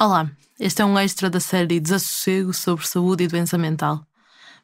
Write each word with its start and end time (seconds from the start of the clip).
Olá, 0.00 0.30
este 0.58 0.80
é 0.80 0.84
um 0.84 0.98
extra 0.98 1.28
da 1.28 1.38
série 1.38 1.78
Desassossego 1.78 2.52
sobre 2.54 2.86
saúde 2.86 3.24
e 3.24 3.28
doença 3.28 3.58
mental. 3.58 4.04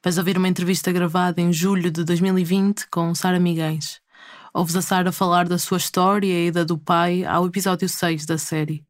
Vais 0.02 0.16
ouvir 0.16 0.38
uma 0.38 0.48
entrevista 0.48 0.90
gravada 0.90 1.40
em 1.40 1.52
julho 1.52 1.90
de 1.90 2.02
2020 2.02 2.88
com 2.90 3.14
Sara 3.14 3.38
Miguens. 3.38 4.00
Ouves 4.54 4.74
a 4.74 4.82
Sara 4.82 5.12
falar 5.12 5.46
da 5.46 5.58
sua 5.58 5.76
história 5.76 6.46
e 6.46 6.50
da 6.50 6.64
do 6.64 6.78
pai 6.78 7.24
ao 7.24 7.46
episódio 7.46 7.88
6 7.88 8.24
da 8.24 8.38
série. 8.38 8.84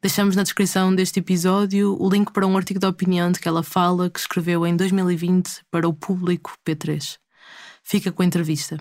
Deixamos 0.00 0.36
na 0.36 0.44
descrição 0.44 0.94
deste 0.94 1.18
episódio 1.18 2.00
o 2.00 2.08
link 2.08 2.32
para 2.32 2.46
um 2.46 2.56
artigo 2.56 2.78
de 2.78 2.86
opinião 2.86 3.32
de 3.32 3.40
que 3.40 3.48
ela 3.48 3.64
fala 3.64 4.08
que 4.08 4.20
escreveu 4.20 4.64
em 4.64 4.76
2020 4.76 5.64
para 5.70 5.88
o 5.88 5.92
público 5.92 6.54
P3. 6.64 7.18
Fica 7.82 8.12
com 8.12 8.22
a 8.22 8.26
entrevista. 8.26 8.78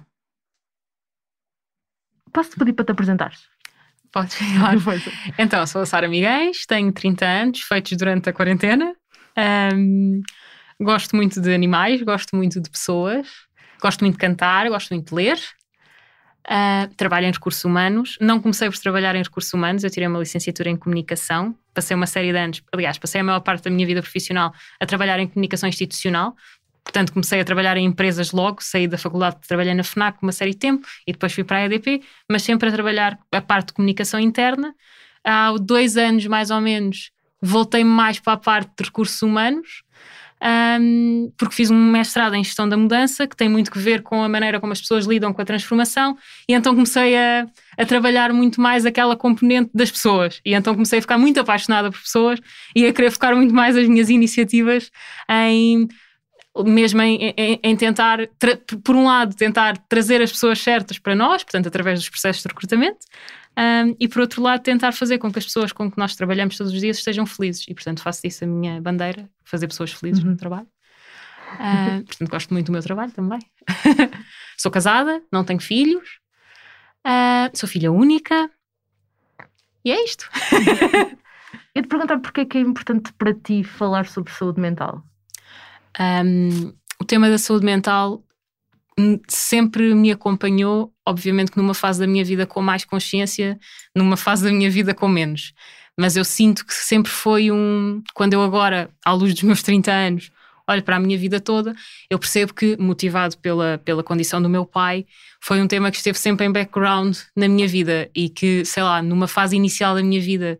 Posso-te 2.31 2.57
pedir 2.57 2.73
para 2.73 2.85
te 2.85 2.91
apresentares? 2.91 3.50
Pode 4.11 4.35
claro. 4.59 4.81
Então, 5.37 5.65
sou 5.65 5.81
a 5.81 5.85
Sara 5.85 6.07
Miguel, 6.07 6.51
tenho 6.67 6.91
30 6.91 7.25
anos, 7.25 7.61
feitos 7.61 7.97
durante 7.97 8.29
a 8.29 8.33
quarentena. 8.33 8.93
Um, 9.73 10.21
gosto 10.79 11.15
muito 11.15 11.39
de 11.39 11.53
animais, 11.53 12.01
gosto 12.01 12.35
muito 12.35 12.59
de 12.59 12.69
pessoas, 12.69 13.27
gosto 13.81 14.01
muito 14.01 14.15
de 14.15 14.19
cantar, 14.19 14.67
gosto 14.69 14.89
muito 14.93 15.09
de 15.09 15.15
ler. 15.15 15.39
Uh, 16.47 16.93
trabalho 16.95 17.27
em 17.27 17.31
recursos 17.31 17.63
humanos. 17.63 18.17
Não 18.19 18.39
comecei 18.41 18.69
por 18.69 18.77
trabalhar 18.79 19.15
em 19.15 19.21
recursos 19.21 19.53
humanos, 19.53 19.83
eu 19.83 19.89
tirei 19.89 20.07
uma 20.07 20.19
licenciatura 20.19 20.69
em 20.69 20.75
comunicação. 20.75 21.55
Passei 21.73 21.95
uma 21.95 22.07
série 22.07 22.31
de 22.31 22.37
anos, 22.37 22.61
aliás, 22.73 22.97
passei 22.97 23.21
a 23.21 23.23
maior 23.23 23.39
parte 23.39 23.63
da 23.63 23.69
minha 23.69 23.85
vida 23.87 24.01
profissional 24.01 24.53
a 24.79 24.85
trabalhar 24.85 25.19
em 25.19 25.27
comunicação 25.27 25.69
institucional. 25.69 26.35
Portanto, 26.83 27.13
comecei 27.13 27.39
a 27.39 27.45
trabalhar 27.45 27.77
em 27.77 27.85
empresas 27.85 28.31
logo, 28.31 28.57
saí 28.61 28.87
da 28.87 28.97
faculdade, 28.97 29.37
trabalhei 29.47 29.73
na 29.73 29.83
FNAC 29.83 30.17
uma 30.21 30.31
série 30.31 30.51
de 30.51 30.57
tempo 30.57 30.87
e 31.07 31.11
depois 31.11 31.31
fui 31.31 31.43
para 31.43 31.57
a 31.57 31.65
EDP, 31.65 32.01
mas 32.29 32.43
sempre 32.43 32.69
a 32.69 32.71
trabalhar 32.71 33.17
a 33.31 33.41
parte 33.41 33.67
de 33.67 33.73
comunicação 33.73 34.19
interna. 34.19 34.73
Há 35.23 35.53
dois 35.59 35.95
anos, 35.95 36.25
mais 36.25 36.49
ou 36.49 36.59
menos, 36.59 37.11
voltei 37.41 37.83
mais 37.83 38.19
para 38.19 38.33
a 38.33 38.37
parte 38.37 38.71
de 38.77 38.85
recursos 38.85 39.21
humanos, 39.21 39.83
um, 40.43 41.31
porque 41.37 41.53
fiz 41.53 41.69
um 41.69 41.77
mestrado 41.91 42.33
em 42.33 42.43
gestão 42.43 42.67
da 42.67 42.75
mudança, 42.75 43.27
que 43.27 43.35
tem 43.35 43.47
muito 43.47 43.69
que 43.69 43.77
ver 43.77 44.01
com 44.01 44.23
a 44.23 44.29
maneira 44.29 44.59
como 44.59 44.73
as 44.73 44.81
pessoas 44.81 45.05
lidam 45.05 45.31
com 45.31 45.41
a 45.41 45.45
transformação, 45.45 46.17
e 46.49 46.53
então 46.53 46.73
comecei 46.73 47.15
a, 47.15 47.45
a 47.77 47.85
trabalhar 47.85 48.33
muito 48.33 48.59
mais 48.59 48.85
aquela 48.85 49.15
componente 49.15 49.69
das 49.73 49.91
pessoas. 49.91 50.41
E 50.43 50.53
então 50.53 50.73
comecei 50.73 50.99
a 50.99 51.01
ficar 51.01 51.17
muito 51.17 51.39
apaixonada 51.39 51.91
por 51.91 52.01
pessoas 52.01 52.39
e 52.75 52.85
a 52.85 52.93
querer 52.93 53.11
focar 53.11 53.35
muito 53.35 53.53
mais 53.53 53.77
as 53.77 53.87
minhas 53.87 54.09
iniciativas 54.09 54.89
em 55.29 55.87
mesmo 56.65 57.01
em, 57.01 57.33
em, 57.37 57.59
em 57.63 57.75
tentar, 57.75 58.19
por 58.83 58.95
um 58.95 59.05
lado, 59.05 59.35
tentar 59.35 59.77
trazer 59.89 60.21
as 60.21 60.31
pessoas 60.31 60.59
certas 60.59 60.99
para 60.99 61.15
nós, 61.15 61.43
portanto, 61.43 61.67
através 61.67 61.99
dos 61.99 62.09
processos 62.09 62.43
de 62.43 62.49
recrutamento, 62.49 63.05
um, 63.57 63.95
e 63.99 64.07
por 64.07 64.21
outro 64.21 64.41
lado, 64.41 64.61
tentar 64.61 64.91
fazer 64.91 65.17
com 65.17 65.31
que 65.31 65.39
as 65.39 65.45
pessoas 65.45 65.71
com 65.71 65.91
que 65.91 65.97
nós 65.97 66.15
trabalhamos 66.15 66.57
todos 66.57 66.73
os 66.73 66.79
dias 66.79 66.97
estejam 66.97 67.25
felizes. 67.25 67.65
E, 67.67 67.73
portanto, 67.73 68.01
faço 68.01 68.21
disso 68.21 68.43
a 68.43 68.47
minha 68.47 68.81
bandeira, 68.81 69.29
fazer 69.43 69.67
pessoas 69.67 69.91
felizes 69.91 70.23
uhum. 70.23 70.31
no 70.31 70.37
trabalho. 70.37 70.67
Uh, 71.53 72.03
portanto, 72.07 72.29
gosto 72.29 72.53
muito 72.53 72.67
do 72.67 72.71
meu 72.71 72.81
trabalho 72.81 73.11
também. 73.11 73.39
sou 74.57 74.71
casada, 74.71 75.21
não 75.31 75.43
tenho 75.43 75.59
filhos, 75.59 76.19
uh, 77.05 77.55
sou 77.55 77.67
filha 77.67 77.91
única, 77.91 78.49
e 79.83 79.91
é 79.91 80.03
isto. 80.03 80.29
Eu 81.73 81.83
te 81.83 81.87
perguntar 81.87 82.19
porque 82.19 82.41
é 82.41 82.45
que 82.45 82.57
é 82.57 82.61
importante 82.61 83.13
para 83.13 83.33
ti 83.33 83.63
falar 83.63 84.05
sobre 84.05 84.31
saúde 84.33 84.59
mental. 84.59 85.03
Um, 85.99 86.73
o 86.99 87.05
tema 87.05 87.29
da 87.29 87.37
saúde 87.37 87.65
mental 87.65 88.23
sempre 89.27 89.93
me 89.95 90.11
acompanhou, 90.11 90.93
obviamente 91.05 91.53
numa 91.55 91.73
fase 91.73 91.99
da 91.99 92.07
minha 92.07 92.23
vida 92.23 92.45
com 92.45 92.61
mais 92.61 92.85
consciência, 92.85 93.59
numa 93.95 94.17
fase 94.17 94.43
da 94.43 94.51
minha 94.51 94.69
vida 94.69 94.93
com 94.93 95.07
menos. 95.07 95.53
Mas 95.97 96.15
eu 96.15 96.23
sinto 96.23 96.65
que 96.65 96.73
sempre 96.73 97.11
foi 97.11 97.51
um. 97.51 98.01
Quando 98.13 98.33
eu 98.33 98.41
agora, 98.41 98.89
à 99.05 99.11
luz 99.13 99.33
dos 99.33 99.43
meus 99.43 99.61
30 99.61 99.91
anos, 99.91 100.31
olho 100.67 100.83
para 100.83 100.95
a 100.95 100.99
minha 100.99 101.17
vida 101.17 101.39
toda, 101.39 101.75
eu 102.09 102.17
percebo 102.17 102.53
que, 102.53 102.77
motivado 102.77 103.37
pela, 103.37 103.77
pela 103.83 104.03
condição 104.03 104.41
do 104.41 104.49
meu 104.49 104.65
pai, 104.65 105.05
foi 105.41 105.61
um 105.61 105.67
tema 105.67 105.91
que 105.91 105.97
esteve 105.97 106.17
sempre 106.17 106.45
em 106.45 106.51
background 106.51 107.17
na 107.35 107.47
minha 107.47 107.67
vida 107.67 108.09
e 108.15 108.29
que, 108.29 108.63
sei 108.63 108.83
lá, 108.83 109.01
numa 109.01 109.27
fase 109.27 109.55
inicial 109.55 109.95
da 109.95 110.03
minha 110.03 110.21
vida, 110.21 110.59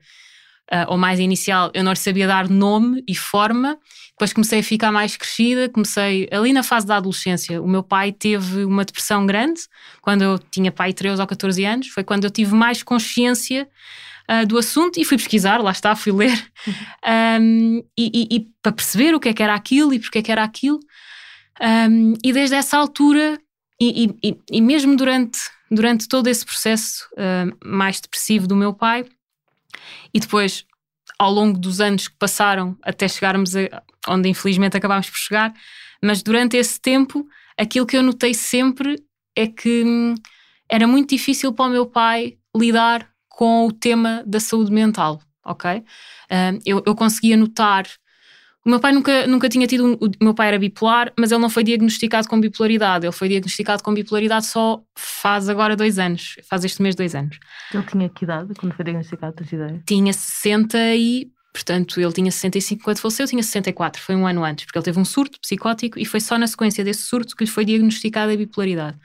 uh, 0.72 0.90
ou 0.90 0.98
mais 0.98 1.20
inicial, 1.20 1.72
eu 1.74 1.84
não 1.84 1.92
lhe 1.92 1.98
sabia 1.98 2.28
dar 2.28 2.50
nome 2.50 3.04
e 3.08 3.16
forma 3.16 3.78
depois 4.22 4.34
comecei 4.34 4.60
a 4.60 4.64
ficar 4.64 4.92
mais 4.92 5.18
crescida, 5.18 5.68
comecei 5.68 6.30
ali 6.32 6.54
na 6.54 6.62
fase 6.62 6.86
da 6.86 6.98
adolescência. 6.98 7.60
O 7.60 7.68
meu 7.68 7.82
pai 7.82 8.12
teve 8.12 8.64
uma 8.66 8.86
depressão 8.86 9.26
grande 9.26 9.62
quando 10.00 10.22
eu 10.22 10.38
tinha 10.38 10.72
pai 10.72 10.94
13 10.94 11.20
ou 11.20 11.26
14 11.26 11.66
anos. 11.66 11.88
Foi 11.88 12.04
quando 12.04 12.26
eu 12.26 12.30
tive 12.30 12.54
mais 12.54 12.84
consciência 12.84 13.68
uh, 14.30 14.46
do 14.46 14.60
assunto 14.60 15.00
e 15.00 15.06
fui 15.06 15.18
pesquisar, 15.18 15.58
lá 15.58 15.72
está, 15.72 15.96
fui 15.96 16.12
ler, 16.12 16.52
uhum. 16.68 16.74
um, 17.42 17.84
e, 17.98 18.12
e, 18.14 18.36
e, 18.36 18.48
para 18.62 18.72
perceber 18.72 19.16
o 19.16 19.20
que 19.20 19.30
é 19.30 19.34
que 19.34 19.42
era 19.42 19.56
aquilo 19.56 19.92
e 19.92 20.00
porque 20.00 20.20
é 20.20 20.22
que 20.22 20.32
era 20.32 20.44
aquilo. 20.44 20.80
Um, 21.60 22.14
e 22.24 22.32
desde 22.32 22.56
essa 22.56 22.78
altura, 22.78 23.40
e, 23.82 24.14
e, 24.52 24.62
mesmo 24.62 24.96
durante, 24.96 25.40
durante 25.72 26.08
todo 26.08 26.28
esse 26.28 26.46
processo 26.46 27.08
uh, 27.14 27.58
mais 27.68 28.00
depressivo 28.00 28.46
do 28.46 28.56
meu 28.56 28.72
pai, 28.72 29.04
e 30.14 30.20
depois 30.20 30.66
ao 31.18 31.32
longo 31.32 31.58
dos 31.58 31.80
anos 31.80 32.08
que 32.08 32.16
passaram 32.18 32.78
até 32.82 33.08
chegarmos 33.08 33.56
a, 33.56 33.84
onde 34.08 34.30
infelizmente 34.30 34.78
acabámos 34.78 35.10
por 35.10 35.18
chegar, 35.18 35.54
mas 36.02 36.24
durante 36.24 36.58
esse 36.58 36.80
tempo 36.80 37.28
aquilo 37.58 37.86
que 37.86 37.96
eu 37.98 38.04
notei 38.04 38.34
sempre 38.34 39.04
é 39.36 39.48
que 39.48 39.84
hum, 39.86 40.16
era 40.70 40.88
muito 40.88 41.10
difícil 41.10 41.54
para 41.54 41.66
o 41.66 41.70
meu 41.70 41.86
pai 41.86 42.38
lidar 42.56 43.08
com 43.30 43.68
o 43.68 43.72
tema 43.72 44.24
da 44.26 44.40
saúde 44.40 44.72
mental, 44.72 45.22
ok? 45.46 45.80
Uh, 45.80 46.60
eu, 46.66 46.84
eu 46.86 46.96
conseguia 46.96 47.38
notar 47.38 47.86
o 48.64 48.70
meu 48.70 48.80
pai 48.80 48.92
nunca, 48.92 49.26
nunca 49.26 49.50
tinha 49.50 49.66
tido. 49.66 49.98
O 50.00 50.24
meu 50.24 50.36
pai 50.36 50.50
era 50.50 50.60
bipolar, 50.60 51.12
mas 51.18 51.32
ele 51.32 51.42
não 51.42 51.50
foi 51.50 51.64
diagnosticado 51.64 52.28
com 52.28 52.40
bipolaridade. 52.40 53.06
Ele 53.06 53.12
foi 53.12 53.28
diagnosticado 53.28 53.82
com 53.82 53.92
bipolaridade 53.92 54.46
só 54.46 54.84
faz 54.96 55.50
agora 55.50 55.76
dois 55.76 55.98
anos. 55.98 56.36
Faz 56.48 56.64
este 56.64 56.80
mês 56.82 56.96
dois 56.96 57.16
anos. 57.16 57.40
Ele 57.74 57.84
tinha 57.84 58.08
que 58.08 58.24
idade 58.24 58.54
quando 58.56 58.74
foi 58.74 58.86
diagnosticado? 58.86 59.36
Tens 59.36 59.52
ideia? 59.52 59.84
Tinha 59.86 60.14
60 60.14 60.78
e. 60.96 61.32
Portanto, 61.52 62.00
ele 62.00 62.14
tinha 62.14 62.32
65 62.32 62.84
quando 62.84 63.00
faleceu, 63.00 63.26
eu 63.26 63.30
tinha 63.30 63.44
64. 63.44 64.02
Foi 64.02 64.16
um 64.16 64.26
ano 64.26 64.46
antes, 64.46 64.64
porque 64.66 64.78
ele 64.78 64.86
teve 64.86 65.00
um 65.00 65.04
surto 65.04 65.40
psicótico 65.42 66.00
e 66.00 66.06
foi 66.06 66.22
só 66.22 66.38
na 66.38 66.48
sequência 66.48 66.82
desse 66.84 67.02
surto 67.02 67.36
que 67.36 67.44
lhe 67.44 67.50
foi 67.50 67.66
diagnosticada 67.66 68.32
a 68.32 68.38
bipolaridade. 68.38 68.98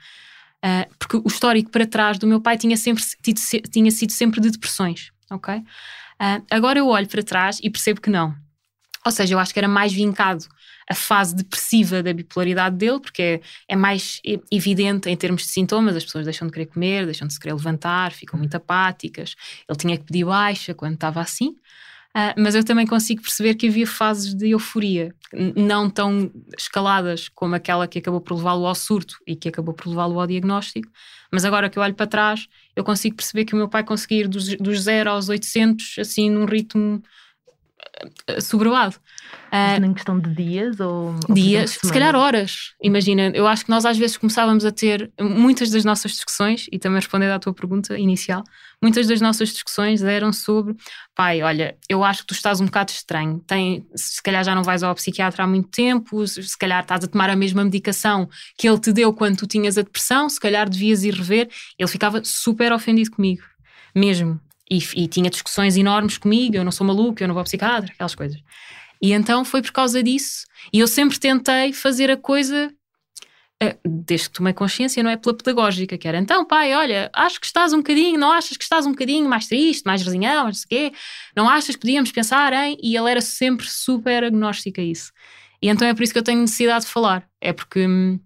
Uh, 0.63 0.95
porque 0.97 1.17
o 1.17 1.27
histórico 1.27 1.71
para 1.71 1.85
trás 1.85 2.17
do 2.17 2.25
meu 2.25 2.39
pai 2.39 2.57
tinha, 2.57 2.77
sempre 2.77 3.03
tido, 3.21 3.39
tinha 3.69 3.91
sido 3.91 4.11
sempre 4.11 4.39
de 4.39 4.49
depressões, 4.49 5.11
ok? 5.29 5.55
Uh, 5.55 6.45
agora 6.49 6.79
eu 6.79 6.87
olho 6.87 7.07
para 7.07 7.21
trás 7.21 7.59
e 7.61 7.69
percebo 7.69 7.99
que 7.99 8.09
não 8.09 8.33
ou 9.07 9.11
seja, 9.11 9.33
eu 9.33 9.39
acho 9.39 9.53
que 9.53 9.59
era 9.59 9.67
mais 9.67 9.93
vincado 9.93 10.45
a 10.89 10.93
fase 10.93 11.35
depressiva 11.35 12.03
da 12.03 12.13
bipolaridade 12.13 12.75
dele, 12.75 12.99
porque 12.99 13.21
é, 13.21 13.41
é, 13.69 13.75
mais 13.75 14.21
evidente 14.51 15.09
em 15.09 15.15
termos 15.15 15.43
de 15.43 15.49
sintomas, 15.49 15.95
as 15.95 16.03
pessoas 16.03 16.25
deixam 16.25 16.47
de 16.47 16.53
querer 16.53 16.67
comer, 16.67 17.05
deixam 17.05 17.27
de 17.27 17.33
se 17.33 17.39
querer 17.39 17.53
levantar, 17.53 18.11
ficam 18.11 18.37
muito 18.37 18.55
apáticas. 18.55 19.35
Ele 19.67 19.77
tinha 19.77 19.97
que 19.97 20.03
pedir 20.03 20.25
baixa 20.25 20.73
quando 20.73 20.93
estava 20.93 21.21
assim. 21.21 21.55
Uh, 22.15 22.33
mas 22.37 22.55
eu 22.55 22.63
também 22.63 22.87
consigo 22.87 23.21
perceber 23.21 23.53
que 23.55 23.67
havia 23.67 23.85
fases 23.85 24.33
de 24.33 24.49
euforia, 24.49 25.13
não 25.55 25.89
tão 25.89 26.31
escaladas 26.57 27.29
como 27.29 27.53
aquela 27.53 27.87
que 27.87 27.99
acabou 27.99 28.19
por 28.19 28.35
levá-lo 28.35 28.65
ao 28.65 28.73
surto 28.73 29.17
e 29.27 29.35
que 29.35 29.49
acabou 29.49 29.73
por 29.73 29.87
levá-lo 29.87 30.19
ao 30.19 30.25
diagnóstico. 30.25 30.89
Mas 31.31 31.45
agora 31.45 31.69
que 31.69 31.77
eu 31.77 31.83
olho 31.83 31.93
para 31.93 32.07
trás, 32.07 32.47
eu 32.75 32.83
consigo 32.83 33.15
perceber 33.15 33.45
que 33.45 33.53
o 33.53 33.57
meu 33.57 33.69
pai 33.69 33.83
conseguir 33.83 34.27
dos, 34.27 34.55
dos 34.57 34.81
0 34.81 35.11
aos 35.11 35.29
800, 35.29 35.97
assim, 35.99 36.29
num 36.29 36.45
ritmo 36.45 37.03
sobrevado. 38.39 38.95
Uh, 39.47 39.83
em 39.83 39.93
questão 39.93 40.19
de 40.19 40.33
dias 40.33 40.79
ou. 40.79 41.15
Dias, 41.29 41.71
se 41.81 41.91
calhar 41.91 42.15
horas. 42.15 42.73
Imagina, 42.81 43.31
eu 43.33 43.47
acho 43.47 43.65
que 43.65 43.69
nós 43.69 43.85
às 43.85 43.97
vezes 43.97 44.17
começávamos 44.17 44.65
a 44.65 44.71
ter 44.71 45.11
muitas 45.19 45.69
das 45.69 45.85
nossas 45.85 46.11
discussões, 46.11 46.67
e 46.71 46.77
também 46.77 46.97
respondendo 46.97 47.31
à 47.31 47.39
tua 47.39 47.53
pergunta 47.53 47.97
inicial, 47.97 48.43
muitas 48.81 49.07
das 49.07 49.21
nossas 49.21 49.49
discussões 49.49 50.03
eram 50.03 50.33
sobre 50.33 50.75
pai, 51.15 51.41
olha, 51.41 51.77
eu 51.89 52.03
acho 52.03 52.21
que 52.21 52.27
tu 52.27 52.33
estás 52.33 52.61
um 52.61 52.65
bocado 52.65 52.91
estranho, 52.91 53.39
Tem, 53.47 53.87
se 53.95 54.21
calhar 54.21 54.43
já 54.43 54.53
não 54.53 54.63
vais 54.63 54.83
ao 54.83 54.93
psiquiatra 54.93 55.43
há 55.43 55.47
muito 55.47 55.69
tempo, 55.69 56.27
se 56.27 56.57
calhar 56.57 56.81
estás 56.81 57.03
a 57.03 57.07
tomar 57.07 57.29
a 57.29 57.35
mesma 57.35 57.63
medicação 57.63 58.29
que 58.57 58.67
ele 58.67 58.79
te 58.79 58.91
deu 58.91 59.13
quando 59.13 59.37
tu 59.37 59.47
tinhas 59.47 59.77
a 59.77 59.81
depressão, 59.81 60.29
se 60.29 60.39
calhar 60.39 60.69
devias 60.69 61.03
ir 61.03 61.13
rever. 61.13 61.49
Ele 61.79 61.89
ficava 61.89 62.21
super 62.23 62.71
ofendido 62.71 63.11
comigo, 63.11 63.43
mesmo. 63.95 64.39
E, 64.69 64.79
e, 64.95 65.07
tinha 65.07 65.29
discussões 65.29 65.77
enormes 65.77 66.17
comigo, 66.17 66.55
eu 66.55 66.63
não 66.63 66.71
sou 66.71 66.85
maluco, 66.85 67.23
eu 67.23 67.27
não 67.27 67.33
vou 67.33 67.39
ao 67.39 67.45
psiquiatra, 67.45 67.91
aquelas 67.93 68.13
coisas. 68.13 68.37
E 69.01 69.13
então 69.13 69.45
foi 69.45 69.61
por 69.61 69.71
causa 69.71 70.03
disso. 70.03 70.45
E 70.73 70.79
eu 70.79 70.87
sempre 70.87 71.17
tentei 71.17 71.71
fazer 71.71 72.11
a 72.11 72.17
coisa, 72.17 72.71
uh, 73.63 73.79
desde 73.87 74.29
que 74.29 74.35
tomei 74.35 74.53
consciência, 74.53 75.01
não 75.01 75.09
é 75.09 75.15
pela 75.15 75.35
pedagógica, 75.35 75.97
que 75.97 76.07
era 76.07 76.17
então, 76.17 76.45
pai, 76.45 76.73
olha, 76.73 77.09
acho 77.13 77.39
que 77.39 77.45
estás 77.45 77.71
um 77.73 77.77
bocadinho, 77.77 78.19
não 78.19 78.31
achas 78.31 78.57
que 78.57 78.63
estás 78.63 78.85
um 78.85 78.91
bocadinho 78.91 79.29
mais 79.29 79.47
triste, 79.47 79.85
mais 79.85 80.01
resinhão, 80.01 80.45
não 80.45 80.53
sei 80.53 80.65
o 80.65 80.69
quê, 80.69 80.93
não 81.35 81.47
achas 81.47 81.75
que 81.75 81.81
podíamos 81.81 82.11
pensar 82.11 82.51
em. 82.51 82.77
E 82.81 82.97
ele 82.97 83.09
era 83.09 83.21
sempre 83.21 83.67
super 83.67 84.25
agnóstico 84.25 84.81
a 84.81 84.83
isso. 84.83 85.11
E 85.61 85.69
então 85.69 85.87
é 85.87 85.93
por 85.93 86.03
isso 86.03 86.11
que 86.11 86.19
eu 86.19 86.23
tenho 86.23 86.41
necessidade 86.41 86.85
de 86.85 86.91
falar. 86.91 87.25
É 87.39 87.53
porque, 87.53 87.87
hum, 87.87 88.19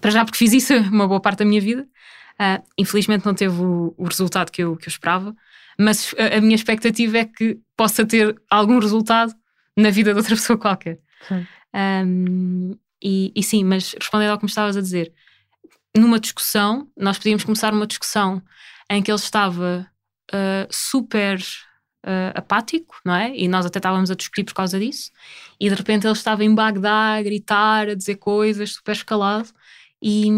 para 0.00 0.10
já, 0.10 0.24
porque 0.24 0.38
fiz 0.38 0.52
isso 0.52 0.74
uma 0.92 1.08
boa 1.08 1.20
parte 1.20 1.40
da 1.40 1.44
minha 1.44 1.60
vida. 1.60 1.88
Uh, 2.40 2.62
infelizmente 2.78 3.26
não 3.26 3.34
teve 3.34 3.60
o, 3.60 3.92
o 3.98 4.04
resultado 4.04 4.52
que 4.52 4.62
eu, 4.62 4.76
que 4.76 4.86
eu 4.86 4.90
esperava 4.90 5.34
mas 5.78 6.14
a, 6.18 6.36
a 6.36 6.40
minha 6.40 6.54
expectativa 6.54 7.18
é 7.18 7.24
que 7.24 7.58
possa 7.76 8.04
ter 8.04 8.34
algum 8.50 8.78
resultado 8.78 9.34
na 9.76 9.90
vida 9.90 10.12
de 10.12 10.18
outra 10.18 10.34
pessoa 10.36 10.58
qualquer. 10.58 10.98
Sim. 11.26 11.46
Um, 11.74 12.76
e, 13.02 13.32
e 13.34 13.42
sim, 13.42 13.62
mas 13.64 13.94
respondendo 13.98 14.30
ao 14.30 14.38
que 14.38 14.44
me 14.44 14.48
estavas 14.48 14.76
a 14.76 14.80
dizer, 14.80 15.12
numa 15.96 16.18
discussão, 16.18 16.88
nós 16.96 17.18
podíamos 17.18 17.44
começar 17.44 17.72
uma 17.72 17.86
discussão 17.86 18.42
em 18.90 19.02
que 19.02 19.10
ele 19.10 19.18
estava 19.18 19.88
uh, 20.32 20.66
super 20.70 21.38
uh, 22.04 22.32
apático, 22.34 22.96
não 23.04 23.14
é? 23.14 23.36
E 23.36 23.46
nós 23.48 23.66
até 23.66 23.78
estávamos 23.78 24.10
a 24.10 24.14
discutir 24.14 24.44
por 24.44 24.54
causa 24.54 24.78
disso, 24.78 25.10
e 25.60 25.68
de 25.68 25.74
repente 25.74 26.06
ele 26.06 26.12
estava 26.12 26.44
em 26.44 26.54
Bagdá 26.54 27.16
a 27.16 27.22
gritar, 27.22 27.88
a 27.88 27.94
dizer 27.94 28.16
coisas 28.16 28.74
super 28.74 28.92
escalado. 28.92 29.48
E, 30.02 30.28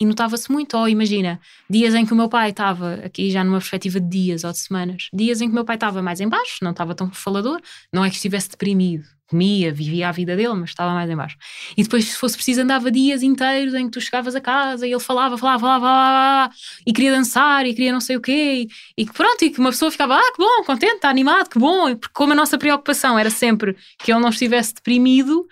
e 0.00 0.06
notava-se 0.06 0.50
muito, 0.50 0.76
ou 0.76 0.84
oh, 0.84 0.88
imagina, 0.88 1.38
dias 1.68 1.94
em 1.94 2.06
que 2.06 2.12
o 2.12 2.16
meu 2.16 2.28
pai 2.28 2.50
estava, 2.50 2.94
aqui 3.04 3.30
já 3.30 3.44
numa 3.44 3.58
perspectiva 3.58 4.00
de 4.00 4.08
dias 4.08 4.42
ou 4.42 4.52
de 4.52 4.58
semanas, 4.58 5.08
dias 5.12 5.40
em 5.40 5.46
que 5.46 5.52
o 5.52 5.54
meu 5.54 5.64
pai 5.64 5.76
estava 5.76 6.00
mais 6.00 6.20
em 6.20 6.28
baixo, 6.28 6.58
não 6.62 6.70
estava 6.70 6.94
tão 6.94 7.10
falador, 7.12 7.60
não 7.92 8.04
é 8.04 8.08
que 8.08 8.16
estivesse 8.16 8.48
deprimido, 8.48 9.04
comia, 9.32 9.72
vivia 9.72 10.08
a 10.08 10.12
vida 10.12 10.36
dele, 10.36 10.54
mas 10.54 10.70
estava 10.70 10.92
mais 10.92 11.10
em 11.10 11.16
baixo. 11.16 11.36
E 11.76 11.82
depois, 11.82 12.04
se 12.04 12.16
fosse 12.16 12.36
preciso, 12.36 12.60
andava 12.60 12.90
dias 12.90 13.22
inteiros 13.22 13.72
em 13.74 13.86
que 13.86 13.92
tu 13.92 14.00
chegavas 14.00 14.36
a 14.36 14.40
casa 14.40 14.86
e 14.86 14.92
ele 14.92 15.00
falava, 15.00 15.38
falava, 15.38 15.60
falava, 15.60 15.86
falava 15.86 16.54
e 16.86 16.92
queria 16.92 17.12
dançar 17.12 17.66
e 17.66 17.74
queria 17.74 17.92
não 17.92 18.00
sei 18.00 18.16
o 18.16 18.20
quê. 18.20 18.68
E, 18.96 19.06
que 19.06 19.12
pronto, 19.12 19.42
e 19.42 19.50
que 19.50 19.58
uma 19.58 19.70
pessoa 19.70 19.90
ficava, 19.90 20.16
ah, 20.16 20.32
que 20.32 20.38
bom, 20.38 20.64
contente, 20.64 20.96
está 20.96 21.08
animado, 21.08 21.48
que 21.48 21.58
bom. 21.58 21.96
Porque 21.96 22.14
como 22.14 22.32
a 22.32 22.36
nossa 22.36 22.58
preocupação 22.58 23.18
era 23.18 23.30
sempre 23.30 23.74
que 23.98 24.12
ele 24.12 24.20
não 24.20 24.28
estivesse 24.28 24.74
deprimido, 24.74 25.46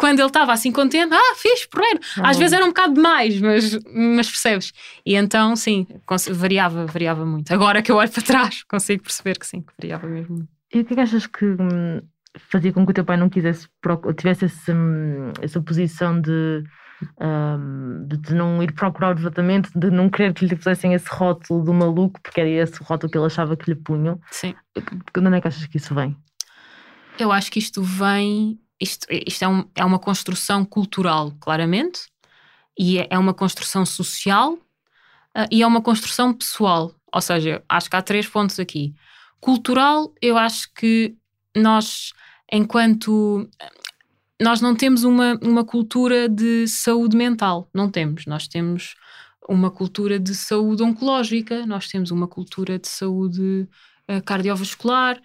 quando 0.00 0.18
ele 0.18 0.28
estava 0.28 0.50
assim 0.50 0.72
contente, 0.72 1.12
ah, 1.12 1.34
fiz, 1.36 1.66
porreiro. 1.66 2.00
Às 2.22 2.38
vezes 2.38 2.54
era 2.54 2.64
um 2.64 2.68
bocado 2.68 2.94
demais, 2.94 3.38
mas, 3.38 3.78
mas 3.84 4.30
percebes? 4.30 4.72
E 5.04 5.14
então, 5.14 5.54
sim, 5.54 5.86
variava, 6.30 6.86
variava 6.86 7.26
muito. 7.26 7.52
Agora 7.52 7.82
que 7.82 7.92
eu 7.92 7.96
olho 7.96 8.10
para 8.10 8.22
trás, 8.22 8.62
consigo 8.66 9.02
perceber 9.02 9.38
que 9.38 9.46
sim, 9.46 9.60
que 9.60 9.74
variava 9.78 10.08
mesmo 10.08 10.36
muito. 10.36 10.48
E 10.72 10.80
o 10.80 10.84
que 10.86 10.94
é 10.94 10.96
que 10.96 11.02
achas 11.02 11.26
que 11.26 11.44
hum, 11.44 12.00
fazia 12.50 12.72
com 12.72 12.86
que 12.86 12.92
o 12.92 12.94
teu 12.94 13.04
pai 13.04 13.18
não 13.18 13.28
quisesse, 13.28 13.68
tivesse 14.16 14.46
esse, 14.46 14.72
hum, 14.72 15.32
essa 15.42 15.60
posição 15.60 16.18
de, 16.18 16.64
um, 17.20 18.06
de, 18.06 18.34
não 18.34 18.62
ir 18.62 18.72
procurar 18.72 19.14
o 19.14 19.20
tratamento, 19.20 19.70
de 19.78 19.90
não 19.90 20.08
querer 20.08 20.32
que 20.32 20.46
lhe 20.46 20.56
pusessem 20.56 20.94
esse 20.94 21.08
rótulo 21.10 21.62
do 21.62 21.74
maluco, 21.74 22.18
porque 22.22 22.40
era 22.40 22.48
esse 22.48 22.82
rótulo 22.82 23.12
que 23.12 23.18
ele 23.18 23.26
achava 23.26 23.54
que 23.54 23.70
lhe 23.70 23.76
punham? 23.76 24.18
Sim. 24.30 24.54
De 24.74 25.20
onde 25.20 25.36
é 25.36 25.40
que 25.42 25.48
achas 25.48 25.66
que 25.66 25.76
isso 25.76 25.94
vem? 25.94 26.16
Eu 27.18 27.30
acho 27.30 27.52
que 27.52 27.58
isto 27.58 27.82
vem. 27.82 28.58
Isto, 28.80 29.06
isto 29.10 29.42
é, 29.42 29.48
um, 29.48 29.64
é 29.74 29.84
uma 29.84 29.98
construção 29.98 30.64
cultural, 30.64 31.32
claramente, 31.38 32.00
e 32.78 32.98
é, 32.98 33.08
é 33.10 33.18
uma 33.18 33.34
construção 33.34 33.84
social 33.84 34.54
uh, 34.54 35.46
e 35.50 35.62
é 35.62 35.66
uma 35.66 35.82
construção 35.82 36.32
pessoal. 36.32 36.94
Ou 37.12 37.20
seja, 37.20 37.62
acho 37.68 37.90
que 37.90 37.96
há 37.96 38.02
três 38.02 38.26
pontos 38.26 38.58
aqui. 38.58 38.94
Cultural, 39.40 40.14
eu 40.22 40.38
acho 40.38 40.72
que 40.74 41.14
nós, 41.56 42.12
enquanto. 42.50 43.48
Nós 44.40 44.62
não 44.62 44.74
temos 44.74 45.04
uma, 45.04 45.38
uma 45.42 45.62
cultura 45.62 46.26
de 46.26 46.66
saúde 46.66 47.14
mental, 47.14 47.68
não 47.74 47.90
temos. 47.90 48.24
Nós 48.24 48.48
temos 48.48 48.94
uma 49.46 49.70
cultura 49.70 50.18
de 50.18 50.34
saúde 50.34 50.82
oncológica, 50.82 51.66
nós 51.66 51.88
temos 51.88 52.10
uma 52.10 52.26
cultura 52.26 52.78
de 52.78 52.88
saúde 52.88 53.68
uh, 54.08 54.22
cardiovascular, 54.24 55.20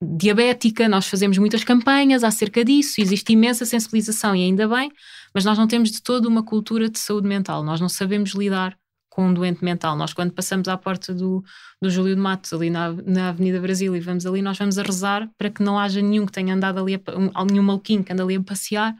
diabética, 0.00 0.88
nós 0.88 1.06
fazemos 1.06 1.38
muitas 1.38 1.64
campanhas 1.64 2.22
acerca 2.22 2.64
disso, 2.64 3.00
existe 3.00 3.32
imensa 3.32 3.64
sensibilização 3.64 4.34
e 4.34 4.44
ainda 4.44 4.68
bem, 4.68 4.92
mas 5.34 5.44
nós 5.44 5.58
não 5.58 5.66
temos 5.66 5.90
de 5.90 6.00
todo 6.02 6.26
uma 6.26 6.42
cultura 6.42 6.88
de 6.88 6.98
saúde 6.98 7.26
mental, 7.26 7.64
nós 7.64 7.80
não 7.80 7.88
sabemos 7.88 8.30
lidar 8.30 8.78
com 9.18 9.26
um 9.26 9.34
doente 9.34 9.64
mental. 9.64 9.96
Nós, 9.96 10.12
quando 10.12 10.32
passamos 10.32 10.68
à 10.68 10.76
porta 10.76 11.12
do, 11.12 11.42
do 11.82 11.90
Júlio 11.90 12.14
de 12.14 12.20
Matos, 12.20 12.52
ali 12.52 12.70
na, 12.70 12.92
na 12.92 13.30
Avenida 13.30 13.60
Brasil, 13.60 13.96
e 13.96 13.98
vamos 13.98 14.24
ali, 14.24 14.40
nós 14.40 14.56
vamos 14.56 14.78
a 14.78 14.82
rezar 14.84 15.28
para 15.36 15.50
que 15.50 15.60
não 15.60 15.76
haja 15.76 16.00
nenhum 16.00 16.24
que 16.24 16.30
tenha 16.30 16.54
andado 16.54 16.78
ali, 16.78 16.94
a, 17.34 17.44
nenhum 17.44 17.64
maluquinho 17.64 18.04
que 18.04 18.12
ande 18.12 18.22
ali 18.22 18.36
a 18.36 18.40
passear 18.40 18.94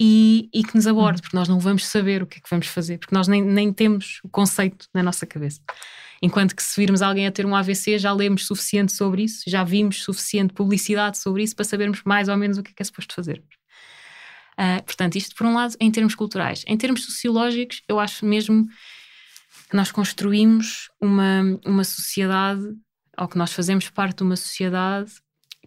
e, 0.00 0.48
e 0.54 0.62
que 0.62 0.76
nos 0.76 0.86
aborde, 0.86 1.16
uhum. 1.16 1.22
porque 1.22 1.36
nós 1.36 1.48
não 1.48 1.58
vamos 1.58 1.84
saber 1.84 2.22
o 2.22 2.28
que 2.28 2.38
é 2.38 2.40
que 2.40 2.48
vamos 2.48 2.68
fazer, 2.68 2.98
porque 2.98 3.12
nós 3.12 3.26
nem, 3.26 3.42
nem 3.42 3.72
temos 3.72 4.20
o 4.22 4.28
conceito 4.28 4.86
na 4.94 5.02
nossa 5.02 5.26
cabeça. 5.26 5.60
Enquanto 6.22 6.54
que 6.54 6.62
se 6.62 6.78
virmos 6.78 7.00
alguém 7.00 7.26
a 7.26 7.32
ter 7.32 7.46
um 7.46 7.56
AVC, 7.56 7.98
já 7.98 8.12
lemos 8.12 8.46
suficiente 8.46 8.92
sobre 8.92 9.24
isso, 9.24 9.42
já 9.46 9.64
vimos 9.64 10.02
suficiente 10.02 10.52
publicidade 10.52 11.18
sobre 11.18 11.42
isso 11.42 11.56
para 11.56 11.64
sabermos 11.64 12.02
mais 12.04 12.28
ou 12.28 12.36
menos 12.36 12.58
o 12.58 12.62
que 12.62 12.70
é 12.70 12.74
que 12.74 12.82
é 12.82 12.84
suposto 12.84 13.14
fazer. 13.14 13.42
Uh, 14.58 14.82
portanto, 14.84 15.16
isto 15.16 15.34
por 15.34 15.46
um 15.46 15.54
lado 15.54 15.74
em 15.80 15.90
termos 15.90 16.14
culturais. 16.14 16.62
Em 16.66 16.76
termos 16.76 17.04
sociológicos, 17.06 17.82
eu 17.88 17.98
acho 17.98 18.26
mesmo 18.26 18.68
que 19.70 19.76
nós 19.76 19.90
construímos 19.90 20.90
uma, 21.00 21.58
uma 21.64 21.84
sociedade, 21.84 22.62
ou 23.16 23.26
que 23.26 23.38
nós 23.38 23.52
fazemos 23.52 23.88
parte 23.88 24.18
de 24.18 24.22
uma 24.24 24.36
sociedade 24.36 25.12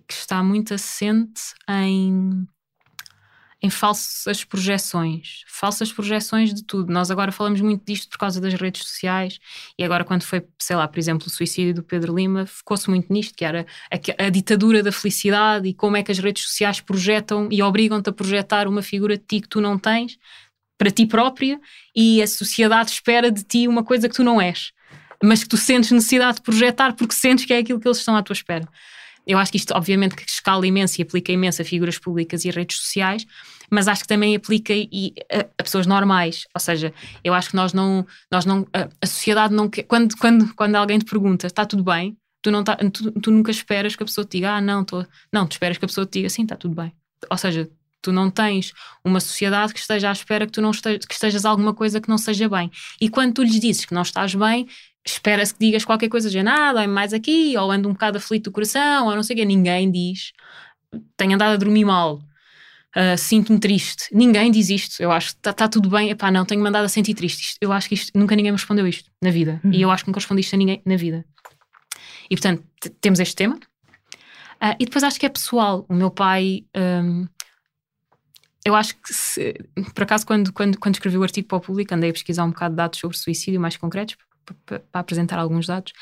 que 0.07 0.13
está 0.13 0.43
muito 0.43 0.73
assente 0.73 1.41
em, 1.67 2.45
em 3.63 3.69
falsas 3.69 4.43
projeções. 4.43 5.45
Falsas 5.47 5.89
projeções 5.89 6.53
de 6.53 6.65
tudo. 6.65 6.91
Nós 6.91 7.09
agora 7.09 7.31
falamos 7.31 7.61
muito 7.61 7.81
disto 7.85 8.09
por 8.09 8.17
causa 8.17 8.41
das 8.41 8.53
redes 8.55 8.83
sociais 8.83 9.39
e 9.79 9.83
agora, 9.85 10.03
quando 10.03 10.23
foi, 10.23 10.45
sei 10.59 10.75
lá, 10.75 10.85
por 10.85 10.99
exemplo, 10.99 11.27
o 11.27 11.29
suicídio 11.29 11.73
do 11.73 11.81
Pedro 11.81 12.13
Lima, 12.13 12.45
focou-se 12.45 12.89
muito 12.89 13.11
nisto, 13.11 13.33
que 13.33 13.45
era 13.45 13.65
a, 13.89 14.25
a, 14.25 14.29
ditadura 14.29 14.83
da 14.83 14.91
felicidade 14.91 15.69
e 15.69 15.73
como 15.73 15.95
é 15.95 16.03
que 16.03 16.11
as 16.11 16.19
redes 16.19 16.43
sociais 16.43 16.81
projetam 16.81 17.47
e 17.49 17.63
obrigam-te 17.63 18.09
a 18.09 18.13
projetar 18.13 18.67
uma 18.67 18.81
figura 18.81 19.17
de 19.17 19.23
ti 19.23 19.39
que 19.39 19.47
tu 19.47 19.61
não 19.61 19.79
tens 19.79 20.17
para 20.77 20.91
ti 20.91 21.05
própria 21.05 21.57
e 21.95 22.21
a 22.21 22.27
sociedade 22.27 22.91
espera 22.91 23.31
de 23.31 23.45
ti 23.45 23.65
uma 23.65 23.85
coisa 23.85 24.09
que 24.09 24.15
tu 24.15 24.25
não 24.25 24.41
és, 24.41 24.73
mas 25.23 25.41
que 25.41 25.47
tu 25.47 25.55
sentes 25.55 25.89
necessidade 25.91 26.37
de 26.37 26.41
projetar 26.41 26.93
porque 26.93 27.15
sentes 27.15 27.45
que 27.45 27.53
é 27.53 27.59
aquilo 27.59 27.79
que 27.79 27.87
eles 27.87 27.99
estão 27.99 28.17
à 28.17 28.21
tua 28.21 28.33
espera. 28.33 28.67
Eu 29.25 29.37
acho 29.37 29.51
que 29.51 29.57
isto, 29.57 29.73
obviamente, 29.73 30.15
que 30.15 30.29
escala 30.29 30.67
imenso 30.67 30.99
e 30.99 31.03
aplica 31.03 31.31
imenso 31.31 31.61
a 31.61 31.65
figuras 31.65 31.97
públicas 31.97 32.43
e 32.43 32.51
redes 32.51 32.77
sociais, 32.77 33.25
mas 33.69 33.87
acho 33.87 34.01
que 34.01 34.07
também 34.07 34.35
aplica 34.35 34.73
e, 34.73 35.13
a, 35.31 35.39
a, 35.39 35.63
pessoas 35.63 35.85
normais. 35.85 36.45
Ou 36.53 36.59
seja, 36.59 36.93
eu 37.23 37.33
acho 37.33 37.49
que 37.49 37.55
nós 37.55 37.73
não, 37.73 38.05
nós 38.31 38.45
não 38.45 38.67
a, 38.73 38.89
a 39.01 39.05
sociedade 39.05 39.53
não 39.53 39.69
quer. 39.69 39.83
Quando, 39.83 40.15
quando, 40.17 40.53
quando 40.55 40.75
alguém 40.75 40.99
te 40.99 41.05
pergunta, 41.05 41.47
está 41.47 41.65
tudo 41.65 41.83
bem? 41.83 42.17
Tu, 42.41 42.51
não 42.51 42.63
tá, 42.63 42.75
tu, 42.75 43.11
tu 43.11 43.31
nunca 43.31 43.51
esperas 43.51 43.95
que 43.95 44.03
a 44.03 44.05
pessoa 44.05 44.25
te 44.25 44.37
diga, 44.37 44.55
ah, 44.55 44.61
não, 44.61 44.83
tô, 44.83 45.05
não, 45.31 45.47
tu 45.47 45.53
esperas 45.53 45.77
que 45.77 45.85
a 45.85 45.87
pessoa 45.87 46.05
te 46.05 46.13
diga, 46.19 46.29
sim, 46.29 46.43
está 46.43 46.55
tudo 46.55 46.75
bem. 46.75 46.91
Ou 47.29 47.37
seja, 47.37 47.69
Tu 48.03 48.11
não 48.11 48.29
tens 48.29 48.73
uma 49.03 49.21
sociedade 49.21 49.73
que 49.73 49.79
esteja 49.79 50.09
à 50.09 50.11
espera 50.11 50.45
que 50.45 50.51
tu 50.51 50.61
não 50.61 50.71
estejas, 50.71 51.05
que 51.05 51.13
estejas 51.13 51.45
alguma 51.45 51.73
coisa 51.73 52.01
que 52.01 52.09
não 52.09 52.17
seja 52.17 52.49
bem. 52.49 52.69
E 52.99 53.07
quando 53.07 53.35
tu 53.35 53.43
lhes 53.43 53.57
dizes 53.57 53.85
que 53.85 53.93
não 53.93 54.01
estás 54.01 54.35
bem, 54.35 54.67
espera-se 55.05 55.53
que 55.53 55.59
digas 55.65 55.85
qualquer 55.85 56.09
coisa, 56.09 56.29
de 56.29 56.43
nada, 56.43 56.83
ah, 56.83 56.87
mais 56.87 57.13
aqui, 57.13 57.55
ou 57.57 57.71
ando 57.71 57.87
um 57.87 57.93
bocado 57.93 58.17
aflito 58.17 58.45
do 58.45 58.51
coração, 58.51 59.07
ou 59.07 59.15
não 59.15 59.23
sei 59.23 59.35
o 59.35 59.39
quê. 59.39 59.45
Ninguém 59.45 59.89
diz, 59.89 60.33
tenho 61.15 61.35
andado 61.35 61.53
a 61.53 61.57
dormir 61.57 61.85
mal, 61.85 62.21
uh, 62.95 63.17
sinto-me 63.17 63.59
triste. 63.59 64.05
Ninguém 64.11 64.51
diz 64.51 64.69
isto. 64.69 65.01
Eu 65.01 65.11
acho 65.11 65.29
que 65.29 65.39
está 65.39 65.53
tá 65.53 65.67
tudo 65.67 65.89
bem. 65.89 66.09
Epá, 66.09 66.31
não, 66.31 66.45
tenho 66.45 66.61
mandado 66.61 66.85
a 66.85 66.89
sentir 66.89 67.13
triste. 67.13 67.41
Isto, 67.41 67.57
eu 67.61 67.71
acho 67.71 67.87
que 67.87 67.95
isto, 67.95 68.11
nunca 68.17 68.35
ninguém 68.35 68.51
me 68.51 68.57
respondeu 68.57 68.87
isto 68.87 69.09
na 69.21 69.29
vida. 69.29 69.59
Uhum. 69.63 69.71
E 69.71 69.81
eu 69.81 69.91
acho 69.91 70.03
que 70.03 70.09
nunca 70.09 70.19
respondi 70.19 70.41
isto 70.41 70.53
a 70.53 70.57
ninguém 70.57 70.81
na 70.85 70.95
vida. 70.95 71.25
E 72.29 72.35
portanto, 72.35 72.63
temos 73.01 73.19
este 73.19 73.35
tema. 73.35 73.55
Uh, 73.55 74.75
e 74.79 74.85
depois 74.85 75.03
acho 75.03 75.19
que 75.19 75.25
é 75.25 75.29
pessoal. 75.29 75.85
O 75.89 75.93
meu 75.93 76.11
pai. 76.11 76.65
Um, 76.75 77.27
eu 78.65 78.75
acho 78.75 78.95
que, 78.95 79.13
se, 79.13 79.53
por 79.93 80.03
acaso, 80.03 80.25
quando, 80.25 80.53
quando, 80.53 80.79
quando 80.79 80.95
escrevi 80.95 81.17
o 81.17 81.23
artigo 81.23 81.47
para 81.47 81.57
o 81.57 81.61
público, 81.61 81.93
andei 81.93 82.09
a 82.09 82.13
pesquisar 82.13 82.45
um 82.45 82.51
bocado 82.51 82.73
de 82.73 82.77
dados 82.77 82.97
sobre 82.97 83.17
suicídio 83.17 83.59
mais 83.59 83.75
concretos, 83.75 84.15
para, 84.65 84.81
apresentar 84.93 85.39
alguns 85.39 85.67
dados, 85.67 85.93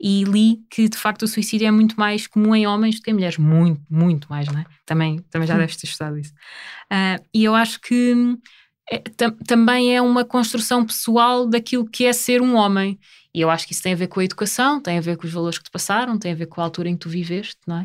e 0.00 0.24
li 0.24 0.60
que, 0.70 0.88
de 0.88 0.96
facto, 0.96 1.22
o 1.22 1.28
suicídio 1.28 1.66
é 1.66 1.70
muito 1.70 1.96
mais 1.98 2.26
comum 2.26 2.54
em 2.54 2.66
homens 2.66 2.96
do 2.96 3.02
que 3.02 3.10
em 3.10 3.14
mulheres. 3.14 3.38
Muito, 3.38 3.82
muito 3.90 4.28
mais, 4.30 4.46
não 4.48 4.60
é? 4.60 4.64
Também, 4.86 5.18
também 5.30 5.46
já 5.46 5.56
deves 5.56 5.76
ter 5.76 5.86
estudado 5.86 6.18
isso. 6.18 6.32
Uh, 6.90 7.24
e 7.34 7.44
eu 7.44 7.54
acho 7.54 7.80
que 7.80 8.36
é, 8.90 8.98
também 9.46 9.94
é 9.94 10.02
uma 10.02 10.24
construção 10.24 10.84
pessoal 10.84 11.46
daquilo 11.46 11.88
que 11.88 12.04
é 12.04 12.12
ser 12.12 12.42
um 12.42 12.56
homem. 12.56 12.98
E 13.32 13.40
eu 13.40 13.48
acho 13.48 13.66
que 13.66 13.72
isso 13.72 13.82
tem 13.82 13.92
a 13.92 13.96
ver 13.96 14.08
com 14.08 14.18
a 14.18 14.24
educação, 14.24 14.80
tem 14.80 14.98
a 14.98 15.00
ver 15.00 15.16
com 15.16 15.26
os 15.26 15.32
valores 15.32 15.58
que 15.58 15.64
te 15.64 15.70
passaram, 15.70 16.18
tem 16.18 16.32
a 16.32 16.34
ver 16.34 16.46
com 16.46 16.60
a 16.60 16.64
altura 16.64 16.88
em 16.88 16.94
que 16.94 17.00
tu 17.00 17.08
viveste, 17.08 17.60
não 17.66 17.78
é? 17.78 17.82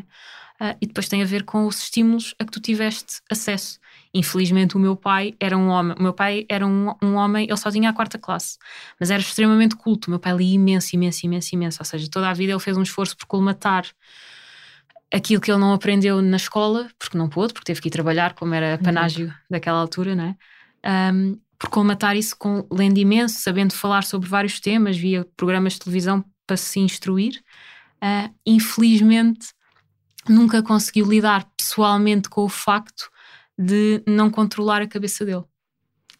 Uh, 0.60 0.76
e 0.80 0.86
depois 0.86 1.08
tem 1.08 1.22
a 1.22 1.26
ver 1.26 1.44
com 1.44 1.66
os 1.66 1.82
estímulos 1.82 2.34
a 2.38 2.44
que 2.44 2.50
tu 2.50 2.60
tiveste 2.60 3.20
acesso. 3.30 3.78
Infelizmente, 4.16 4.78
o 4.78 4.80
meu 4.80 4.96
pai 4.96 5.34
era 5.38 5.58
um 5.58 5.68
homem. 5.68 5.94
O 5.98 6.02
meu 6.02 6.14
pai 6.14 6.46
era 6.48 6.66
um, 6.66 6.94
um 7.02 7.16
homem, 7.16 7.44
ele 7.44 7.56
só 7.58 7.70
tinha 7.70 7.90
a 7.90 7.92
quarta 7.92 8.18
classe, 8.18 8.56
mas 8.98 9.10
era 9.10 9.20
extremamente 9.20 9.76
culto. 9.76 10.08
O 10.08 10.10
meu 10.10 10.18
pai 10.18 10.34
lia 10.34 10.54
imenso, 10.54 10.96
imenso, 10.96 11.26
imenso, 11.26 11.54
imenso. 11.54 11.78
Ou 11.82 11.84
seja, 11.84 12.08
toda 12.10 12.30
a 12.30 12.32
vida 12.32 12.50
ele 12.50 12.58
fez 12.58 12.78
um 12.78 12.82
esforço 12.82 13.14
por 13.14 13.26
colmatar 13.26 13.84
aquilo 15.12 15.38
que 15.38 15.50
ele 15.50 15.60
não 15.60 15.74
aprendeu 15.74 16.22
na 16.22 16.38
escola, 16.38 16.88
porque 16.98 17.18
não 17.18 17.28
pôde, 17.28 17.52
porque 17.52 17.66
teve 17.66 17.82
que 17.82 17.88
ir 17.88 17.90
trabalhar, 17.90 18.32
como 18.32 18.54
era 18.54 18.78
panágio 18.78 19.30
daquela 19.50 19.80
altura, 19.80 20.14
né? 20.14 20.34
Um, 21.12 21.38
por 21.58 21.68
colmatar 21.68 22.16
isso 22.16 22.34
com, 22.38 22.66
lendo 22.72 22.96
imenso, 22.96 23.38
sabendo 23.40 23.74
falar 23.74 24.02
sobre 24.02 24.30
vários 24.30 24.60
temas, 24.60 24.96
via 24.96 25.26
programas 25.36 25.74
de 25.74 25.80
televisão 25.80 26.24
para 26.46 26.56
se 26.56 26.80
instruir. 26.80 27.42
Uh, 28.02 28.34
infelizmente, 28.46 29.48
nunca 30.26 30.62
conseguiu 30.62 31.04
lidar 31.04 31.46
pessoalmente 31.54 32.30
com 32.30 32.44
o 32.44 32.48
facto 32.48 33.10
de 33.58 34.02
não 34.06 34.30
controlar 34.30 34.82
a 34.82 34.86
cabeça 34.86 35.24
dele. 35.24 35.44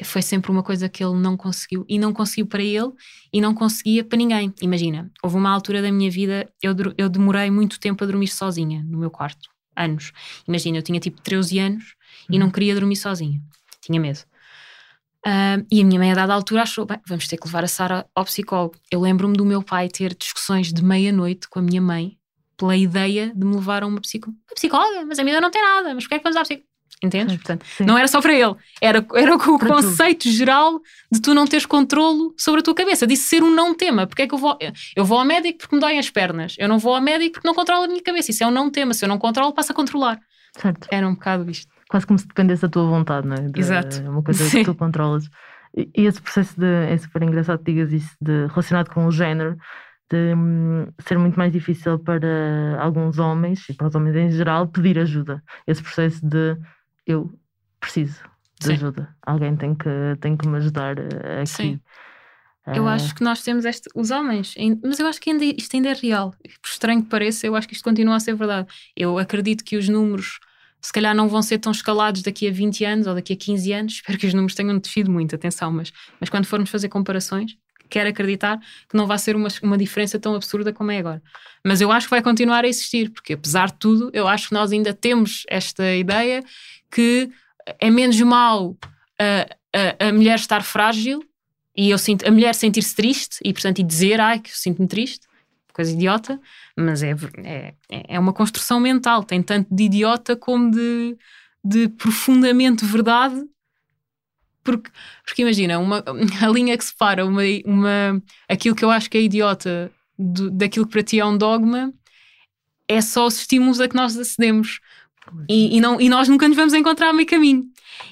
foi 0.04 0.20
sempre 0.22 0.50
uma 0.50 0.62
coisa 0.62 0.88
que 0.88 1.02
ele 1.04 1.14
não 1.16 1.36
conseguiu. 1.36 1.84
E 1.88 1.98
não 1.98 2.12
conseguiu 2.12 2.46
para 2.46 2.62
ele 2.62 2.92
e 3.32 3.40
não 3.40 3.54
conseguia 3.54 4.04
para 4.04 4.18
ninguém. 4.18 4.52
Imagina, 4.60 5.10
houve 5.22 5.36
uma 5.36 5.50
altura 5.50 5.80
da 5.82 5.90
minha 5.90 6.10
vida, 6.10 6.48
eu, 6.62 6.74
eu 6.98 7.08
demorei 7.08 7.50
muito 7.50 7.78
tempo 7.80 8.02
a 8.04 8.06
dormir 8.06 8.28
sozinha 8.28 8.82
no 8.84 8.98
meu 8.98 9.10
quarto. 9.10 9.48
Anos. 9.74 10.12
Imagina, 10.48 10.78
eu 10.78 10.82
tinha 10.82 10.98
tipo 11.00 11.20
13 11.22 11.58
anos 11.58 11.94
e 12.30 12.34
Uhum. 12.34 12.40
não 12.40 12.50
queria 12.50 12.74
dormir 12.74 12.96
sozinha. 12.96 13.40
Tinha 13.82 14.00
medo. 14.00 14.20
Ah, 15.24 15.58
e 15.70 15.80
a 15.82 15.84
minha 15.84 15.98
mãe, 15.98 16.12
a 16.12 16.14
dada 16.14 16.32
altura, 16.34 16.62
achou: 16.62 16.86
bem, 16.86 16.98
vamos 17.06 17.26
ter 17.26 17.36
que 17.36 17.46
levar 17.46 17.64
a 17.64 17.68
Sara 17.68 18.06
ao 18.14 18.24
psicólogo. 18.24 18.76
Eu 18.90 19.00
lembro-me 19.00 19.36
do 19.36 19.44
meu 19.44 19.62
pai 19.62 19.88
ter 19.88 20.14
discussões 20.14 20.72
de 20.72 20.82
meia-noite 20.82 21.48
com 21.48 21.58
a 21.58 21.62
minha 21.62 21.80
mãe 21.82 22.16
pela 22.56 22.76
ideia 22.76 23.32
de 23.34 23.44
me 23.44 23.54
levar 23.54 23.82
a 23.82 23.86
uma, 23.86 24.00
psico... 24.00 24.30
uma 24.30 24.54
psicóloga. 24.54 25.04
Mas 25.04 25.18
a 25.18 25.24
minha 25.24 25.40
não 25.40 25.50
tem 25.50 25.60
nada, 25.62 25.94
mas 25.94 26.04
porquê 26.04 26.14
é 26.14 26.18
que 26.18 26.24
vamos 26.24 26.36
à 26.36 26.42
psicóloga? 26.42 26.65
Entendes? 27.02 27.32
Certo. 27.34 27.42
Portanto, 27.42 27.66
Sim. 27.76 27.84
não 27.84 27.98
era 27.98 28.08
só 28.08 28.22
para 28.22 28.32
ele, 28.32 28.54
era, 28.80 29.06
era 29.14 29.34
o 29.34 29.58
Para 29.58 29.68
conceito 29.68 30.30
geral 30.30 30.80
de 31.12 31.20
tu 31.20 31.34
não 31.34 31.46
teres 31.46 31.66
controlo 31.66 32.34
sobre 32.38 32.60
a 32.60 32.62
tua 32.62 32.74
cabeça, 32.74 33.06
disso 33.06 33.28
ser 33.28 33.42
um 33.42 33.54
não 33.54 33.74
tema. 33.74 34.06
Porque 34.06 34.22
é 34.22 34.26
que 34.26 34.34
eu 34.34 34.38
vou, 34.38 34.56
eu 34.96 35.04
vou 35.04 35.18
ao 35.18 35.24
médico 35.24 35.58
porque 35.58 35.74
me 35.74 35.80
doem 35.80 35.98
as 35.98 36.08
pernas, 36.08 36.54
eu 36.58 36.68
não 36.68 36.78
vou 36.78 36.94
ao 36.94 37.00
médico 37.00 37.34
porque 37.34 37.46
não 37.46 37.54
controlo 37.54 37.84
a 37.84 37.88
minha 37.88 38.02
cabeça. 38.02 38.30
Isso 38.30 38.42
é 38.42 38.46
um 38.46 38.50
não 38.50 38.70
tema. 38.70 38.94
Se 38.94 39.04
eu 39.04 39.08
não 39.08 39.18
controlo, 39.18 39.52
passo 39.52 39.72
a 39.72 39.74
controlar. 39.74 40.18
Certo. 40.56 40.88
Era 40.90 41.06
um 41.06 41.12
bocado 41.14 41.50
isto. 41.50 41.70
Quase 41.88 42.06
como 42.06 42.18
se 42.18 42.26
dependesse 42.26 42.62
da 42.62 42.68
tua 42.68 42.86
vontade, 42.86 43.26
não 43.28 43.36
é? 43.36 43.40
De- 43.42 43.60
Exato. 43.60 44.02
É 44.04 44.08
uma 44.08 44.22
coisa 44.22 44.42
Sim. 44.44 44.58
que 44.58 44.64
tu 44.64 44.74
controlas. 44.74 45.28
E, 45.76 45.90
e 45.94 46.06
esse 46.06 46.20
processo 46.20 46.58
de. 46.58 46.66
É 46.66 46.96
super 46.96 47.22
engraçado 47.22 47.58
que 47.62 47.72
digas 47.72 47.92
isso, 47.92 48.16
de, 48.20 48.46
relacionado 48.46 48.88
com 48.88 49.06
o 49.06 49.10
género, 49.12 49.56
de 50.10 50.34
hum, 50.34 50.86
ser 51.06 51.18
muito 51.18 51.36
mais 51.36 51.52
difícil 51.52 51.98
para 51.98 52.76
alguns 52.80 53.18
homens, 53.18 53.68
e 53.68 53.74
para 53.74 53.88
os 53.88 53.94
homens 53.94 54.16
em 54.16 54.30
geral, 54.30 54.66
pedir 54.66 54.98
ajuda. 54.98 55.42
Esse 55.66 55.82
processo 55.82 56.26
de 56.26 56.56
eu 57.06 57.32
preciso 57.80 58.20
de 58.60 58.66
Sim. 58.66 58.72
ajuda. 58.72 59.14
Alguém 59.22 59.56
tem 59.56 59.74
que, 59.74 59.88
tem 60.20 60.36
que 60.36 60.48
me 60.48 60.56
ajudar 60.58 60.98
eh, 60.98 61.42
aqui. 61.42 61.46
Sim. 61.46 61.80
Eu 62.74 62.88
Ah, 62.88 62.94
acho 62.94 63.14
que 63.14 63.22
nós 63.22 63.42
temos 63.42 63.64
este, 63.64 63.88
os 63.94 64.10
homens, 64.10 64.54
mas 64.82 64.98
eu 64.98 65.06
acho 65.06 65.20
que 65.20 65.30
ainda, 65.30 65.44
isto 65.44 65.76
ainda 65.76 65.90
é 65.90 65.92
real. 65.92 66.32
Por 66.60 66.68
estranho 66.68 67.00
que 67.02 67.08
pareça, 67.08 67.46
eu 67.46 67.54
acho 67.54 67.68
que 67.68 67.74
isto 67.74 67.84
continua 67.84 68.16
a 68.16 68.20
ser 68.20 68.34
verdade. 68.34 68.66
Eu 68.96 69.18
acredito 69.18 69.62
que 69.62 69.76
os 69.76 69.88
números, 69.88 70.40
se 70.80 70.92
calhar, 70.92 71.14
não 71.14 71.28
vão 71.28 71.42
ser 71.42 71.58
tão 71.58 71.70
escalados 71.70 72.22
daqui 72.22 72.48
a 72.48 72.50
20 72.50 72.84
anos 72.84 73.06
ou 73.06 73.14
daqui 73.14 73.34
a 73.34 73.36
15 73.36 73.72
anos. 73.72 73.92
Espero 74.02 74.18
que 74.18 74.26
os 74.26 74.34
números 74.34 74.56
tenham 74.56 74.76
descido 74.78 75.12
muito, 75.12 75.32
atenção, 75.32 75.70
mas, 75.70 75.92
mas 76.18 76.28
quando 76.28 76.46
formos 76.46 76.68
fazer 76.68 76.88
comparações, 76.88 77.56
quero 77.88 78.08
acreditar 78.08 78.58
que 78.88 78.96
não 78.96 79.06
vai 79.06 79.16
ser 79.18 79.36
uma, 79.36 79.46
uma 79.62 79.78
diferença 79.78 80.18
tão 80.18 80.34
absurda 80.34 80.72
como 80.72 80.90
é 80.90 80.98
agora. 80.98 81.22
Mas 81.64 81.80
eu 81.80 81.92
acho 81.92 82.08
que 82.08 82.10
vai 82.10 82.22
continuar 82.22 82.64
a 82.64 82.68
existir, 82.68 83.10
porque 83.10 83.34
apesar 83.34 83.68
de 83.68 83.74
tudo, 83.78 84.10
eu 84.12 84.26
acho 84.26 84.48
que 84.48 84.54
nós 84.54 84.72
ainda 84.72 84.92
temos 84.92 85.44
esta 85.48 85.94
ideia 85.94 86.42
que 86.90 87.30
é 87.78 87.90
menos 87.90 88.20
mal 88.20 88.76
a, 89.18 89.46
a, 90.02 90.08
a 90.08 90.12
mulher 90.12 90.36
estar 90.36 90.62
frágil 90.62 91.22
e 91.76 91.90
eu 91.90 91.98
sinto 91.98 92.26
a 92.26 92.30
mulher 92.30 92.54
sentir-se 92.54 92.94
triste 92.94 93.38
e 93.44 93.52
portanto 93.52 93.78
e 93.78 93.82
dizer 93.82 94.20
ai 94.20 94.38
que 94.38 94.50
eu 94.50 94.54
sinto-me 94.54 94.88
triste 94.88 95.26
coisa 95.72 95.92
idiota 95.92 96.40
mas 96.76 97.02
é, 97.02 97.14
é, 97.44 97.74
é 97.90 98.18
uma 98.18 98.32
construção 98.32 98.80
mental 98.80 99.22
tem 99.24 99.42
tanto 99.42 99.74
de 99.74 99.84
idiota 99.84 100.34
como 100.36 100.70
de, 100.70 101.16
de 101.62 101.88
profundamente 101.88 102.84
verdade 102.84 103.44
porque, 104.64 104.90
porque 105.24 105.42
imagina 105.42 105.78
uma, 105.78 106.02
a 106.42 106.48
linha 106.48 106.76
que 106.76 106.84
separa 106.84 107.24
uma, 107.24 107.42
uma, 107.64 108.22
aquilo 108.48 108.74
que 108.74 108.84
eu 108.84 108.90
acho 108.90 109.08
que 109.10 109.18
é 109.18 109.22
idiota 109.22 109.92
do, 110.18 110.50
daquilo 110.50 110.86
que 110.86 110.92
para 110.92 111.02
ti 111.02 111.20
é 111.20 111.24
um 111.24 111.36
dogma 111.36 111.92
é 112.88 113.00
só 113.00 113.26
os 113.26 113.38
estímulos 113.38 113.80
a 113.80 113.88
que 113.88 113.96
nós 113.96 114.16
acedemos 114.16 114.80
e, 115.48 115.76
e, 115.76 115.80
não, 115.80 116.00
e 116.00 116.08
nós 116.08 116.28
nunca 116.28 116.46
nos 116.48 116.56
vamos 116.56 116.74
encontrar 116.74 117.10
a 117.10 117.12
meio 117.12 117.28
caminho. 117.28 117.64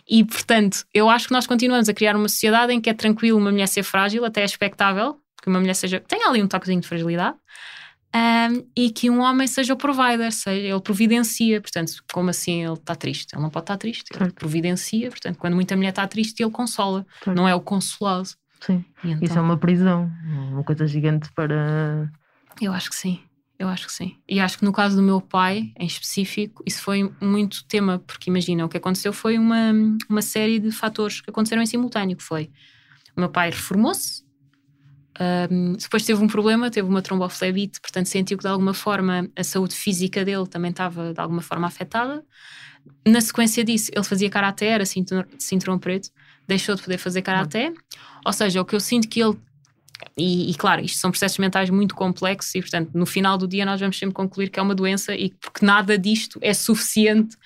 E, 0.08 0.24
portanto, 0.24 0.84
eu 0.92 1.08
acho 1.10 1.26
que 1.28 1.32
nós 1.32 1.46
continuamos 1.46 1.88
a 1.88 1.94
criar 1.94 2.16
uma 2.16 2.28
sociedade 2.28 2.72
em 2.72 2.80
que 2.80 2.88
é 2.90 2.94
tranquilo 2.94 3.38
uma 3.38 3.50
mulher 3.50 3.66
ser 3.68 3.82
frágil, 3.82 4.24
até 4.24 4.42
é 4.42 4.44
expectável 4.44 5.18
que 5.42 5.48
uma 5.48 5.60
mulher 5.60 5.74
seja. 5.74 6.00
tenha 6.00 6.28
ali 6.28 6.42
um 6.42 6.46
toquezinho 6.48 6.80
de 6.80 6.88
fragilidade. 6.88 7.36
um, 8.14 8.64
e 8.76 8.90
que 8.90 9.10
um 9.10 9.20
homem 9.20 9.46
seja 9.46 9.74
o 9.74 9.76
provider, 9.76 10.30
seja, 10.32 10.68
ele 10.68 10.80
providencia. 10.80 11.60
Portanto, 11.60 11.92
como 12.12 12.30
assim 12.30 12.62
ele 12.64 12.72
está 12.74 12.94
triste? 12.94 13.34
Ele 13.34 13.42
não 13.42 13.50
pode 13.50 13.64
estar 13.64 13.76
triste, 13.76 14.04
ele 14.10 14.18
Certo. 14.20 14.34
providencia. 14.36 15.10
Portanto, 15.10 15.36
quando 15.38 15.54
muita 15.54 15.76
mulher 15.76 15.88
está 15.90 16.06
triste, 16.06 16.40
ele 16.42 16.50
consola, 16.50 17.04
Certo. 17.22 17.36
não 17.36 17.46
é 17.48 17.54
o 17.54 17.60
consolado. 17.60 18.28
Sim. 18.60 18.84
Então, 19.04 19.18
Isso 19.20 19.36
é 19.36 19.40
uma 19.40 19.58
prisão, 19.58 20.10
uma 20.52 20.62
coisa 20.64 20.86
gigante 20.86 21.30
para. 21.34 22.10
Eu 22.60 22.72
acho 22.72 22.88
que 22.88 22.96
sim. 22.96 23.20
Eu 23.64 23.70
acho 23.70 23.86
que 23.86 23.92
sim. 23.94 24.18
E 24.28 24.40
acho 24.40 24.58
que 24.58 24.64
no 24.64 24.72
caso 24.74 24.94
do 24.94 25.02
meu 25.02 25.22
pai, 25.22 25.72
em 25.78 25.86
específico, 25.86 26.62
isso 26.66 26.82
foi 26.82 27.10
muito 27.18 27.64
tema, 27.64 27.98
porque 28.06 28.28
imagina, 28.28 28.62
o 28.62 28.68
que 28.68 28.76
aconteceu 28.76 29.10
foi 29.10 29.38
uma, 29.38 29.72
uma 30.06 30.20
série 30.20 30.58
de 30.58 30.70
fatores 30.70 31.22
que 31.22 31.30
aconteceram 31.30 31.62
em 31.62 31.66
simultâneo, 31.66 32.14
que 32.14 32.22
foi 32.22 32.50
o 33.16 33.20
meu 33.20 33.30
pai 33.30 33.48
reformou-se, 33.48 34.22
ahm, 35.18 35.76
depois 35.80 36.04
teve 36.04 36.22
um 36.22 36.26
problema, 36.26 36.70
teve 36.70 36.86
uma 36.86 37.00
tromboflebite, 37.00 37.80
portanto 37.80 38.06
sentiu 38.06 38.36
que 38.36 38.44
de 38.44 38.50
alguma 38.50 38.74
forma 38.74 39.30
a 39.34 39.42
saúde 39.42 39.74
física 39.74 40.26
dele 40.26 40.46
também 40.46 40.70
estava 40.70 41.14
de 41.14 41.20
alguma 41.20 41.40
forma 41.40 41.66
afetada. 41.66 42.22
Na 43.06 43.22
sequência 43.22 43.64
disso, 43.64 43.90
ele 43.94 44.04
fazia 44.04 44.28
karaté, 44.28 44.66
era 44.66 44.84
cinturão, 44.84 45.24
cinturão 45.38 45.78
preto, 45.78 46.10
deixou 46.46 46.74
de 46.74 46.82
poder 46.82 46.98
fazer 46.98 47.22
karaté. 47.22 47.72
Ou 48.26 48.32
seja, 48.32 48.60
o 48.60 48.64
que 48.66 48.74
eu 48.74 48.80
sinto 48.80 49.08
que 49.08 49.22
ele 49.22 49.38
e, 50.16 50.50
e, 50.50 50.54
claro, 50.54 50.84
isto 50.84 50.98
são 50.98 51.10
processos 51.10 51.38
mentais 51.38 51.70
muito 51.70 51.94
complexos 51.94 52.54
e, 52.54 52.60
portanto, 52.60 52.90
no 52.94 53.06
final 53.06 53.36
do 53.36 53.48
dia 53.48 53.64
nós 53.64 53.80
vamos 53.80 53.98
sempre 53.98 54.14
concluir 54.14 54.48
que 54.48 54.58
é 54.58 54.62
uma 54.62 54.74
doença 54.74 55.14
e 55.14 55.30
porque 55.40 55.64
nada 55.64 55.98
disto 55.98 56.38
é 56.42 56.54
suficiente 56.54 57.36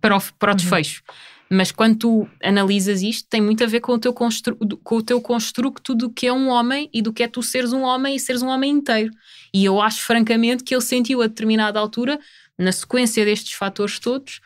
para 0.00 0.16
o, 0.16 0.22
para 0.38 0.52
o 0.52 0.54
desfecho. 0.54 1.02
Mas 1.50 1.70
quando 1.70 1.96
tu 1.96 2.28
analisas 2.42 3.02
isto, 3.02 3.28
tem 3.28 3.40
muito 3.40 3.62
a 3.62 3.66
ver 3.66 3.80
com 3.80 3.92
o, 3.92 3.98
teu 3.98 4.12
constru, 4.12 4.56
com 4.82 4.96
o 4.96 5.02
teu 5.02 5.20
construto 5.20 5.94
do 5.94 6.10
que 6.10 6.26
é 6.26 6.32
um 6.32 6.48
homem 6.48 6.88
e 6.92 7.00
do 7.00 7.12
que 7.12 7.22
é 7.22 7.28
tu 7.28 7.42
seres 7.42 7.72
um 7.72 7.82
homem 7.82 8.16
e 8.16 8.20
seres 8.20 8.42
um 8.42 8.48
homem 8.48 8.70
inteiro. 8.70 9.12
E 9.52 9.64
eu 9.64 9.80
acho, 9.80 10.02
francamente, 10.02 10.64
que 10.64 10.74
ele 10.74 10.82
sentiu 10.82 11.22
a 11.22 11.26
determinada 11.26 11.78
altura, 11.78 12.18
na 12.58 12.72
sequência 12.72 13.24
destes 13.24 13.52
fatores 13.52 13.98
todos, 13.98 14.40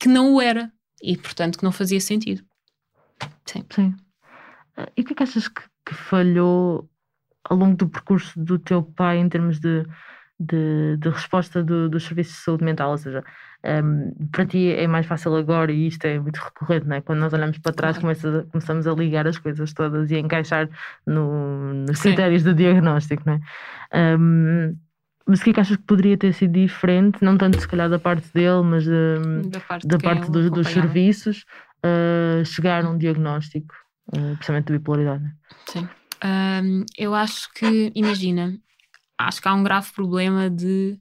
que 0.00 0.08
não 0.08 0.34
o 0.34 0.40
era. 0.40 0.72
E, 1.02 1.16
portanto, 1.16 1.58
que 1.58 1.64
não 1.64 1.70
fazia 1.70 2.00
sentido. 2.00 2.42
Sim. 3.46 3.64
Sim. 3.70 3.94
Ah, 4.76 4.88
E 4.96 5.02
o 5.02 5.04
que 5.04 5.12
é 5.12 5.16
que 5.16 5.22
achas 5.22 5.46
que, 5.46 5.62
que 5.88 5.94
falhou 5.94 6.88
ao 7.44 7.56
longo 7.56 7.76
do 7.76 7.88
percurso 7.88 8.38
do 8.38 8.58
teu 8.58 8.82
pai 8.82 9.16
em 9.18 9.28
termos 9.28 9.58
de, 9.58 9.82
de, 10.38 10.96
de 10.98 11.08
resposta 11.08 11.62
do- 11.64 11.88
dos 11.88 12.04
serviços 12.04 12.34
de 12.36 12.40
saúde 12.42 12.64
mental? 12.64 12.90
Ou 12.90 12.98
seja, 12.98 13.24
hum, 13.64 14.12
para 14.30 14.44
ti 14.46 14.70
é 14.72 14.86
mais 14.86 15.06
fácil 15.06 15.34
agora 15.34 15.72
e 15.72 15.86
isto 15.86 16.04
é 16.04 16.18
muito 16.18 16.36
recorrente, 16.36 16.86
não 16.86 16.96
é? 16.96 17.00
Quando 17.00 17.20
nós 17.20 17.32
olhamos 17.32 17.58
para 17.58 17.72
trás, 17.72 17.96
começa- 17.98 18.46
começamos 18.52 18.86
a 18.86 18.92
ligar 18.92 19.26
as 19.26 19.38
coisas 19.38 19.72
todas 19.72 20.10
e 20.10 20.16
a 20.16 20.18
encaixar 20.18 20.68
no- 21.06 21.72
nos 21.74 21.98
Sim. 21.98 22.08
critérios 22.10 22.42
do 22.42 22.54
diagnóstico, 22.54 23.22
não 23.26 23.34
é? 23.34 24.16
Hum, 24.18 24.76
mas 25.26 25.40
o 25.40 25.44
que 25.44 25.50
é 25.50 25.52
que 25.54 25.60
achas 25.60 25.76
que 25.76 25.82
poderia 25.82 26.16
ter 26.16 26.32
sido 26.34 26.52
diferente? 26.52 27.22
Não 27.22 27.36
tanto 27.36 27.58
se 27.60 27.68
calhar 27.68 27.88
da 27.88 27.98
parte 27.98 28.26
dele, 28.32 28.62
mas 28.62 28.86
hum, 28.86 29.42
Da 29.50 29.60
parte, 29.60 29.86
da 29.86 29.96
de 29.96 30.02
parte 30.04 30.30
dos, 30.30 30.50
dos 30.50 30.66
serviços 30.68 31.44
uh, 31.84 32.44
chegar 32.44 32.84
a 32.84 32.88
um 32.90 32.96
diagnóstico, 32.98 33.74
uh, 34.12 34.36
precisamente 34.36 34.66
de 34.66 34.78
bipolaridade. 34.78 35.24
né? 35.24 35.34
Sim. 35.68 35.88
Ahm, 36.20 36.84
eu 36.96 37.14
acho 37.14 37.52
que, 37.54 37.92
imagina, 37.94 38.58
acho 39.16 39.40
que 39.40 39.48
há 39.48 39.54
um 39.54 39.62
grave 39.62 39.92
problema 39.92 40.50
de 40.50 40.98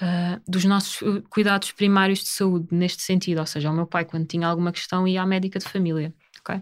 ah, 0.00 0.40
dos 0.48 0.64
nossos 0.64 1.00
uh, 1.02 1.22
cuidados 1.28 1.70
primários 1.70 2.20
de 2.20 2.28
saúde 2.28 2.66
neste 2.72 3.02
sentido. 3.02 3.38
Ou 3.38 3.46
seja, 3.46 3.70
o 3.70 3.74
meu 3.74 3.86
pai, 3.86 4.04
quando 4.04 4.26
tinha 4.26 4.46
alguma 4.48 4.72
questão, 4.72 5.06
ia 5.06 5.22
à 5.22 5.26
médica 5.26 5.58
de 5.58 5.68
família. 5.68 6.12
ok? 6.40 6.60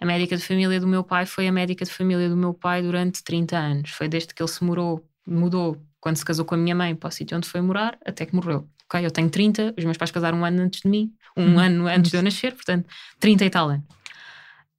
A 0.00 0.06
médica 0.06 0.36
de 0.36 0.42
família 0.42 0.78
do 0.78 0.86
meu 0.86 1.02
pai 1.02 1.26
foi 1.26 1.48
a 1.48 1.52
médica 1.52 1.84
de 1.84 1.90
família 1.90 2.28
do 2.28 2.36
meu 2.36 2.52
pai 2.54 2.82
durante 2.82 3.24
30 3.24 3.56
anos. 3.58 3.90
Foi 3.90 4.08
desde 4.08 4.32
que 4.34 4.42
ele 4.42 4.48
se 4.50 4.62
mudou, 4.62 5.04
mudou 5.26 5.82
quando 6.00 6.16
se 6.16 6.24
casou 6.24 6.44
com 6.44 6.54
a 6.54 6.58
minha 6.58 6.74
mãe 6.74 6.94
para 6.94 7.08
o 7.08 7.10
sítio 7.10 7.36
onde 7.36 7.48
foi 7.48 7.60
morar, 7.60 7.98
até 8.06 8.24
que 8.26 8.34
morreu. 8.34 8.68
ok? 8.84 9.04
Eu 9.04 9.10
tenho 9.10 9.30
30, 9.30 9.74
os 9.76 9.84
meus 9.84 9.96
pais 9.96 10.10
casaram 10.10 10.38
um 10.38 10.44
ano 10.44 10.62
antes 10.62 10.82
de 10.82 10.88
mim, 10.88 11.12
um 11.36 11.56
Hum, 11.56 11.58
ano 11.58 11.86
antes 11.88 12.10
de 12.10 12.16
eu 12.16 12.22
nascer, 12.22 12.54
portanto, 12.54 12.86
30 13.18 13.44
e 13.44 13.50
tal 13.50 13.70
anos. 13.70 13.84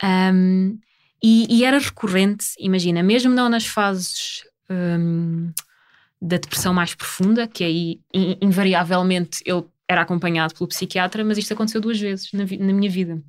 Ahm, 0.02 0.78
e, 1.24 1.48
e 1.50 1.64
era 1.64 1.80
recorrente, 1.80 2.46
imagina, 2.60 3.02
mesmo 3.02 3.34
não 3.34 3.50
nas 3.50 3.66
fases 3.66 4.44
hum, 4.70 5.52
da 6.22 6.38
depressão 6.38 6.74
mais 6.74 6.94
profunda, 6.94 7.48
que 7.48 7.64
aí 7.64 8.00
in- 8.14 8.38
invariavelmente 8.42 9.42
ele 9.46 9.64
era 9.88 10.02
acompanhado 10.02 10.54
pelo 10.54 10.68
psiquiatra, 10.68 11.24
mas 11.24 11.38
isto 11.38 11.54
aconteceu 11.54 11.82
duas 11.82 12.00
vezes 12.00 12.32
na, 12.34 12.44
na 12.44 12.74
minha 12.74 12.90
vida. 12.90 13.22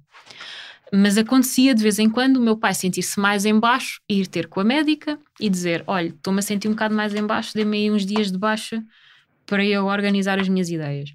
Mas 0.92 1.18
acontecia 1.18 1.74
de 1.74 1.82
vez 1.82 1.98
em 1.98 2.08
quando 2.08 2.38
o 2.38 2.40
meu 2.40 2.56
pai 2.56 2.74
sentir-se 2.74 3.20
mais 3.20 3.44
em 3.44 3.58
baixo, 3.58 4.00
ir 4.08 4.26
ter 4.26 4.48
com 4.48 4.60
a 4.60 4.64
médica 4.64 5.18
e 5.38 5.48
dizer: 5.48 5.84
Olha, 5.86 6.08
estou-me 6.08 6.38
a 6.38 6.42
sentir 6.42 6.68
um 6.68 6.72
bocado 6.72 6.94
mais 6.94 7.14
em 7.14 7.26
baixo, 7.26 7.52
dê-me 7.54 7.76
aí 7.76 7.90
uns 7.90 8.06
dias 8.06 8.32
de 8.32 8.38
baixa 8.38 8.82
para 9.44 9.64
eu 9.64 9.86
organizar 9.86 10.38
as 10.38 10.48
minhas 10.48 10.70
ideias. 10.70 11.14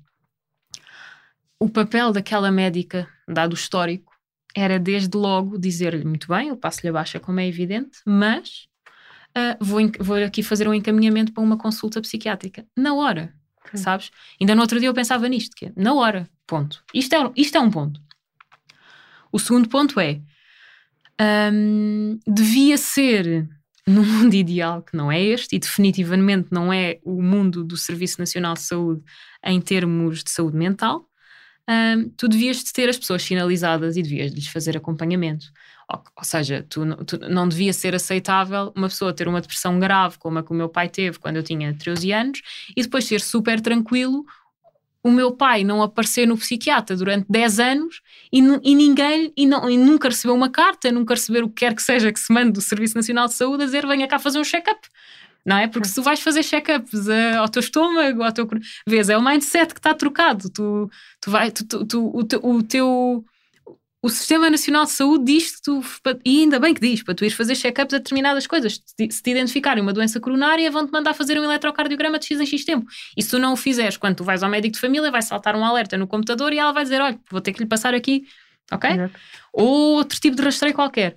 O 1.59 1.69
papel 1.69 2.11
daquela 2.11 2.51
médica, 2.51 3.07
dado 3.27 3.53
o 3.53 3.55
histórico, 3.55 4.12
era 4.55 4.79
desde 4.79 5.17
logo 5.17 5.57
dizer-lhe 5.57 6.05
muito 6.05 6.27
bem, 6.27 6.49
eu 6.49 6.57
passo-lhe 6.57 6.89
a 6.89 6.93
baixa, 6.93 7.19
como 7.19 7.39
é 7.39 7.47
evidente, 7.47 7.99
mas 8.05 8.67
ah, 9.35 9.57
vou, 9.59 9.79
vou 9.99 10.15
aqui 10.17 10.43
fazer 10.43 10.67
um 10.67 10.73
encaminhamento 10.73 11.33
para 11.33 11.43
uma 11.43 11.57
consulta 11.57 12.01
psiquiátrica. 12.01 12.65
Na 12.77 12.93
hora, 12.93 13.33
sabes? 13.73 14.11
Ainda 14.39 14.53
no 14.53 14.61
outro 14.61 14.79
dia 14.79 14.89
eu 14.89 14.93
pensava 14.93 15.27
nisto, 15.27 15.55
que 15.55 15.67
é, 15.67 15.73
na 15.75 15.93
hora, 15.93 16.29
ponto. 16.45 16.83
Isto 16.93 17.15
é, 17.15 17.31
isto 17.35 17.57
é 17.57 17.59
um 17.59 17.71
ponto. 17.71 17.99
O 19.31 19.39
segundo 19.39 19.67
ponto 19.67 19.99
é: 19.99 20.21
hum, 21.51 22.19
devia 22.27 22.77
ser 22.77 23.49
num 23.87 24.05
mundo 24.05 24.35
ideal 24.35 24.83
que 24.83 24.95
não 24.95 25.11
é 25.11 25.21
este, 25.21 25.55
e 25.55 25.59
definitivamente 25.59 26.49
não 26.51 26.71
é 26.71 26.99
o 27.03 27.21
mundo 27.21 27.63
do 27.63 27.75
Serviço 27.75 28.19
Nacional 28.19 28.53
de 28.53 28.61
Saúde 28.61 29.03
em 29.43 29.59
termos 29.59 30.23
de 30.23 30.29
saúde 30.29 30.55
mental, 30.55 31.09
um, 31.69 32.09
tu 32.17 32.27
devias 32.27 32.63
ter 32.63 32.89
as 32.89 32.97
pessoas 32.97 33.23
sinalizadas 33.23 33.95
e 33.95 34.01
devias 34.01 34.31
lhes 34.31 34.47
fazer 34.47 34.75
acompanhamento. 34.75 35.45
Ou, 35.91 36.03
ou 36.17 36.23
seja, 36.23 36.65
tu, 36.69 36.85
tu, 37.05 37.17
não 37.29 37.47
devia 37.47 37.73
ser 37.73 37.95
aceitável 37.95 38.71
uma 38.75 38.89
pessoa 38.89 39.13
ter 39.13 39.27
uma 39.27 39.41
depressão 39.41 39.79
grave, 39.79 40.17
como 40.17 40.39
a 40.39 40.43
que 40.43 40.51
o 40.51 40.55
meu 40.55 40.69
pai 40.69 40.89
teve 40.89 41.19
quando 41.19 41.37
eu 41.37 41.43
tinha 41.43 41.73
13 41.73 42.11
anos, 42.11 42.41
e 42.75 42.81
depois 42.81 43.05
ser 43.05 43.21
super 43.21 43.61
tranquilo 43.61 44.25
o 45.03 45.11
meu 45.11 45.33
pai 45.33 45.65
não 45.65 45.83
aparecer 45.83 46.25
no 46.25 46.37
psiquiatra 46.37 46.95
durante 46.95 47.25
10 47.29 47.59
anos 47.59 48.01
e, 48.31 48.39
e 48.39 48.73
ninguém 48.73 49.33
e, 49.35 49.45
não, 49.45 49.69
e 49.69 49.77
nunca 49.77 50.07
recebeu 50.07 50.33
uma 50.33 50.49
carta, 50.49 50.91
nunca 50.91 51.13
receber 51.13 51.43
o 51.43 51.49
que 51.49 51.55
quer 51.55 51.75
que 51.75 51.83
seja 51.83 52.11
que 52.11 52.19
se 52.19 52.31
mande 52.31 52.53
do 52.53 52.61
Serviço 52.61 52.95
Nacional 52.95 53.27
de 53.27 53.33
Saúde 53.33 53.63
a 53.63 53.65
dizer 53.65 53.85
venha 53.85 54.07
cá 54.07 54.17
fazer 54.17 54.39
um 54.39 54.45
check-up. 54.45 54.79
Não 55.45 55.57
é? 55.57 55.67
Porque 55.67 55.87
se 55.87 55.95
tu 55.95 56.01
vais 56.01 56.21
fazer 56.21 56.43
check-ups 56.43 57.07
uh, 57.07 57.39
ao 57.39 57.49
teu 57.49 57.59
estômago, 57.59 58.23
ao 58.23 58.31
teu. 58.31 58.47
Vês, 58.87 59.09
é 59.09 59.17
o 59.17 59.23
mindset 59.23 59.73
que 59.73 59.79
está 59.79 59.93
trocado. 59.93 60.49
Tu, 60.49 60.89
tu 61.19 61.31
vai, 61.31 61.51
tu, 61.51 61.65
tu, 61.65 61.85
tu 61.85 62.11
o, 62.13 62.23
te, 62.23 62.37
o 62.37 62.63
teu 62.63 63.25
o 64.03 64.09
Sistema 64.09 64.49
Nacional 64.49 64.83
de 64.83 64.91
Saúde 64.91 65.23
diz 65.23 65.55
que 65.55 65.61
tu, 65.61 65.81
e 66.25 66.41
ainda 66.41 66.59
bem 66.59 66.73
que 66.73 66.81
diz, 66.81 67.01
para 67.01 67.15
tu 67.15 67.23
ires 67.23 67.37
fazer 67.37 67.55
check-ups 67.55 67.93
a 67.93 67.99
determinadas 67.99 68.45
coisas. 68.45 68.81
Se 68.85 69.23
te 69.23 69.31
identificarem 69.31 69.81
uma 69.81 69.93
doença 69.93 70.19
coronária, 70.19 70.69
vão-te 70.69 70.91
mandar 70.91 71.13
fazer 71.13 71.39
um 71.39 71.43
eletrocardiograma 71.45 72.19
de 72.19 72.25
X 72.25 72.41
em 72.41 72.45
X 72.45 72.65
tempo. 72.65 72.85
E 73.15 73.23
se 73.23 73.29
tu 73.29 73.39
não 73.39 73.53
o 73.53 73.55
fizeres, 73.55 73.95
quando 73.95 74.17
tu 74.17 74.25
vais 74.25 74.43
ao 74.43 74.49
médico 74.49 74.73
de 74.73 74.81
família, 74.81 75.09
vai 75.09 75.21
saltar 75.21 75.55
um 75.55 75.63
alerta 75.63 75.97
no 75.97 76.05
computador 76.05 76.51
e 76.51 76.59
ela 76.59 76.73
vai 76.73 76.83
dizer: 76.83 77.01
olha, 77.01 77.17
vou 77.31 77.39
ter 77.39 77.53
que 77.53 77.63
lhe 77.63 77.65
passar 77.65 77.93
aqui, 77.93 78.25
ok? 78.69 78.89
Exato. 78.89 79.13
Ou 79.53 79.93
outro 79.93 80.19
tipo 80.19 80.35
de 80.35 80.41
rastreio 80.41 80.75
qualquer. 80.75 81.15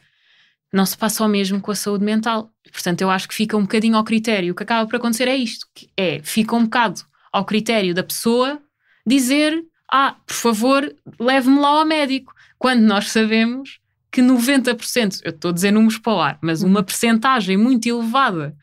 Não 0.72 0.84
se 0.84 0.96
passa 0.96 1.24
o 1.24 1.28
mesmo 1.28 1.60
com 1.60 1.70
a 1.70 1.74
saúde 1.74 2.04
mental. 2.04 2.50
Portanto, 2.70 3.00
eu 3.00 3.10
acho 3.10 3.28
que 3.28 3.34
fica 3.34 3.56
um 3.56 3.62
bocadinho 3.62 3.96
ao 3.96 4.04
critério. 4.04 4.52
O 4.52 4.56
que 4.56 4.62
acaba 4.62 4.86
por 4.88 4.96
acontecer 4.96 5.28
é 5.28 5.36
isto: 5.36 5.66
é, 5.96 6.20
fica 6.22 6.54
um 6.54 6.64
bocado 6.64 7.02
ao 7.32 7.44
critério 7.44 7.94
da 7.94 8.02
pessoa 8.02 8.60
dizer: 9.06 9.62
ah, 9.90 10.16
por 10.26 10.34
favor, 10.34 10.94
leve-me 11.18 11.60
lá 11.60 11.68
ao 11.68 11.84
médico 11.84 12.34
quando 12.58 12.80
nós 12.82 13.10
sabemos 13.10 13.80
que 14.10 14.22
90%, 14.22 15.20
eu 15.24 15.30
estou 15.30 15.50
a 15.50 15.54
dizer 15.54 15.70
números 15.70 15.98
para 15.98 16.12
o 16.14 16.20
ar, 16.20 16.38
mas 16.40 16.62
uma 16.62 16.80
uhum. 16.80 16.84
percentagem 16.84 17.56
muito 17.56 17.86
elevada 17.86 18.56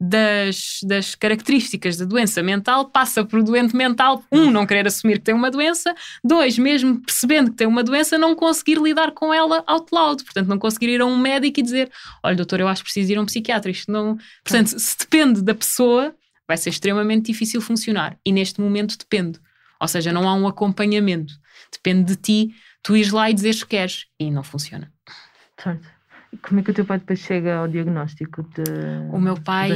das, 0.00 0.80
das 0.82 1.14
características 1.14 1.98
da 1.98 2.06
doença 2.06 2.42
mental 2.42 2.86
passa 2.86 3.22
por 3.24 3.42
doente 3.42 3.76
mental, 3.76 4.24
um, 4.32 4.50
não 4.50 4.66
querer 4.66 4.86
assumir 4.86 5.18
que 5.18 5.24
tem 5.24 5.34
uma 5.34 5.50
doença, 5.50 5.94
dois, 6.24 6.58
mesmo 6.58 7.00
percebendo 7.02 7.50
que 7.50 7.56
tem 7.58 7.66
uma 7.66 7.84
doença, 7.84 8.16
não 8.16 8.34
conseguir 8.34 8.78
lidar 8.78 9.12
com 9.12 9.34
ela 9.34 9.62
out 9.66 9.88
loud, 9.92 10.24
portanto, 10.24 10.48
não 10.48 10.58
conseguir 10.58 10.88
ir 10.88 11.00
a 11.02 11.06
um 11.06 11.18
médico 11.18 11.60
e 11.60 11.62
dizer: 11.62 11.90
Olha, 12.22 12.36
doutor, 12.36 12.60
eu 12.60 12.68
acho 12.68 12.82
que 12.82 12.90
preciso 12.90 13.12
ir 13.12 13.18
a 13.18 13.20
um 13.20 13.26
psiquiatra. 13.26 13.70
Isto 13.70 13.92
não. 13.92 14.16
Portanto, 14.42 14.78
se 14.78 14.98
depende 14.98 15.42
da 15.42 15.54
pessoa, 15.54 16.14
vai 16.48 16.56
ser 16.56 16.70
extremamente 16.70 17.26
difícil 17.26 17.60
funcionar. 17.60 18.16
E 18.24 18.32
neste 18.32 18.60
momento 18.60 18.96
depende. 18.96 19.38
Ou 19.78 19.88
seja, 19.88 20.12
não 20.12 20.28
há 20.28 20.34
um 20.34 20.48
acompanhamento. 20.48 21.34
Depende 21.72 22.14
de 22.14 22.16
ti 22.16 22.54
tu 22.82 22.96
ires 22.96 23.12
lá 23.12 23.30
e 23.30 23.34
dizeres 23.34 23.62
que 23.62 23.70
queres 23.70 24.06
e 24.18 24.30
não 24.30 24.42
funciona. 24.42 24.92
Certo. 25.58 25.99
Como 26.42 26.60
é 26.60 26.62
que 26.62 26.70
o 26.70 26.74
teu 26.74 26.84
pai 26.84 26.98
depois 26.98 27.18
chega 27.18 27.56
ao 27.56 27.68
diagnóstico 27.68 28.42
de. 28.42 28.62
O 29.12 29.18
meu 29.18 29.40
pai. 29.40 29.70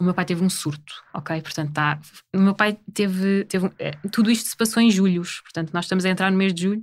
O 0.00 0.04
meu 0.04 0.14
pai 0.14 0.24
teve 0.24 0.44
um 0.44 0.50
surto, 0.50 0.92
ok? 1.14 1.40
Portanto, 1.40 1.72
tá, 1.72 2.00
o 2.34 2.40
meu 2.40 2.54
pai 2.54 2.78
teve. 2.92 3.44
teve 3.44 3.70
é, 3.78 3.92
tudo 4.10 4.30
isto 4.30 4.48
se 4.48 4.56
passou 4.56 4.82
em 4.82 4.90
julhos, 4.90 5.40
portanto, 5.40 5.72
nós 5.72 5.84
estamos 5.84 6.04
a 6.04 6.08
entrar 6.08 6.30
no 6.30 6.36
mês 6.36 6.52
de 6.52 6.62
julho. 6.62 6.82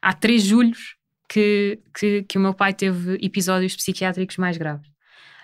Há 0.00 0.12
três 0.12 0.42
julhos 0.42 0.96
que, 1.28 1.78
que, 1.96 2.24
que 2.24 2.38
o 2.38 2.40
meu 2.40 2.52
pai 2.52 2.74
teve 2.74 3.18
episódios 3.22 3.76
psiquiátricos 3.76 4.36
mais 4.36 4.58
graves. 4.58 4.88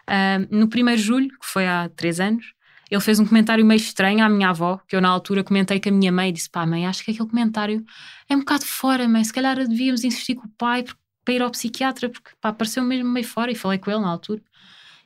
Uh, 0.09 0.47
no 0.51 0.69
primeiro 0.69 1.01
julho, 1.01 1.29
que 1.29 1.47
foi 1.47 1.67
há 1.67 1.89
três 1.95 2.19
anos, 2.19 2.53
ele 2.91 3.01
fez 3.01 3.21
um 3.21 3.27
comentário 3.27 3.65
meio 3.65 3.77
estranho 3.77 4.25
à 4.25 4.29
minha 4.29 4.51
avó, 4.51 4.81
que 4.89 4.97
eu 4.97 5.01
na 5.01 5.09
altura 5.09 5.45
comentei 5.45 5.79
com 5.79 5.89
a 5.91 5.93
minha 5.93 6.11
mãe 6.11 6.31
e 6.31 6.33
disse: 6.33 6.51
pá, 6.51 6.67
mãe, 6.67 6.87
acho 6.87 7.05
que 7.05 7.11
aquele 7.11 7.29
comentário 7.29 7.85
é 8.29 8.35
um 8.35 8.41
bocado 8.41 8.65
fora, 8.65 9.07
mãe, 9.07 9.23
se 9.23 9.33
calhar 9.33 9.57
devíamos 9.57 10.05
insistir 10.05 10.35
com 10.35 10.47
o 10.47 10.51
pai 10.57 10.85
para 11.29 11.35
ir 11.35 11.43
ao 11.43 11.51
psiquiatra, 11.51 12.09
porque 12.09 12.31
pá, 12.41 12.55
pareceu 12.55 12.83
mesmo 12.83 13.11
meio 13.11 13.27
fora. 13.27 13.53
E 13.53 13.55
falei 13.55 13.79
com 13.79 13.91
ele 13.91 14.01
na 14.01 14.09
altura. 14.09 14.41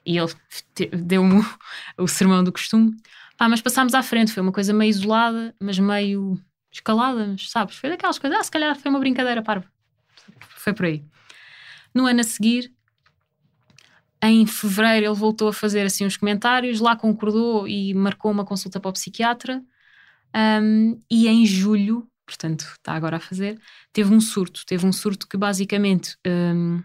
E 0.07 0.17
ele 0.17 0.33
deu-me 0.93 1.45
o, 1.99 2.07
sermão 2.07 2.45
do 2.45 2.53
costume. 2.53 2.97
Pá, 3.37 3.49
mas 3.49 3.61
passámos 3.61 3.93
à 3.93 4.05
frente, 4.05 4.31
foi 4.31 4.41
uma 4.41 4.53
coisa 4.53 4.73
meio 4.73 4.91
isolada, 4.91 5.53
mas 5.61 5.81
meio 5.81 6.41
escalada, 6.71 7.27
mas, 7.27 7.51
sabes? 7.51 7.75
Foi 7.75 7.91
daquelas 7.91 8.21
coisas, 8.21 8.39
ah, 8.39 8.43
se 8.45 8.53
calhar 8.53 8.77
foi 8.77 8.89
uma 8.89 9.01
brincadeira 9.01 9.43
parva. 9.43 9.67
Foi 10.51 10.73
por 10.73 10.87
aí. 10.87 11.05
No 11.93 12.07
ano 12.07 12.21
a 12.21 12.25
seguir, 12.25 12.73
em 14.23 14.47
fevereiro 14.47 15.07
ele 15.07 15.15
voltou 15.17 15.49
a 15.49 15.53
fazer 15.53 15.85
assim 15.85 16.07
uns 16.07 16.17
comentários, 16.17 16.79
lá 16.79 16.95
concordou 16.95 17.67
e 17.67 17.93
marcou 17.95 18.31
uma 18.31 18.45
consulta 18.45 18.79
para 18.79 18.91
o 18.91 18.93
psiquiatra. 18.93 19.61
Um, 20.63 21.01
e 21.11 21.27
em 21.27 21.45
julho, 21.45 22.09
portanto 22.27 22.63
está 22.63 22.93
agora 22.93 23.17
a 23.17 23.21
fazer, 23.21 23.61
teve 23.93 24.13
um 24.15 24.21
surto. 24.21 24.65
Teve 24.67 24.87
um 24.87 24.93
surto 24.93 25.29
que 25.29 25.37
basicamente 25.37 26.17
um, 26.27 26.83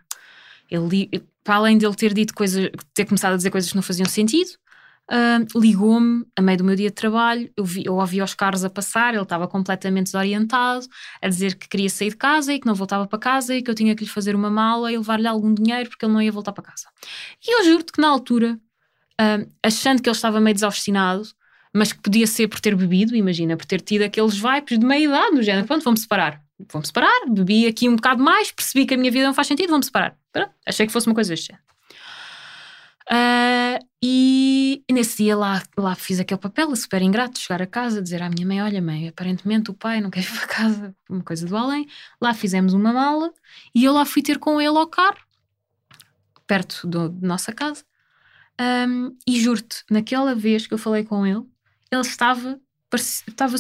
ele, 0.70 1.10
para 1.44 1.56
além 1.56 1.78
de 1.78 1.86
ele 1.86 1.96
ter 1.96 2.14
dito 2.14 2.34
coisas, 2.34 2.70
ter 2.94 3.06
começado 3.06 3.34
a 3.34 3.38
dizer 3.38 3.52
coisas 3.52 3.70
que 3.70 3.76
não 3.76 3.84
faziam 3.84 4.08
sentido, 4.08 4.52
uh, 5.12 5.60
ligou-me 5.60 6.26
a 6.36 6.42
meio 6.42 6.58
do 6.58 6.64
meu 6.64 6.76
dia 6.76 6.90
de 6.90 6.96
trabalho. 6.96 7.50
Eu, 7.56 7.64
vi, 7.64 7.84
eu 7.86 7.96
ouvi 7.96 8.22
os 8.22 8.34
carros 8.34 8.64
a 8.64 8.70
passar, 8.70 9.14
ele 9.14 9.24
estava 9.24 9.48
completamente 9.48 10.06
desorientado, 10.06 10.86
a 11.22 11.28
dizer 11.28 11.56
que 11.56 11.68
queria 11.68 11.90
sair 11.90 12.10
de 12.10 12.18
casa 12.18 12.54
e 12.54 12.60
que 12.60 12.68
não 12.68 12.76
voltava 12.76 13.08
para 13.08 13.20
casa 13.20 13.56
e 13.56 13.62
que 13.62 13.72
eu 13.72 13.76
tinha 13.76 13.96
que 13.96 14.04
lhe 14.04 14.10
fazer 14.10 14.36
uma 14.36 14.50
mala 14.50 14.92
e 14.92 14.98
levar-lhe 14.98 15.28
algum 15.28 15.54
dinheiro 15.54 15.90
porque 15.90 16.06
ele 16.06 16.14
não 16.14 16.22
ia 16.22 16.32
voltar 16.32 16.52
para 16.52 16.64
casa. 16.64 16.88
E 17.46 17.60
eu 17.60 17.66
juro-te 17.66 17.92
que 17.92 18.02
na 18.02 18.10
altura, 18.10 18.60
uh, 19.22 19.52
achando 19.64 20.02
que 20.02 20.10
ele 20.10 20.16
estava 20.16 20.40
meio 20.40 20.54
desobstinado, 20.54 21.24
mas 21.74 21.92
que 21.92 22.02
podia 22.02 22.28
ser 22.28 22.48
por 22.48 22.60
ter 22.60 22.76
bebido, 22.76 23.16
imagina, 23.16 23.56
por 23.58 23.66
ter 23.66 23.82
tido 23.82 24.04
aqueles 24.04 24.38
vibes 24.38 24.80
de 24.80 24.86
meia 24.86 25.06
idade, 25.06 25.36
no 25.36 25.44
género, 25.44 25.68
pronto, 25.68 25.84
vamos 25.84 26.02
separar. 26.02 26.42
Vamos 26.72 26.88
separar, 26.88 27.30
bebi 27.30 27.68
aqui 27.68 27.88
um 27.88 27.96
bocado 27.96 28.24
mais, 28.24 28.52
percebi 28.52 28.86
que 28.86 28.96
a 28.96 28.98
minha 28.98 29.12
vida 29.12 29.26
não 29.26 29.34
faz 29.34 29.48
sentido, 29.48 29.70
vamos 29.70 29.86
separar. 29.88 30.18
Pronto, 30.32 30.52
achei 30.66 30.88
que 30.88 30.92
fosse 30.92 31.08
uma 31.08 31.14
coisa 31.14 31.30
deste 31.30 31.48
género. 31.48 31.68
Uh, 33.10 33.80
e, 34.04 34.84
nesse 34.92 35.24
dia 35.24 35.38
lá, 35.38 35.64
lá 35.78 35.96
fiz 35.96 36.20
aquele 36.20 36.42
papel 36.42 36.76
super 36.76 37.02
ingrato, 37.02 37.40
chegar 37.40 37.62
a 37.62 37.66
casa, 37.66 38.02
dizer 38.02 38.22
à 38.22 38.30
minha 38.30 38.46
mãe: 38.46 38.62
Olha, 38.62 38.82
mãe, 38.82 39.08
aparentemente 39.08 39.72
o 39.72 39.74
pai 39.74 40.02
não 40.02 40.10
quer 40.10 40.22
ir 40.22 40.32
para 40.38 40.48
casa, 40.48 40.96
uma 41.10 41.24
coisa 41.24 41.46
do 41.46 41.56
além. 41.56 41.88
Lá 42.22 42.34
fizemos 42.34 42.74
uma 42.74 42.92
mala 42.92 43.32
e 43.74 43.86
eu 43.86 43.94
lá 43.94 44.04
fui 44.06 44.22
ter 44.22 44.40
com 44.40 44.60
ele 44.60 44.78
ao 44.78 44.88
carro, 44.88 45.18
perto 46.46 46.86
do, 46.86 47.10
nossa 47.22 47.54
casa. 47.54 47.86
Um, 48.60 49.16
e 49.26 49.40
juro-te, 49.40 49.84
naquela 49.90 50.36
vez 50.36 50.68
que 50.68 50.74
eu 50.74 50.78
falei 50.78 51.04
com 51.04 51.26
ele, 51.26 51.44
ele 51.92 52.02
estava. 52.02 52.60
estava 52.94 53.56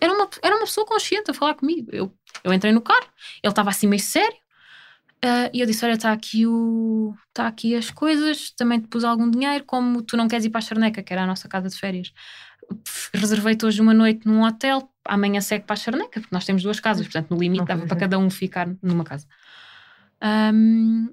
era, 0.00 0.12
uma, 0.12 0.28
era 0.42 0.56
uma 0.56 0.64
pessoa 0.64 0.86
consciente 0.86 1.30
a 1.30 1.34
falar 1.34 1.54
comigo. 1.54 1.90
Eu, 1.92 2.12
eu 2.44 2.52
entrei 2.52 2.72
no 2.72 2.80
carro, 2.80 3.06
ele 3.42 3.50
estava 3.50 3.70
assim 3.70 3.86
meio 3.86 4.02
sério. 4.02 4.36
Uh, 5.22 5.50
e 5.52 5.60
eu 5.60 5.66
disse: 5.66 5.84
Olha, 5.84 5.94
está 5.94 6.12
aqui, 6.12 6.46
o... 6.46 7.14
tá 7.34 7.46
aqui 7.46 7.74
as 7.74 7.90
coisas, 7.90 8.50
também 8.52 8.80
te 8.80 8.88
pus 8.88 9.04
algum 9.04 9.30
dinheiro. 9.30 9.64
Como 9.64 10.02
tu 10.02 10.16
não 10.16 10.28
queres 10.28 10.46
ir 10.46 10.50
para 10.50 10.60
a 10.60 10.62
Charneca, 10.62 11.02
que 11.02 11.12
era 11.12 11.24
a 11.24 11.26
nossa 11.26 11.46
casa 11.46 11.68
de 11.68 11.76
férias, 11.76 12.12
reservei-te 13.12 13.66
hoje 13.66 13.80
uma 13.80 13.92
noite 13.92 14.26
num 14.26 14.42
hotel, 14.42 14.90
amanhã 15.04 15.40
segue 15.40 15.66
para 15.66 15.74
a 15.74 15.76
Charneca, 15.76 16.20
porque 16.20 16.34
nós 16.34 16.44
temos 16.44 16.62
duas 16.62 16.80
casas, 16.80 17.06
portanto, 17.06 17.30
no 17.30 17.38
limite 17.38 17.64
dava 17.64 17.86
para 17.86 17.96
cada 17.96 18.18
um 18.18 18.30
ficar 18.30 18.68
numa 18.82 19.04
casa. 19.04 19.26
Um, 20.22 21.08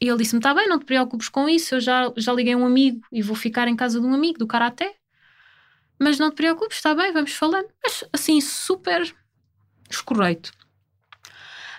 e 0.00 0.08
ele 0.08 0.18
disse-me: 0.18 0.38
Está 0.38 0.54
bem, 0.54 0.68
não 0.68 0.78
te 0.78 0.84
preocupes 0.84 1.28
com 1.28 1.48
isso, 1.48 1.74
eu 1.74 1.80
já, 1.80 2.12
já 2.16 2.32
liguei 2.32 2.54
um 2.54 2.64
amigo 2.64 3.00
e 3.12 3.22
vou 3.22 3.36
ficar 3.36 3.68
em 3.68 3.76
casa 3.76 4.00
de 4.00 4.06
um 4.06 4.14
amigo 4.14 4.38
do 4.38 4.46
Karaté. 4.46 4.94
Mas 6.00 6.18
não 6.18 6.30
te 6.30 6.36
preocupes, 6.36 6.78
está 6.78 6.94
bem, 6.94 7.12
vamos 7.12 7.32
falando. 7.32 7.68
Mas 7.84 8.04
assim, 8.12 8.40
super 8.40 9.14
escorreito. 9.90 10.50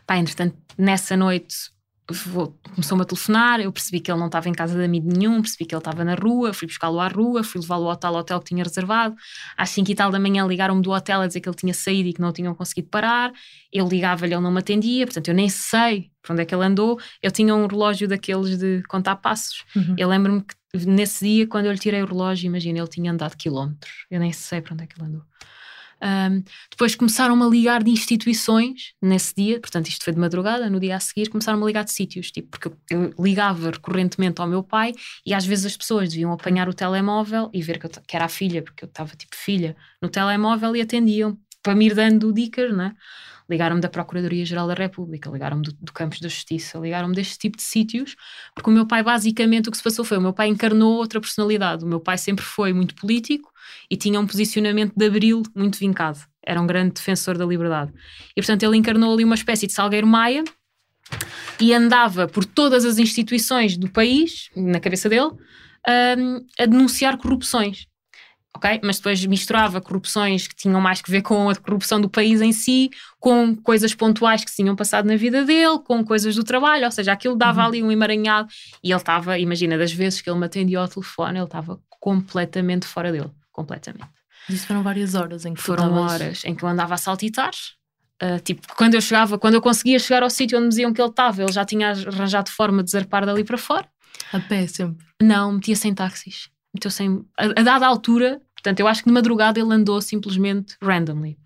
Pá, 0.06 0.18
entretanto, 0.18 0.56
nessa 0.78 1.18
noite 1.18 1.72
começou-me 2.76 3.04
a 3.04 3.06
telefonar, 3.06 3.60
eu 3.62 3.72
percebi 3.72 4.00
que 4.00 4.12
ele 4.12 4.20
não 4.20 4.28
estava 4.28 4.50
em 4.50 4.54
casa 4.54 4.78
de 4.78 4.84
amigo 4.84 5.08
nenhum, 5.08 5.42
percebi 5.42 5.66
que 5.66 5.74
ele 5.74 5.80
estava 5.80 6.04
na 6.04 6.16
rua, 6.16 6.54
fui 6.54 6.68
buscá-lo 6.68 7.00
à 7.00 7.08
rua, 7.08 7.44
fui 7.44 7.62
levá-lo 7.62 7.90
ao 7.90 7.96
tal 7.96 8.16
hotel 8.16 8.40
que 8.40 8.48
tinha 8.48 8.64
reservado. 8.64 9.16
Às 9.58 9.70
5 9.70 9.92
e 9.92 9.96
tal 9.96 10.12
da 10.12 10.20
manhã 10.20 10.46
ligaram-me 10.46 10.82
do 10.82 10.92
hotel 10.92 11.22
a 11.22 11.28
dizer 11.28 11.40
que 11.40 11.48
ele 11.48 11.56
tinha 11.56 11.74
saído 11.74 12.10
e 12.10 12.14
que 12.14 12.22
não 12.22 12.34
tinham 12.34 12.54
conseguido 12.54 12.90
parar. 12.90 13.32
Eu 13.72 13.88
ligava-lhe, 13.88 14.34
ele 14.34 14.44
não 14.44 14.52
me 14.52 14.60
atendia, 14.60 15.06
portanto 15.06 15.28
eu 15.30 15.34
nem 15.34 15.50
sei 15.50 16.12
para 16.22 16.34
onde 16.34 16.42
é 16.44 16.46
que 16.46 16.54
ele 16.54 16.66
andou. 16.66 17.00
Eu 17.22 17.32
tinha 17.32 17.56
um 17.56 17.66
relógio 17.66 18.08
daqueles 18.08 18.58
de 18.58 18.84
contar 18.88 19.16
passos. 19.18 19.64
Uhum. 19.76 19.96
Eu 19.98 20.08
lembro-me 20.10 20.42
que 20.42 20.54
nesse 20.74 21.26
dia, 21.26 21.48
quando 21.48 21.66
eu 21.66 21.72
lhe 21.72 21.78
tirei 21.78 22.02
o 22.02 22.06
relógio, 22.06 22.48
imagina, 22.48 22.80
ele 22.80 22.88
tinha 22.88 23.12
andado 23.12 23.36
quilómetros. 23.36 24.06
Eu 24.10 24.20
nem 24.20 24.32
sei 24.32 24.62
para 24.62 24.74
onde 24.74 24.84
é 24.84 24.88
que 24.88 25.00
ele 25.00 25.08
andou. 25.08 25.24
Um, 26.04 26.44
depois 26.72 26.96
começaram-me 26.96 27.44
a 27.44 27.48
ligar 27.48 27.84
de 27.84 27.92
instituições 27.92 28.94
nesse 29.00 29.36
dia, 29.36 29.60
portanto, 29.60 29.88
isto 29.88 30.04
foi 30.04 30.12
de 30.12 30.20
madrugada, 30.20 30.68
no 30.68 30.80
dia 30.80 30.96
a 30.96 31.00
seguir, 31.00 31.30
começaram-me 31.30 31.64
a 31.64 31.68
ligar 31.68 31.84
de 31.84 31.92
sítios, 31.92 32.32
tipo, 32.32 32.50
porque 32.50 32.72
eu 32.90 33.14
ligava 33.20 33.70
recorrentemente 33.70 34.42
ao 34.42 34.48
meu 34.48 34.64
pai 34.64 34.94
e 35.24 35.32
às 35.32 35.46
vezes 35.46 35.68
as 35.68 35.78
pessoas 35.78 36.10
deviam 36.10 36.32
apanhar 36.32 36.68
o 36.68 36.74
telemóvel 36.74 37.52
e 37.54 37.62
ver 37.62 37.78
que, 37.78 37.86
eu, 37.86 37.90
que 37.90 38.16
era 38.16 38.26
a 38.26 38.30
filha, 38.30 38.64
porque 38.64 38.84
eu 38.84 38.88
estava 38.88 39.16
tipo 39.16 39.36
filha, 39.36 39.76
no 40.02 40.10
telemóvel 40.10 40.76
e 40.76 40.82
atendiam 40.82 41.38
para 41.62 41.76
me 41.76 41.88
ir 41.88 41.96
dando 41.96 42.34
dicas, 42.34 42.72
não 42.72 42.86
é? 42.86 42.94
Ligaram-me 43.50 43.82
da 43.82 43.90
Procuradoria-Geral 43.90 44.68
da 44.68 44.74
República, 44.74 45.30
ligaram-me 45.30 45.64
do, 45.64 45.74
do 45.74 45.92
Campos 45.92 46.22
da 46.22 46.30
Justiça, 46.30 46.80
ligaram-me 46.80 47.14
deste 47.14 47.38
tipo 47.38 47.58
de 47.58 47.64
sítios, 47.64 48.16
porque 48.56 48.70
o 48.70 48.74
meu 48.74 48.88
pai, 48.88 49.04
basicamente, 49.04 49.68
o 49.68 49.72
que 49.72 49.78
se 49.78 49.84
passou 49.84 50.06
foi: 50.06 50.18
o 50.18 50.22
meu 50.22 50.32
pai 50.32 50.48
encarnou 50.48 50.96
outra 50.96 51.20
personalidade. 51.20 51.84
O 51.84 51.88
meu 51.88 52.00
pai 52.00 52.18
sempre 52.18 52.46
foi 52.46 52.72
muito 52.72 52.96
político 52.96 53.52
e 53.90 53.98
tinha 53.98 54.20
um 54.20 54.26
posicionamento 54.26 54.94
de 54.96 55.06
abril 55.06 55.44
muito 55.56 55.78
vincado. 55.78 56.20
Era 56.46 56.62
um 56.62 56.66
grande 56.66 56.94
defensor 56.94 57.38
da 57.38 57.46
liberdade. 57.46 57.92
E, 58.36 58.42
portanto, 58.42 58.64
ele 58.64 58.78
encarnou 58.78 59.14
ali 59.14 59.24
uma 59.24 59.36
espécie 59.36 59.68
de 59.68 59.74
Salgueiro 59.74 60.08
Maia 60.08 60.44
e 61.60 61.74
andava 61.74 62.28
por 62.28 62.46
todas 62.46 62.86
as 62.86 62.98
instituições 62.98 63.78
do 63.78 63.90
país, 63.90 64.50
na 64.56 64.80
cabeça 64.80 65.10
dele, 65.10 65.32
um, 66.18 66.46
a 66.58 66.66
denunciar 66.66 67.18
corrupções. 67.18 67.86
Ok? 68.56 68.80
Mas 68.84 68.98
depois 68.98 69.26
misturava 69.26 69.82
corrupções 69.82 70.48
que 70.48 70.56
tinham 70.56 70.80
mais 70.80 71.02
que 71.02 71.10
ver 71.10 71.22
com 71.22 71.50
a 71.50 71.56
corrupção 71.56 72.00
do 72.00 72.10
país 72.10 72.42
em 72.42 72.52
si, 72.52 72.90
com 73.20 73.56
coisas 73.56 73.94
pontuais 73.94 74.44
que 74.44 74.50
se 74.50 74.58
tinham 74.58 74.76
passado 74.76 75.06
na 75.06 75.16
vida 75.16 75.44
dele, 75.44 75.80
com 75.80 76.04
coisas 76.04 76.36
do 76.36 76.44
trabalho, 76.44 76.86
ou 76.86 76.92
seja, 76.92 77.12
aquilo 77.12 77.36
dava 77.36 77.62
uhum. 77.62 77.68
ali 77.68 77.84
um 77.84 77.92
emaranhado 77.92 78.48
e 78.84 78.92
ele 78.92 79.00
estava, 79.00 79.38
imagina, 79.38 79.78
das 79.78 79.92
vezes 79.92 80.22
que 80.22 80.30
ele 80.30 80.40
me 80.40 80.46
atendia 80.46 80.80
ao 80.80 80.88
telefone, 80.88 81.38
ele 81.38 81.46
estava 81.46 81.80
completamente 82.00 82.86
fora 82.86 83.12
dele, 83.12 83.32
completamente. 83.52 84.10
Isso 84.50 84.66
foram 84.66 84.82
várias 84.82 85.16
horas 85.16 85.46
em 85.46 85.54
que 85.54 85.62
Foram 85.62 85.94
horas 85.94 86.44
em 86.46 86.56
que 86.56 86.64
eu 86.64 86.70
andava 86.70 86.96
a 86.96 86.98
saltitar, 86.98 87.52
Uh, 88.24 88.40
tipo, 88.40 88.62
quando 88.76 88.94
eu 88.94 89.02
chegava, 89.02 89.40
quando 89.40 89.56
eu 89.56 89.62
conseguia 89.64 89.98
chegar 89.98 90.22
ao 90.22 90.30
sítio 90.30 90.56
onde 90.56 90.66
me 90.66 90.70
diziam 90.70 90.94
que 90.94 91.02
ele 91.02 91.10
estava, 91.10 91.42
ele 91.42 91.52
já 91.52 91.66
tinha 91.66 91.90
arranjado 91.90 92.52
forma 92.52 92.84
de 92.84 92.92
zarpar 92.92 93.26
dali 93.26 93.44
para 93.44 93.58
fora. 93.58 93.88
A 94.32 94.40
pé 94.40 94.68
sempre? 94.68 95.04
Não, 95.20 95.54
metia 95.54 95.76
sem 95.76 95.92
táxis. 95.92 96.48
Meteu 96.74 96.92
sem. 96.92 97.26
A, 97.38 97.46
a, 97.46 97.64
dada 97.64 97.86
altura, 97.86 98.42
portanto, 98.54 98.80
eu 98.80 98.88
acho 98.88 99.04
que 99.04 99.10
de 99.10 99.14
madrugada 99.14 99.60
ele 99.60 99.74
andou 99.74 100.02
simplesmente 100.02 100.76
randomly. 100.82 101.38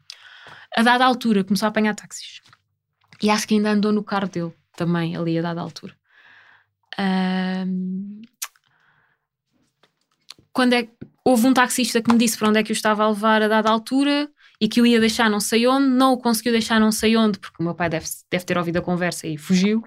A 0.75 0.83
dada 0.83 1.05
altura 1.05 1.43
começou 1.43 1.67
a 1.67 1.69
apanhar 1.69 1.95
táxis. 1.95 2.41
E 3.21 3.29
acho 3.29 3.47
que 3.47 3.55
ainda 3.55 3.71
andou 3.71 3.91
no 3.91 4.03
carro 4.03 4.27
dele 4.27 4.53
também, 4.75 5.15
ali 5.15 5.39
a 5.39 5.41
dada 5.41 5.61
altura. 5.61 5.95
Uh, 6.99 8.21
quando 10.51 10.73
é 10.73 10.87
houve 11.25 11.47
um 11.47 11.53
taxista 11.53 12.01
que 12.01 12.11
me 12.11 12.19
disse 12.19 12.37
para 12.37 12.49
onde 12.49 12.59
é 12.59 12.63
que 12.63 12.71
eu 12.71 12.75
estava 12.75 13.03
a 13.03 13.09
levar 13.09 13.41
a 13.41 13.47
dada 13.47 13.69
altura 13.69 14.29
e 14.61 14.69
que 14.69 14.79
o 14.79 14.85
ia 14.85 14.99
deixar 14.99 15.29
não 15.29 15.39
sei 15.39 15.67
onde, 15.67 15.87
não 15.87 16.13
o 16.13 16.17
conseguiu 16.17 16.51
deixar 16.51 16.79
não 16.79 16.91
sei 16.91 17.17
onde, 17.17 17.39
porque 17.39 17.57
o 17.59 17.63
meu 17.63 17.73
pai 17.73 17.89
deve, 17.89 18.05
deve 18.29 18.45
ter 18.45 18.57
ouvido 18.57 18.77
a 18.77 18.81
conversa 18.81 19.25
e 19.27 19.37
fugiu. 19.37 19.83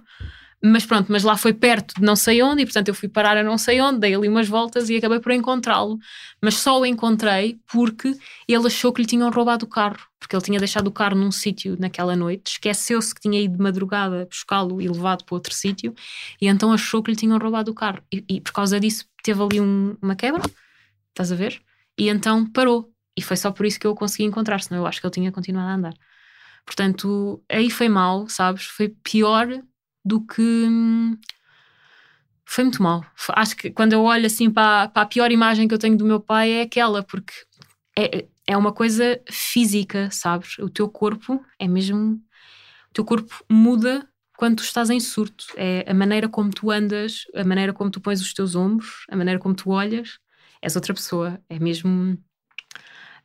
Mas 0.62 0.84
pronto, 0.84 1.06
mas 1.10 1.22
lá 1.22 1.36
foi 1.36 1.52
perto 1.52 1.94
de 1.94 2.02
não 2.02 2.16
sei 2.16 2.42
onde, 2.42 2.62
e 2.62 2.66
portanto 2.66 2.88
eu 2.88 2.94
fui 2.94 3.08
parar 3.08 3.36
a 3.36 3.44
não 3.44 3.56
sei 3.56 3.80
onde, 3.80 4.00
dei 4.00 4.14
ali 4.14 4.28
umas 4.28 4.48
voltas 4.48 4.90
e 4.90 4.96
acabei 4.96 5.20
por 5.20 5.30
encontrá-lo. 5.30 5.98
Mas 6.42 6.56
só 6.56 6.80
o 6.80 6.86
encontrei 6.86 7.60
porque 7.70 8.12
ele 8.48 8.66
achou 8.66 8.92
que 8.92 9.02
lhe 9.02 9.06
tinham 9.06 9.30
roubado 9.30 9.66
o 9.66 9.68
carro, 9.68 9.98
porque 10.18 10.34
ele 10.34 10.42
tinha 10.42 10.58
deixado 10.58 10.88
o 10.88 10.92
carro 10.92 11.14
num 11.14 11.30
sítio 11.30 11.76
naquela 11.78 12.16
noite, 12.16 12.52
esqueceu-se 12.52 13.14
que 13.14 13.20
tinha 13.20 13.40
ido 13.40 13.56
de 13.56 13.62
madrugada 13.62 14.26
buscá-lo 14.28 14.80
e 14.80 14.88
levado 14.88 15.24
para 15.24 15.34
outro 15.36 15.54
sítio, 15.54 15.94
e 16.40 16.48
então 16.48 16.72
achou 16.72 17.04
que 17.04 17.12
lhe 17.12 17.16
tinham 17.16 17.38
roubado 17.38 17.70
o 17.70 17.74
carro. 17.74 18.02
E, 18.12 18.24
e 18.28 18.40
por 18.40 18.52
causa 18.52 18.80
disso 18.80 19.04
teve 19.22 19.40
ali 19.40 19.60
um, 19.60 19.96
uma 20.02 20.16
quebra, 20.16 20.42
estás 21.10 21.30
a 21.30 21.36
ver? 21.36 21.62
E 21.96 22.08
então 22.08 22.44
parou. 22.50 22.92
E 23.16 23.22
foi 23.22 23.36
só 23.36 23.50
por 23.52 23.64
isso 23.64 23.78
que 23.78 23.86
eu 23.86 23.94
consegui 23.94 24.24
encontrar, 24.24 24.60
senão 24.60 24.82
eu 24.82 24.86
acho 24.86 25.00
que 25.00 25.06
ele 25.06 25.14
tinha 25.14 25.32
continuado 25.32 25.68
a 25.68 25.74
andar. 25.74 25.94
Portanto, 26.64 27.42
aí 27.48 27.70
foi 27.70 27.88
mal, 27.88 28.28
sabes? 28.28 28.64
Foi 28.64 28.88
pior 28.88 29.48
do 30.08 30.24
que. 30.24 30.66
Foi 32.46 32.64
muito 32.64 32.82
mal. 32.82 33.04
Acho 33.34 33.54
que 33.56 33.70
quando 33.70 33.92
eu 33.92 34.02
olho 34.02 34.26
assim 34.26 34.50
para, 34.50 34.88
para 34.88 35.02
a 35.02 35.06
pior 35.06 35.30
imagem 35.30 35.68
que 35.68 35.74
eu 35.74 35.78
tenho 35.78 35.96
do 35.96 36.06
meu 36.06 36.18
pai 36.18 36.50
é 36.50 36.62
aquela, 36.62 37.02
porque 37.02 37.34
é, 37.96 38.26
é 38.46 38.56
uma 38.56 38.72
coisa 38.72 39.20
física, 39.30 40.08
sabes? 40.10 40.58
O 40.58 40.70
teu 40.70 40.88
corpo 40.88 41.44
é 41.58 41.68
mesmo. 41.68 42.14
O 42.90 42.92
teu 42.94 43.04
corpo 43.04 43.44
muda 43.50 44.08
quando 44.38 44.56
tu 44.56 44.62
estás 44.62 44.88
em 44.88 44.98
surto. 44.98 45.44
É 45.56 45.84
a 45.86 45.92
maneira 45.92 46.28
como 46.28 46.50
tu 46.50 46.70
andas, 46.70 47.24
a 47.34 47.44
maneira 47.44 47.74
como 47.74 47.90
tu 47.90 48.00
pões 48.00 48.22
os 48.22 48.32
teus 48.32 48.54
ombros, 48.54 49.04
a 49.10 49.16
maneira 49.16 49.38
como 49.38 49.54
tu 49.54 49.70
olhas. 49.70 50.18
És 50.62 50.74
outra 50.74 50.94
pessoa. 50.94 51.38
É 51.50 51.58
mesmo 51.58 52.18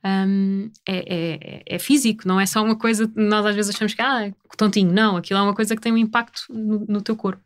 um, 0.06 0.70
é, 0.86 1.16
é, 1.16 1.64
é, 1.76 1.80
físico, 1.80 2.28
não 2.28 2.40
é 2.40 2.46
só 2.46 2.64
uma 2.64 2.76
coisa 2.76 3.10
nós 3.16 3.46
às 3.46 3.56
vezes 3.56 3.74
achamos 3.74 3.94
que 3.94 4.02
ah, 4.02 4.32
tontinho. 4.58 4.92
Não, 4.92 5.18
aquilo 5.18 5.40
é 5.40 5.44
uma 5.44 5.54
coisa 5.54 5.76
que 5.76 5.82
tem 5.82 5.92
um 5.92 5.98
impacto 5.98 6.42
no, 6.50 6.86
no 6.88 7.02
teu 7.02 7.16
corpo. 7.16 7.42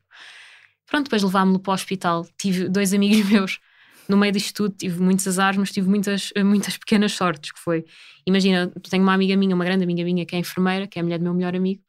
Pronto, 0.85 1.05
depois 1.05 1.21
levámos-lo 1.21 1.59
para 1.59 1.71
o 1.71 1.73
hospital. 1.73 2.27
Tive 2.37 2.69
dois 2.69 2.93
amigos 2.93 3.25
meus 3.29 3.59
no 4.07 4.17
meio 4.17 4.31
disto 4.31 4.55
tudo, 4.55 4.75
tive 4.75 5.01
muitos 5.01 5.27
azares, 5.27 5.57
mas 5.57 5.71
tive 5.71 5.89
muitas, 5.89 6.31
muitas 6.37 6.77
pequenas 6.77 7.11
sortes. 7.13 7.51
Que 7.51 7.59
foi, 7.59 7.85
imagina, 8.25 8.71
tenho 8.89 9.03
uma 9.03 9.13
amiga 9.13 9.35
minha, 9.35 9.53
uma 9.53 9.65
grande 9.65 9.83
amiga 9.83 10.03
minha, 10.03 10.25
que 10.25 10.35
é 10.35 10.39
enfermeira, 10.39 10.87
que 10.87 10.97
é 10.97 11.01
a 11.01 11.03
mulher 11.03 11.17
do 11.17 11.23
meu 11.23 11.33
melhor 11.33 11.55
amigo, 11.55 11.81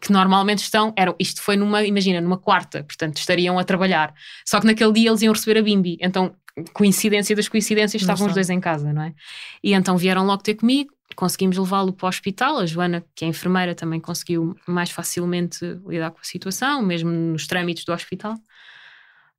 que 0.00 0.12
normalmente 0.12 0.60
estão, 0.60 0.92
eram, 0.96 1.14
isto 1.18 1.42
foi 1.42 1.56
numa, 1.56 1.84
imagina, 1.84 2.20
numa 2.20 2.38
quarta, 2.38 2.82
portanto 2.84 3.18
estariam 3.18 3.58
a 3.58 3.64
trabalhar. 3.64 4.14
Só 4.46 4.60
que 4.60 4.66
naquele 4.66 4.92
dia 4.92 5.10
eles 5.10 5.22
iam 5.22 5.32
receber 5.32 5.58
a 5.60 5.62
Bimbi, 5.62 5.98
então 6.00 6.34
coincidência 6.72 7.34
das 7.34 7.48
coincidências, 7.48 8.02
estavam 8.02 8.26
os 8.26 8.34
dois 8.34 8.50
em 8.50 8.60
casa, 8.60 8.92
não 8.92 9.02
é? 9.02 9.14
E 9.62 9.72
então 9.72 9.96
vieram 9.96 10.24
logo 10.24 10.42
ter 10.42 10.54
comigo, 10.54 10.92
conseguimos 11.14 11.56
levá-lo 11.56 11.92
para 11.92 12.06
o 12.06 12.08
hospital. 12.08 12.58
A 12.58 12.66
Joana, 12.66 13.04
que 13.14 13.24
é 13.24 13.28
enfermeira, 13.28 13.74
também 13.74 14.00
conseguiu 14.00 14.56
mais 14.66 14.90
facilmente 14.90 15.64
lidar 15.86 16.10
com 16.10 16.20
a 16.20 16.24
situação, 16.24 16.82
mesmo 16.82 17.10
nos 17.10 17.46
trâmites 17.46 17.84
do 17.84 17.92
hospital. 17.92 18.34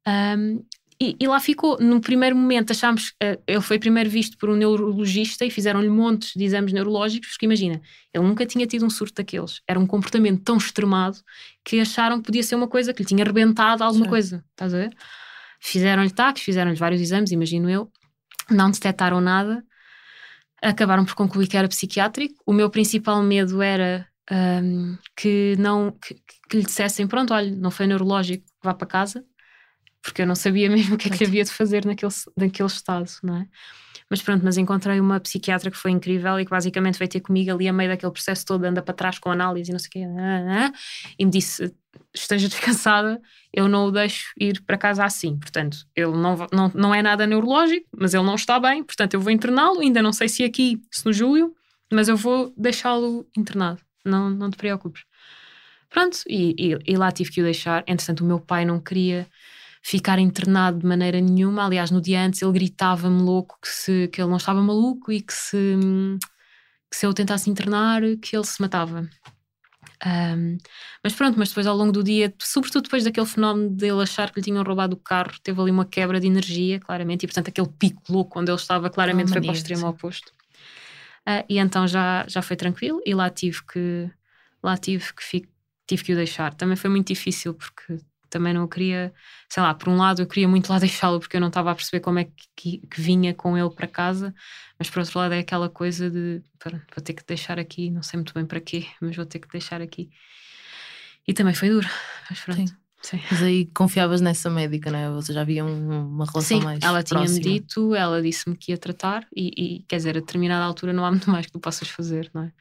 Um, 0.07 0.63
e, 1.01 1.15
e, 1.17 1.27
lá 1.27 1.39
ficou. 1.39 1.77
No 1.79 2.01
primeiro 2.01 2.35
momento, 2.35 2.71
achámos. 2.71 3.11
Uh, 3.23 3.41
ele 3.47 3.61
foi 3.61 3.79
primeiro 3.79 4.09
visto 4.09 4.37
por 4.37 4.49
um 4.49 4.55
neurologista 4.55 5.45
e 5.45 5.49
fizeram-lhe 5.49 5.87
montes 5.87 6.33
de 6.35 6.43
exames 6.43 6.73
neurológicos, 6.73 7.29
porque 7.29 7.45
imagina, 7.45 7.81
ele 8.13 8.25
nunca 8.25 8.45
tinha 8.45 8.67
tido 8.67 8.85
um 8.85 8.89
surto 8.89 9.15
daqueles. 9.15 9.61
Era 9.65 9.79
um 9.79 9.87
comportamento 9.87 10.43
tão 10.43 10.57
extremado 10.57 11.17
que 11.63 11.79
acharam 11.79 12.17
que 12.17 12.25
podia 12.25 12.43
ser 12.43 12.55
uma 12.55 12.67
coisa 12.67 12.93
que 12.93 13.01
lhe 13.01 13.07
tinha 13.07 13.23
arrebentado 13.23 13.81
alguma 13.81 14.05
Sim. 14.05 14.09
coisa. 14.09 14.45
Estás 14.51 14.73
a 14.73 14.77
ver? 14.77 14.97
Fizeram-lhe 15.59 16.11
taques, 16.11 16.43
fizeram-lhe 16.43 16.77
vários 16.77 17.01
exames, 17.01 17.31
imagino 17.31 17.69
eu, 17.69 17.91
não 18.49 18.71
detectaram 18.71 19.19
nada, 19.19 19.63
acabaram 20.61 21.05
por 21.05 21.15
concluir 21.15 21.47
que 21.47 21.57
era 21.57 21.67
psiquiátrico. 21.67 22.35
O 22.45 22.53
meu 22.53 22.69
principal 22.69 23.21
medo 23.21 23.61
era 23.61 24.07
um, 24.31 24.97
que 25.15 25.55
não 25.57 25.91
que, 25.91 26.15
que, 26.49 26.57
lhe 26.57 26.63
dissessem: 26.63 27.07
pronto, 27.07 27.33
olha, 27.33 27.51
não 27.51 27.71
foi 27.71 27.87
neurológico, 27.87 28.45
vá 28.63 28.73
para 28.73 28.87
casa, 28.87 29.23
porque 30.01 30.21
eu 30.21 30.27
não 30.27 30.35
sabia 30.35 30.69
mesmo 30.71 30.95
o 30.95 30.97
que 30.97 31.09
é 31.09 31.11
que 31.11 31.23
havia 31.23 31.43
de 31.43 31.51
fazer 31.51 31.85
naquele, 31.85 32.11
naquele 32.37 32.69
estado, 32.69 33.09
não 33.23 33.37
é? 33.37 33.47
Mas 34.09 34.23
pronto, 34.23 34.43
mas 34.43 34.57
encontrei 34.57 34.99
uma 34.99 35.19
psiquiatra 35.19 35.69
que 35.69 35.77
foi 35.77 35.91
incrível 35.91 36.39
e 36.39 36.45
que 36.45 36.49
basicamente 36.49 36.97
veio 36.97 37.09
ter 37.09 37.19
comigo 37.19 37.51
ali 37.51 37.67
a 37.67 37.73
meio 37.73 37.91
daquele 37.91 38.11
processo 38.11 38.43
todo, 38.43 38.63
anda 38.63 38.81
para 38.81 38.95
trás 38.95 39.19
com 39.19 39.31
análise 39.31 39.69
e 39.69 39.71
não 39.71 39.79
sei 39.79 39.87
o 39.87 39.91
quê, 39.91 39.99
e 41.19 41.25
me 41.25 41.31
disse: 41.31 41.71
esteja 42.13 42.47
descansada, 42.49 43.21
eu 43.53 43.67
não 43.67 43.85
o 43.85 43.91
deixo 43.91 44.31
ir 44.39 44.61
para 44.61 44.77
casa 44.77 45.03
assim. 45.03 45.37
Portanto, 45.37 45.85
ele 45.95 46.11
não, 46.11 46.47
não, 46.51 46.71
não 46.73 46.95
é 46.95 47.01
nada 47.01 47.25
neurológico, 47.25 47.87
mas 47.95 48.13
ele 48.13 48.23
não 48.23 48.35
está 48.35 48.59
bem, 48.59 48.83
portanto, 48.83 49.13
eu 49.13 49.21
vou 49.21 49.31
interná-lo. 49.31 49.79
Ainda 49.79 50.01
não 50.01 50.13
sei 50.13 50.29
se 50.29 50.43
aqui, 50.43 50.81
se 50.91 51.05
no 51.05 51.13
julho, 51.13 51.53
mas 51.91 52.07
eu 52.07 52.15
vou 52.15 52.53
deixá-lo 52.55 53.27
internado. 53.35 53.81
Não, 54.05 54.29
não 54.29 54.49
te 54.49 54.57
preocupes. 54.57 55.03
Pronto, 55.89 56.19
e, 56.27 56.55
e, 56.57 56.93
e, 56.93 56.97
lá 56.97 57.11
tive 57.11 57.31
que 57.31 57.41
o 57.41 57.43
deixar. 57.43 57.83
Entretanto, 57.87 58.23
o 58.23 58.27
meu 58.27 58.39
pai 58.39 58.63
não 58.63 58.79
queria 58.79 59.27
ficar 59.81 60.19
internado 60.19 60.79
de 60.79 60.85
maneira 60.85 61.19
nenhuma. 61.19 61.65
Aliás, 61.65 61.89
no 61.89 62.01
dia 62.01 62.21
antes 62.21 62.41
ele 62.41 62.51
gritava-me 62.51 63.21
louco 63.21 63.57
que, 63.61 63.67
se, 63.67 64.07
que 64.09 64.21
ele 64.21 64.29
não 64.29 64.37
estava 64.37 64.61
maluco 64.61 65.11
e 65.11 65.21
que 65.21 65.33
se, 65.33 65.77
que 66.91 66.95
se 66.97 67.05
eu 67.05 67.13
tentasse 67.13 67.49
internar, 67.49 68.01
que 68.21 68.35
ele 68.35 68.45
se 68.45 68.61
matava. 68.61 69.09
Um, 70.05 70.57
mas 71.03 71.13
pronto, 71.13 71.37
mas 71.37 71.49
depois 71.49 71.67
ao 71.67 71.75
longo 71.75 71.91
do 71.91 72.03
dia, 72.03 72.33
sobretudo 72.39 72.83
depois 72.83 73.03
daquele 73.03 73.25
fenómeno 73.25 73.69
dele 73.69 74.01
achar 74.01 74.31
que 74.31 74.39
lhe 74.39 74.43
tinham 74.43 74.63
roubado 74.63 74.95
o 74.95 74.99
carro, 74.99 75.31
teve 75.43 75.59
ali 75.59 75.71
uma 75.71 75.85
quebra 75.85 76.19
de 76.19 76.27
energia, 76.27 76.79
claramente, 76.79 77.23
e 77.23 77.27
portanto 77.27 77.49
aquele 77.49 77.67
pico 77.67 78.01
louco 78.09 78.39
onde 78.39 78.49
ele 78.49 78.57
estava, 78.57 78.89
claramente 78.89 79.31
foi 79.31 79.41
para 79.41 79.51
o 79.51 79.53
extremo 79.53 79.87
oposto. 79.87 80.31
Uh, 81.27 81.43
e 81.49 81.59
então 81.59 81.87
já, 81.87 82.25
já 82.27 82.41
foi 82.41 82.55
tranquilo 82.55 83.01
e 83.05 83.13
lá 83.13 83.29
tive 83.29 83.61
que 83.65 84.09
lá 84.63 84.77
tive 84.77 85.13
que, 85.13 85.47
tive 85.85 86.03
que 86.03 86.13
o 86.13 86.15
deixar. 86.15 86.53
Também 86.53 86.75
foi 86.75 86.89
muito 86.89 87.07
difícil 87.07 87.53
porque 87.53 87.97
também 88.29 88.53
não 88.53 88.67
queria, 88.67 89.13
sei 89.49 89.63
lá, 89.63 89.73
por 89.73 89.89
um 89.89 89.97
lado 89.97 90.21
eu 90.21 90.27
queria 90.27 90.47
muito 90.47 90.69
lá 90.69 90.79
deixá-lo 90.79 91.19
porque 91.19 91.37
eu 91.37 91.41
não 91.41 91.49
estava 91.49 91.71
a 91.71 91.75
perceber 91.75 92.01
como 92.01 92.19
é 92.19 92.25
que, 92.55 92.79
que, 92.79 93.01
vinha 93.01 93.33
com 93.33 93.57
ele 93.57 93.69
para 93.69 93.87
casa, 93.87 94.33
mas 94.77 94.89
por 94.89 94.99
outro 94.99 95.19
lado 95.19 95.33
é 95.33 95.39
aquela 95.39 95.69
coisa 95.69 96.09
de 96.09 96.41
vou 96.63 97.03
ter 97.03 97.13
que 97.13 97.23
deixar 97.25 97.59
aqui, 97.59 97.89
não 97.89 98.03
sei 98.03 98.17
muito 98.17 98.33
bem 98.33 98.45
para 98.45 98.59
quê, 98.59 98.85
mas 99.01 99.15
vou 99.15 99.25
ter 99.25 99.39
que 99.39 99.47
deixar 99.49 99.81
aqui. 99.81 100.09
E 101.27 101.33
também 101.33 101.53
foi 101.53 101.69
duro, 101.69 101.87
mas 102.29 102.39
pronto. 102.39 102.67
Sim. 102.67 102.75
Sim. 103.01 103.19
Mas 103.31 103.41
aí 103.41 103.65
confiavas 103.67 104.19
nessa 104.19 104.49
médica, 104.49 104.91
não 104.91 104.99
é? 104.99 105.09
Você 105.11 105.31
já 105.31 105.41
havia 105.41 105.63
uma 105.63 106.25
relação 106.25 106.59
Sim, 106.59 106.63
mais. 106.63 106.83
Ela 106.83 107.01
tinha-me 107.01 107.39
dito, 107.39 107.95
ela 107.95 108.21
disse-me 108.21 108.57
que 108.57 108.71
ia 108.71 108.77
tratar, 108.77 109.25
e, 109.33 109.53
e, 109.57 109.83
quer 109.83 109.97
dizer, 109.97 110.17
a 110.17 110.19
determinada 110.19 110.65
altura 110.65 110.91
não 110.91 111.05
há 111.05 111.09
muito 111.11 111.29
mais 111.29 111.45
que 111.45 111.51
tu 111.51 111.59
possas 111.59 111.87
fazer, 111.87 112.29
não 112.33 112.43
é? 112.43 112.51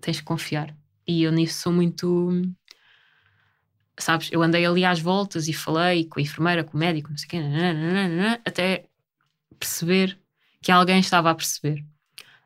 Tens 0.00 0.18
que 0.18 0.26
confiar. 0.26 0.76
E 1.06 1.22
eu 1.22 1.32
nisso 1.32 1.62
sou 1.62 1.72
muito 1.72 2.30
sabes? 4.02 4.28
Eu 4.32 4.42
andei 4.42 4.64
ali 4.64 4.84
às 4.84 5.00
voltas 5.00 5.48
e 5.48 5.52
falei 5.52 6.04
com 6.04 6.18
a 6.20 6.22
enfermeira, 6.22 6.64
com 6.64 6.76
o 6.76 6.80
médico, 6.80 7.10
não 7.10 7.16
sei 7.18 7.26
o 7.26 7.30
quê, 7.30 7.40
nananana, 7.40 8.40
até 8.44 8.84
perceber 9.58 10.18
que 10.62 10.70
alguém 10.72 11.00
estava 11.00 11.30
a 11.30 11.34
perceber. 11.34 11.84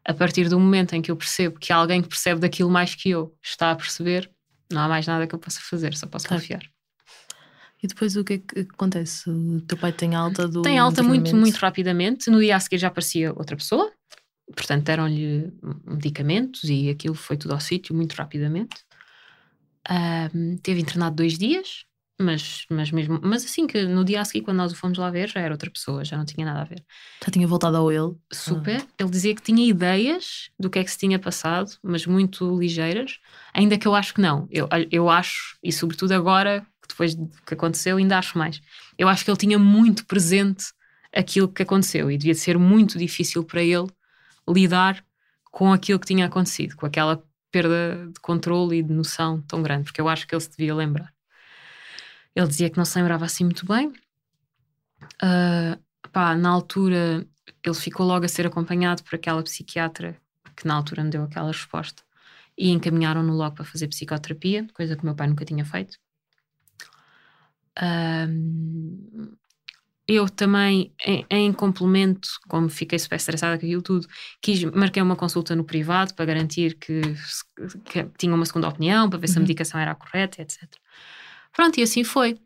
A 0.04 0.12
partir 0.12 0.48
do 0.48 0.58
momento 0.58 0.94
em 0.94 1.02
que 1.02 1.10
eu 1.10 1.16
percebo 1.16 1.58
que 1.58 1.72
alguém 1.72 2.02
que 2.02 2.08
percebe 2.08 2.40
daquilo 2.40 2.68
mais 2.70 2.94
que 2.94 3.10
eu 3.10 3.34
está 3.42 3.70
a 3.70 3.76
perceber, 3.76 4.30
não 4.70 4.82
há 4.82 4.88
mais 4.88 5.06
nada 5.06 5.26
que 5.26 5.34
eu 5.34 5.38
possa 5.38 5.60
fazer, 5.60 5.94
só 5.96 6.06
posso 6.06 6.26
Claro. 6.26 6.42
confiar. 6.42 6.62
E 7.82 7.86
depois 7.86 8.16
o 8.16 8.24
que 8.24 8.34
é 8.34 8.38
que 8.38 8.60
acontece? 8.60 9.28
O 9.28 9.60
teu 9.62 9.76
pai 9.76 9.92
tem 9.92 10.14
alta 10.14 10.46
do. 10.48 10.62
Tem 10.62 10.78
alta 10.78 11.02
muito, 11.02 11.34
muito 11.36 11.56
rapidamente. 11.56 12.30
No 12.30 12.38
dia 12.40 12.56
a 12.56 12.60
seguir 12.60 12.78
já 12.78 12.88
aparecia 12.88 13.32
outra 13.34 13.56
pessoa, 13.56 13.92
portanto 14.54 14.84
deram-lhe 14.84 15.52
medicamentos 15.84 16.62
e 16.64 16.90
aquilo 16.90 17.14
foi 17.14 17.36
tudo 17.36 17.54
ao 17.54 17.60
sítio 17.60 17.94
muito 17.94 18.12
rapidamente. 18.14 18.76
Teve 20.62 20.80
internado 20.80 21.16
dois 21.16 21.38
dias, 21.38 21.84
mas, 22.20 22.64
mas 22.70 22.90
mesmo, 22.90 23.20
mas 23.22 23.44
assim 23.44 23.66
que 23.66 23.82
no 23.84 24.04
dia 24.04 24.20
a 24.20 24.24
seguir, 24.24 24.44
quando 24.44 24.58
nós 24.58 24.72
o 24.72 24.76
fomos 24.76 24.96
lá 24.96 25.10
ver, 25.10 25.28
já 25.28 25.40
era 25.40 25.52
outra 25.52 25.70
pessoa, 25.70 26.04
já 26.04 26.16
não 26.16 26.24
tinha 26.24 26.46
nada 26.46 26.60
a 26.60 26.64
ver. 26.64 26.84
Já 27.24 27.30
tinha 27.30 27.46
voltado 27.46 27.76
ao 27.76 27.90
ele. 27.90 28.14
Super. 28.32 28.84
Ele 28.98 29.10
dizia 29.10 29.34
que 29.34 29.42
tinha 29.42 29.66
ideias 29.66 30.50
do 30.58 30.70
que 30.70 30.78
é 30.78 30.84
que 30.84 30.90
se 30.90 30.98
tinha 30.98 31.18
passado, 31.18 31.72
mas 31.82 32.06
muito 32.06 32.58
ligeiras, 32.58 33.18
ainda 33.52 33.76
que 33.76 33.86
eu 33.86 33.94
acho 33.94 34.14
que 34.14 34.20
não. 34.20 34.46
Eu, 34.50 34.68
eu 34.90 35.10
acho, 35.10 35.58
e 35.62 35.72
sobretudo 35.72 36.12
agora, 36.12 36.64
depois 36.88 37.14
do 37.14 37.28
que 37.46 37.54
aconteceu, 37.54 37.96
ainda 37.96 38.18
acho 38.18 38.38
mais. 38.38 38.60
Eu 38.96 39.08
acho 39.08 39.24
que 39.24 39.30
ele 39.30 39.38
tinha 39.38 39.58
muito 39.58 40.06
presente 40.06 40.66
aquilo 41.12 41.48
que 41.48 41.62
aconteceu 41.62 42.10
e 42.10 42.16
devia 42.16 42.34
ser 42.34 42.58
muito 42.58 42.98
difícil 42.98 43.44
para 43.44 43.62
ele 43.62 43.86
lidar 44.48 45.04
com 45.50 45.72
aquilo 45.72 45.98
que 45.98 46.06
tinha 46.06 46.26
acontecido, 46.26 46.74
com 46.76 46.86
aquela 46.86 47.22
perda 47.52 48.08
de 48.12 48.20
controle 48.20 48.78
e 48.78 48.82
de 48.82 48.92
noção 48.92 49.40
tão 49.42 49.62
grande, 49.62 49.84
porque 49.84 50.00
eu 50.00 50.08
acho 50.08 50.26
que 50.26 50.34
ele 50.34 50.42
se 50.42 50.50
devia 50.50 50.74
lembrar. 50.74 51.12
Ele 52.34 52.48
dizia 52.48 52.70
que 52.70 52.78
não 52.78 52.84
se 52.84 52.98
lembrava 52.98 53.26
assim 53.26 53.44
muito 53.44 53.66
bem. 53.66 53.92
Ah, 55.20 55.78
pá, 56.10 56.34
na 56.34 56.50
altura 56.50 57.26
ele 57.64 57.74
ficou 57.74 58.06
logo 58.06 58.24
a 58.24 58.28
ser 58.28 58.46
acompanhado 58.46 59.02
por 59.04 59.14
aquela 59.14 59.42
psiquiatra 59.42 60.16
que 60.56 60.66
na 60.66 60.74
altura 60.74 61.04
me 61.04 61.10
deu 61.10 61.22
aquela 61.24 61.48
resposta 61.48 62.02
e 62.56 62.70
encaminharam-no 62.70 63.34
logo 63.34 63.56
para 63.56 63.64
fazer 63.64 63.88
psicoterapia, 63.88 64.66
coisa 64.74 64.96
que 64.96 65.02
o 65.02 65.06
meu 65.06 65.14
pai 65.14 65.28
nunca 65.28 65.44
tinha 65.44 65.64
feito. 65.64 65.98
Ahm, 67.76 69.36
eu 70.08 70.28
também, 70.28 70.92
em, 71.06 71.26
em 71.30 71.52
complemento, 71.52 72.28
como 72.48 72.68
fiquei 72.68 72.98
super 72.98 73.16
estressada 73.16 73.58
com 73.58 73.64
aquilo 73.66 73.82
tudo, 73.82 74.06
quis, 74.42 74.62
marquei 74.64 75.02
uma 75.02 75.16
consulta 75.16 75.54
no 75.56 75.64
privado 75.64 76.14
para 76.14 76.24
garantir 76.26 76.74
que, 76.78 77.00
que 77.84 78.04
tinha 78.18 78.34
uma 78.34 78.44
segunda 78.46 78.68
opinião, 78.68 79.08
para 79.08 79.18
ver 79.18 79.28
se 79.28 79.38
a 79.38 79.40
Uhum. 79.40 79.46
medicação 79.46 79.80
era 79.80 79.92
a 79.92 79.94
correta, 79.94 80.42
etc. 80.42 80.80
Pronto, 81.52 81.78
e 81.78 81.82
assim 81.82 82.04
foi. 82.04 82.38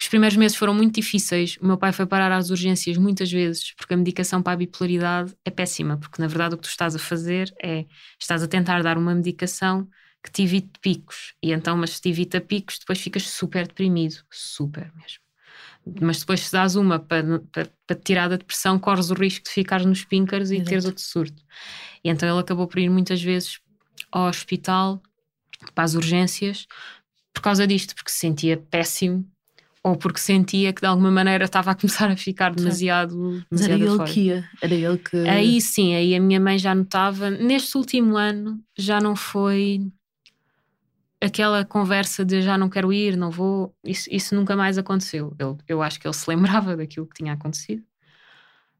Os 0.00 0.08
primeiros 0.08 0.36
meses 0.36 0.56
foram 0.56 0.74
muito 0.74 0.94
difíceis. 0.96 1.56
O 1.60 1.66
meu 1.66 1.78
pai 1.78 1.92
foi 1.92 2.06
parar 2.06 2.30
às 2.32 2.50
urgências 2.50 2.96
muitas 2.98 3.30
vezes, 3.32 3.72
porque 3.74 3.94
a 3.94 3.96
medicação 3.96 4.42
para 4.42 4.52
a 4.52 4.56
bipolaridade 4.56 5.34
é 5.44 5.50
péssima, 5.50 5.96
porque 5.98 6.20
na 6.20 6.28
verdade 6.28 6.54
o 6.54 6.58
que 6.58 6.64
tu 6.64 6.68
estás 6.70 6.94
a 6.94 6.98
fazer 6.98 7.54
é 7.62 7.86
estás 8.20 8.42
a 8.42 8.48
tentar 8.48 8.82
dar 8.82 8.98
uma 8.98 9.14
medicação 9.14 9.88
que 10.22 10.30
te 10.30 10.42
evite 10.42 10.78
picos. 10.80 11.34
E 11.42 11.52
então, 11.52 11.76
mas 11.76 11.90
se 11.92 12.00
te 12.02 12.10
evita 12.10 12.40
picos, 12.40 12.78
depois 12.78 13.00
ficas 13.00 13.22
super 13.24 13.66
deprimido. 13.66 14.16
Super 14.30 14.92
mesmo. 14.96 15.25
Mas 16.00 16.20
depois, 16.20 16.40
se 16.40 16.52
dás 16.52 16.74
uma 16.74 16.98
para, 16.98 17.38
para, 17.52 17.70
para 17.86 17.96
te 17.96 18.02
tirar 18.02 18.28
da 18.28 18.36
depressão, 18.36 18.78
corres 18.78 19.10
o 19.10 19.14
risco 19.14 19.44
de 19.44 19.50
ficares 19.50 19.86
nos 19.86 20.04
pinkers 20.04 20.50
e 20.50 20.56
Exato. 20.56 20.68
teres 20.68 20.84
outro 20.84 21.02
surto. 21.02 21.42
E 22.02 22.08
então 22.08 22.28
ele 22.28 22.40
acabou 22.40 22.66
por 22.66 22.78
ir 22.78 22.88
muitas 22.88 23.22
vezes 23.22 23.60
ao 24.10 24.28
hospital, 24.28 25.00
para 25.74 25.84
as 25.84 25.94
urgências, 25.94 26.66
por 27.32 27.40
causa 27.42 27.66
disto, 27.66 27.94
porque 27.94 28.10
se 28.10 28.18
sentia 28.18 28.56
péssimo 28.56 29.24
ou 29.82 29.94
porque 29.96 30.18
sentia 30.18 30.72
que 30.72 30.80
de 30.80 30.86
alguma 30.88 31.12
maneira 31.12 31.44
estava 31.44 31.70
a 31.70 31.74
começar 31.74 32.10
a 32.10 32.16
ficar 32.16 32.52
demasiado, 32.52 33.44
Mas 33.48 33.62
era 33.62 33.74
ele 33.74 33.86
fora. 33.96 34.12
que 34.12 34.20
ia. 34.22 34.50
Era 34.60 34.74
ele 34.74 34.98
que. 34.98 35.16
Aí 35.28 35.60
sim, 35.60 35.94
aí 35.94 36.14
a 36.16 36.20
minha 36.20 36.40
mãe 36.40 36.58
já 36.58 36.74
notava. 36.74 37.30
Neste 37.30 37.76
último 37.76 38.16
ano 38.16 38.60
já 38.76 39.00
não 39.00 39.14
foi 39.14 39.86
aquela 41.26 41.64
conversa 41.64 42.24
de 42.24 42.42
já 42.42 42.58
não 42.58 42.68
quero 42.70 42.92
ir, 42.92 43.16
não 43.16 43.30
vou. 43.30 43.74
Isso, 43.84 44.08
isso 44.12 44.34
nunca 44.34 44.56
mais 44.56 44.78
aconteceu. 44.78 45.34
Ele, 45.38 45.56
eu 45.68 45.82
acho 45.82 46.00
que 46.00 46.06
ele 46.06 46.14
se 46.14 46.28
lembrava 46.30 46.76
daquilo 46.76 47.06
que 47.06 47.16
tinha 47.16 47.32
acontecido. 47.34 47.84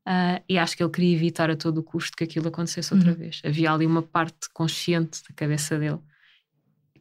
Ah, 0.05 0.41
e 0.49 0.57
acho 0.59 0.77
que 0.77 0.83
ele 0.83 0.91
queria 0.93 1.15
evitar 1.17 1.51
a 1.51 1.57
todo 1.57 1.79
o 1.79 1.83
custo 1.83 2.17
que 2.17 2.25
aquilo 2.25 2.49
acontecesse 2.49 2.95
outra 2.95 3.11
Uhum. 3.11 3.17
vez. 3.19 3.41
Havia 3.45 3.73
ali 3.73 3.87
uma 3.87 4.03
parte 4.03 4.49
consciente 4.53 5.21
da 5.29 5.35
cabeça 5.35 5.79
dele 5.79 5.99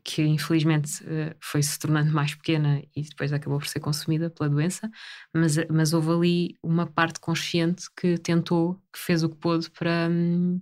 que 0.04 0.22
infelizmente 0.22 1.04
eh, 1.08 1.36
foi 1.42 1.64
se 1.64 1.80
tornando 1.80 2.12
mais 2.14 2.36
pequena 2.36 2.82
e 2.96 3.02
depois 3.02 3.34
acabou 3.34 3.58
por 3.60 3.68
ser 3.68 3.80
consumida 3.80 4.30
pela 4.30 4.50
doença, 4.50 4.90
mas, 5.34 5.56
mas 5.70 5.94
houve 5.94 6.12
ali 6.12 6.58
uma 6.62 6.86
parte 6.86 7.20
consciente 7.20 7.86
que 7.98 8.18
tentou, 8.20 8.76
que 8.94 9.00
fez 9.00 9.24
o 9.24 9.30
que 9.30 9.36
pôde 9.38 9.70
para, 9.72 10.08
hum, 10.10 10.60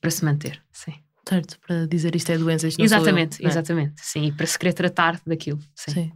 para 0.00 0.10
se 0.10 0.24
manter. 0.24 0.62
Sim. 0.72 1.03
Certo, 1.26 1.58
para 1.66 1.86
dizer 1.86 2.14
isto 2.14 2.30
é 2.30 2.38
doença. 2.38 2.68
Isto 2.68 2.78
não 2.78 2.84
eu, 2.84 2.86
Exatamente, 2.86 3.42
não 3.42 3.48
é? 3.48 3.52
exatamente. 3.52 3.94
Sim, 3.96 4.26
e 4.26 4.32
para 4.32 4.46
se 4.46 4.58
querer 4.58 4.72
tratar 4.72 5.20
daquilo. 5.26 5.58
Sim. 5.74 5.92
Sim. 5.92 6.12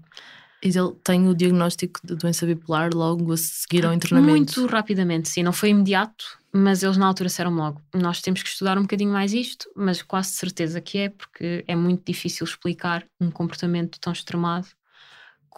E 0.63 0.69
ele 0.69 0.93
tem 1.05 1.29
o 1.29 1.35
diagnóstico 1.35 2.01
de 2.05 2.17
doença 2.17 2.45
bipolar 2.45 2.93
logo 2.93 3.33
a 3.33 3.37
seguir 3.37 3.87
ao 3.87 3.93
internamento. 3.93 4.61
Muito 4.61 4.67
rapidamente, 4.67 5.29
sim, 5.29 5.43
não 5.43 5.53
foi 5.53 5.69
imediato, 5.69 6.25
mas 6.53 6.83
eles 6.83 6.97
na 6.97 7.07
altura 7.07 7.29
disseram 7.29 7.55
logo: 7.55 7.81
nós 7.95 8.21
temos 8.21 8.43
que 8.43 8.49
estudar 8.49 8.77
um 8.77 8.83
bocadinho 8.83 9.13
mais 9.13 9.33
isto, 9.33 9.71
mas 9.77 10.03
quase 10.03 10.31
certeza 10.31 10.81
que 10.81 10.99
é, 10.99 11.09
porque 11.11 11.65
é 11.67 11.77
muito 11.77 12.05
difícil 12.05 12.45
explicar 12.45 13.05
um 13.21 13.31
comportamento 13.31 14.01
tão 14.01 14.13
extremado 14.13 14.67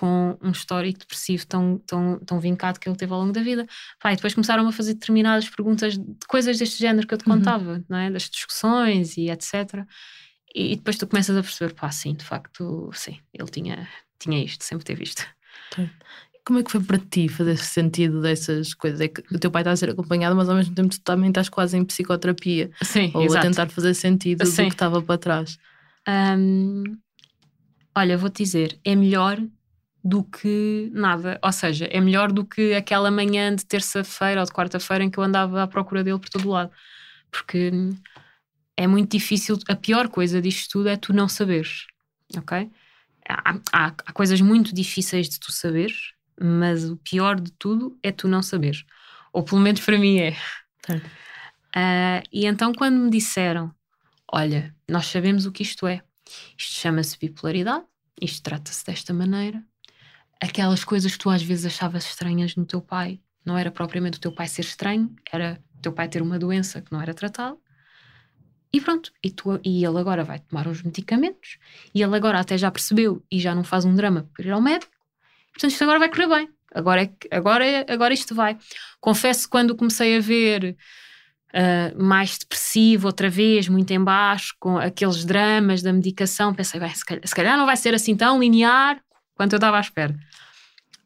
com 0.01 0.39
um 0.41 0.51
histórico 0.51 1.01
depressivo 1.01 1.47
tão, 1.47 1.77
tão, 1.87 2.19
tão 2.21 2.41
vincado 2.41 2.81
que 2.81 2.89
ele 2.89 2.97
teve 2.97 3.13
ao 3.13 3.21
longo 3.21 3.33
da 3.33 3.43
vida. 3.43 3.67
Pá, 4.03 4.13
e 4.13 4.17
depois 4.17 4.33
começaram 4.33 4.67
a 4.67 4.73
fazer 4.73 4.95
determinadas 4.95 5.47
perguntas 5.51 5.99
de 5.99 6.27
coisas 6.27 6.59
deste 6.59 6.79
género 6.79 7.07
que 7.07 7.13
eu 7.13 7.19
te 7.19 7.29
Uhum. 7.29 7.37
contava, 7.37 7.85
não 7.87 7.99
é? 7.99 8.11
das 8.11 8.23
discussões 8.31 9.19
e 9.19 9.29
etc. 9.29 9.85
E, 10.55 10.73
e 10.73 10.77
depois 10.77 10.97
tu 10.97 11.07
começas 11.07 11.37
a 11.37 11.43
perceber: 11.43 11.75
pá, 11.75 11.91
sim, 11.91 12.15
de 12.15 12.25
facto, 12.25 12.91
sim, 12.95 13.19
ele 13.35 13.49
tinha, 13.51 13.87
tinha 14.19 14.43
isto, 14.43 14.65
sempre 14.65 14.85
teve 14.85 15.03
isto. 15.05 15.23
Como 16.47 16.59
é 16.59 16.63
que 16.63 16.71
foi 16.71 16.83
para 16.83 16.99
ti 16.99 17.29
fazer 17.29 17.59
sentido 17.59 18.23
dessas 18.23 18.73
coisas? 18.73 19.01
É 19.01 19.09
que 19.09 19.23
o 19.33 19.39
teu 19.39 19.51
pai 19.51 19.61
está 19.61 19.71
a 19.73 19.77
ser 19.77 19.91
acompanhado, 19.91 20.35
mas 20.35 20.49
ao 20.49 20.57
mesmo 20.57 20.75
tempo 20.75 20.89
tu 20.89 21.01
também 21.03 21.29
estás 21.29 21.49
quase 21.51 21.77
em 21.77 21.85
psicoterapia 21.85 22.71
Sim, 22.83 23.13
ou 23.15 23.25
exato. 23.25 23.39
a 23.47 23.51
tentar 23.51 23.69
fazer 23.69 23.93
sentido 23.95 24.45
Sim. 24.47 24.63
do 24.65 24.69
que 24.69 24.75
estava 24.75 25.03
para 25.03 25.19
trás. 25.19 25.59
Hum, 26.09 26.83
olha, 27.95 28.17
vou-te 28.17 28.43
dizer, 28.43 28.81
é 28.85 28.97
melhor 28.97 29.39
do 30.03 30.25
que 30.25 30.91
nada. 30.93 31.39
Ou 31.43 31.53
seja, 31.53 31.87
é 31.91 32.01
melhor 32.01 32.33
do 32.33 32.45
que 32.45 32.75
aquela 32.75 33.11
manhã 33.11 33.55
de 33.55 33.65
terça-feira 33.67 34.41
ou 34.41 34.47
de 34.47 34.53
quarta-feira 34.53 35.05
em 35.05 35.11
que 35.11 35.19
eu 35.19 35.25
andava 35.25 35.63
à 35.63 35.67
procura 35.67 36.03
dele 36.05 36.19
por 36.19 36.29
todo 36.29 36.49
lado. 36.49 36.71
Porque 37.31 37.71
é 38.77 38.87
muito 38.87 39.11
difícil. 39.13 39.59
A 39.69 39.77
pior 39.77 40.09
coisa 40.09 40.41
disto 40.41 40.71
tudo 40.73 40.89
é 40.89 40.97
tu 40.97 41.13
não 41.13 41.29
saberes. 41.29 41.87
Ok? 42.37 42.71
Há, 43.29 43.59
há- 43.73 43.95
há 44.07 44.13
coisas 44.13 44.41
muito 44.41 44.75
difíceis 44.75 45.29
de 45.29 45.39
tu 45.39 45.53
saberes, 45.53 46.13
mas 46.41 46.85
o 46.89 46.97
pior 46.97 47.39
de 47.39 47.53
tudo 47.53 47.99
é 48.03 48.11
tu 48.11 48.27
não 48.27 48.43
saberes. 48.43 48.85
Ou 49.33 49.43
pelo 49.45 49.61
menos 49.61 49.81
para 49.81 49.99
mim 49.99 50.19
é. 50.19 50.37
Ah, 51.75 52.23
e 52.33 52.47
então, 52.47 52.73
quando 52.73 52.97
me 52.99 53.11
disseram: 53.11 53.73
Olha, 54.33 54.75
nós 54.89 55.07
sabemos 55.07 55.47
o 55.47 55.53
que 55.53 55.63
isto 55.63 55.87
é, 55.87 56.03
isto 56.59 56.81
chama-se 56.81 57.19
bipolaridade, 57.19 57.85
isto 58.21 58.43
trata-se 58.43 58.85
desta 58.85 59.13
maneira, 59.15 59.63
aquelas 60.41 60.85
coisas 60.85 61.13
que 61.13 61.19
tu 61.19 61.31
às 61.31 61.43
vezes 61.43 61.67
achavas 61.67 62.05
estranhas 62.05 62.57
no 62.57 62.65
teu 62.65 62.81
pai, 62.81 63.21
não 63.45 63.57
era 63.59 63.71
propriamente 63.71 64.19
o 64.19 64.21
teu 64.21 64.33
pai 64.33 64.49
ser 64.49 64.63
estranho, 64.63 65.15
era 65.33 65.61
o 65.77 65.81
teu 65.81 65.93
pai 65.93 66.09
ter 66.09 66.23
uma 66.23 66.39
doença 66.39 66.81
que 66.81 66.93
não 66.93 67.01
era 67.01 67.15
tratada. 67.15 67.57
E 68.73 68.81
pronto, 68.81 69.11
e, 69.23 69.31
tu- 69.31 69.61
e 69.65 69.85
ele 69.85 69.99
agora 69.99 70.23
vai 70.23 70.39
tomar 70.39 70.67
os 70.69 70.83
medicamentos, 70.83 71.59
e 71.95 72.03
ele 72.03 72.15
agora 72.15 72.39
até 72.39 72.57
já 72.57 72.71
percebeu 72.71 73.23
e 73.31 73.41
já 73.41 73.55
não 73.55 73.65
faz 73.65 73.85
um 73.85 73.95
drama 73.95 74.29
por 74.35 74.45
ir 74.45 74.51
ao 74.53 74.61
médico, 74.61 74.93
portanto 75.53 75.73
isto 75.73 75.83
agora 75.83 75.99
vai 75.99 76.09
correr 76.09 76.29
bem. 76.29 76.49
Agora, 76.73 77.03
é, 77.03 77.11
agora, 77.37 77.67
é- 77.67 77.85
agora 77.93 78.15
isto 78.15 78.33
vai. 78.33 78.57
Confesso 79.01 79.45
que 79.45 79.51
quando 79.51 79.75
comecei 79.75 80.17
a 80.17 80.21
ver 80.21 80.77
ah, 81.53 81.93
mais 82.01 82.39
depressivo 82.39 83.09
outra 83.09 83.29
vez, 83.29 83.69
muito 83.69 83.91
em 83.91 84.03
baixo, 84.03 84.55
com 84.61 84.79
aqueles 84.79 85.25
dramas 85.25 85.83
da 85.83 85.93
medicação, 85.93 86.55
pensei, 86.55 86.79
bem, 86.79 86.95
se 86.95 87.05
calhar, 87.05 87.27
se 87.27 87.35
calhar 87.35 87.59
não 87.59 87.67
vai 87.67 87.77
ser 87.77 87.93
assim 87.93 88.15
tão 88.17 88.39
linear 88.39 89.03
quanto 89.35 89.55
eu 89.55 89.57
estava 89.57 89.79
à 89.79 89.81
espera. 89.81 90.15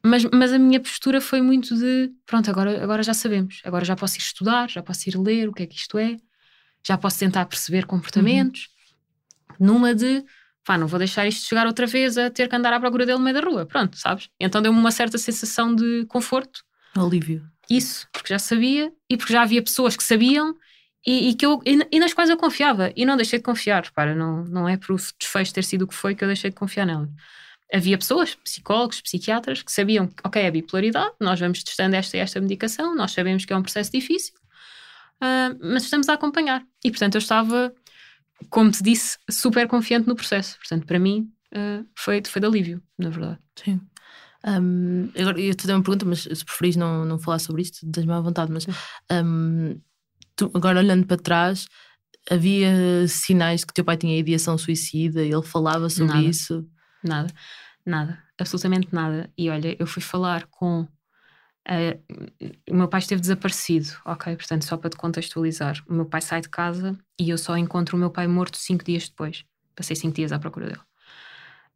Mas, 0.05 0.23
mas 0.25 0.53
a 0.53 0.59
minha 0.59 0.79
postura 0.79 1.19
foi 1.19 1.41
muito 1.41 1.75
de 1.75 2.11
pronto, 2.27 2.47
agora, 2.47 2.83
agora 2.83 3.01
já 3.01 3.13
sabemos, 3.13 3.59
agora 3.63 3.83
já 3.83 3.95
posso 3.95 4.17
ir 4.17 4.21
estudar, 4.21 4.69
já 4.69 4.83
posso 4.83 5.09
ir 5.09 5.17
ler 5.17 5.49
o 5.49 5.51
que 5.51 5.63
é 5.63 5.65
que 5.65 5.75
isto 5.75 5.97
é, 5.97 6.17
já 6.85 6.95
posso 6.95 7.17
tentar 7.17 7.45
perceber 7.47 7.87
comportamentos, 7.87 8.69
numa 9.59 9.95
de 9.95 10.23
pá, 10.63 10.77
não 10.77 10.85
vou 10.85 10.99
deixar 10.99 11.25
isto 11.25 11.47
chegar 11.47 11.65
outra 11.65 11.87
vez 11.87 12.19
a 12.19 12.29
ter 12.29 12.47
que 12.47 12.55
andar 12.55 12.71
à 12.71 12.79
procura 12.79 13.03
dele 13.03 13.17
no 13.17 13.23
meio 13.23 13.35
da 13.35 13.41
rua, 13.41 13.65
pronto, 13.65 13.97
sabes? 13.97 14.29
Então 14.39 14.61
deu-me 14.61 14.77
uma 14.77 14.91
certa 14.91 15.17
sensação 15.17 15.73
de 15.73 16.05
conforto 16.05 16.63
Alívio. 16.95 17.43
isso, 17.67 18.07
porque 18.13 18.31
já 18.31 18.37
sabia 18.37 18.93
e 19.09 19.17
porque 19.17 19.33
já 19.33 19.41
havia 19.41 19.63
pessoas 19.63 19.97
que 19.97 20.03
sabiam 20.03 20.55
e, 21.03 21.29
e 21.29 21.33
que 21.33 21.47
eu, 21.47 21.59
e, 21.65 21.79
e 21.91 21.99
nas 21.99 22.13
quais 22.13 22.29
eu 22.29 22.37
confiava 22.37 22.93
e 22.95 23.07
não 23.07 23.17
deixei 23.17 23.39
de 23.39 23.45
confiar. 23.45 23.83
Repara, 23.83 24.13
não, 24.13 24.43
não 24.45 24.69
é 24.69 24.77
por 24.77 24.93
o 24.93 24.97
desfecho 25.19 25.51
ter 25.51 25.63
sido 25.63 25.83
o 25.83 25.87
que 25.87 25.95
foi 25.95 26.13
que 26.13 26.23
eu 26.23 26.27
deixei 26.27 26.51
de 26.51 26.55
confiar 26.55 26.85
nelas. 26.85 27.09
Havia 27.73 27.97
pessoas, 27.97 28.35
psicólogos, 28.35 29.01
psiquiatras, 29.01 29.61
que 29.63 29.71
sabiam 29.71 30.07
que, 30.07 30.15
ok, 30.23 30.41
é 30.41 30.51
bipolaridade, 30.51 31.13
nós 31.19 31.39
vamos 31.39 31.63
testando 31.63 31.95
esta 31.95 32.15
e 32.15 32.19
esta 32.19 32.39
medicação, 32.39 32.95
nós 32.95 33.11
sabemos 33.11 33.43
que 33.43 33.53
é 33.53 33.57
um 33.57 33.63
processo 33.63 33.91
difícil, 33.91 34.33
uh, 35.21 35.57
mas 35.61 35.83
estamos 35.83 36.07
a 36.07 36.13
acompanhar. 36.13 36.63
E 36.83 36.91
portanto 36.91 37.15
eu 37.15 37.19
estava, 37.19 37.73
como 38.49 38.69
te 38.71 38.83
disse, 38.83 39.17
super 39.29 39.67
confiante 39.67 40.07
no 40.07 40.15
processo. 40.15 40.57
Portanto, 40.57 40.85
para 40.85 40.99
mim 40.99 41.31
uh, 41.53 41.85
foi, 41.97 42.21
foi 42.25 42.39
de 42.39 42.47
alívio, 42.47 42.83
na 42.97 43.09
verdade. 43.09 43.39
Sim. 43.55 43.81
Um, 44.47 45.09
agora, 45.19 45.41
eu 45.41 45.55
te 45.55 45.65
dei 45.65 45.75
uma 45.75 45.81
pergunta, 45.81 46.05
mas 46.05 46.21
se 46.21 46.45
preferis 46.45 46.75
não, 46.75 47.03
não 47.03 47.17
falar 47.17 47.39
sobre 47.39 47.63
isto, 47.63 47.79
tens-me 47.91 48.13
à 48.13 48.19
vontade. 48.19 48.51
Mas 48.51 48.67
um, 49.11 49.81
tu, 50.35 50.51
agora 50.53 50.79
olhando 50.79 51.07
para 51.07 51.17
trás, 51.17 51.67
havia 52.29 53.07
sinais 53.07 53.63
que 53.63 53.73
teu 53.73 53.83
pai 53.83 53.97
tinha 53.97 54.17
ideação 54.17 54.57
suicida? 54.57 55.23
Ele 55.23 55.41
falava 55.41 55.89
sobre 55.89 56.13
Nada. 56.13 56.27
isso? 56.27 56.63
Nada, 57.05 57.31
nada, 57.85 58.23
absolutamente 58.39 58.93
nada. 58.93 59.31
E 59.37 59.49
olha, 59.49 59.75
eu 59.79 59.87
fui 59.87 60.01
falar 60.01 60.47
com. 60.47 60.87
Uh, 61.67 61.99
o 62.69 62.75
meu 62.75 62.87
pai 62.87 62.99
esteve 62.99 63.21
desaparecido, 63.21 63.89
ok? 64.05 64.35
Portanto, 64.35 64.65
só 64.65 64.77
para 64.77 64.89
te 64.89 64.97
contextualizar, 64.97 65.83
o 65.87 65.93
meu 65.93 66.05
pai 66.05 66.21
sai 66.21 66.41
de 66.41 66.49
casa 66.49 66.97
e 67.19 67.29
eu 67.29 67.37
só 67.37 67.57
encontro 67.57 67.97
o 67.97 67.99
meu 67.99 68.11
pai 68.11 68.27
morto 68.27 68.57
cinco 68.57 68.83
dias 68.83 69.09
depois. 69.09 69.43
Passei 69.75 69.95
cinco 69.95 70.15
dias 70.15 70.31
à 70.31 70.39
procura 70.39 70.67
dele. 70.67 70.81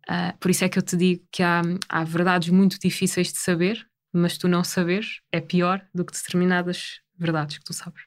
Uh, 0.10 0.38
por 0.40 0.50
isso 0.50 0.64
é 0.64 0.70
que 0.70 0.78
eu 0.78 0.84
te 0.84 0.96
digo 0.96 1.24
que 1.32 1.44
há, 1.44 1.62
há 1.88 2.04
verdades 2.04 2.50
muito 2.50 2.80
difíceis 2.80 3.32
de 3.32 3.40
saber, 3.40 3.88
mas 4.14 4.38
tu 4.38 4.48
não 4.48 4.64
saberes 4.64 5.22
é 5.32 5.40
pior 5.40 5.86
do 5.94 6.06
que 6.06 6.14
determinadas 6.14 7.02
verdades 7.18 7.58
que 7.58 7.64
tu 7.64 7.74
sabes. 7.74 8.02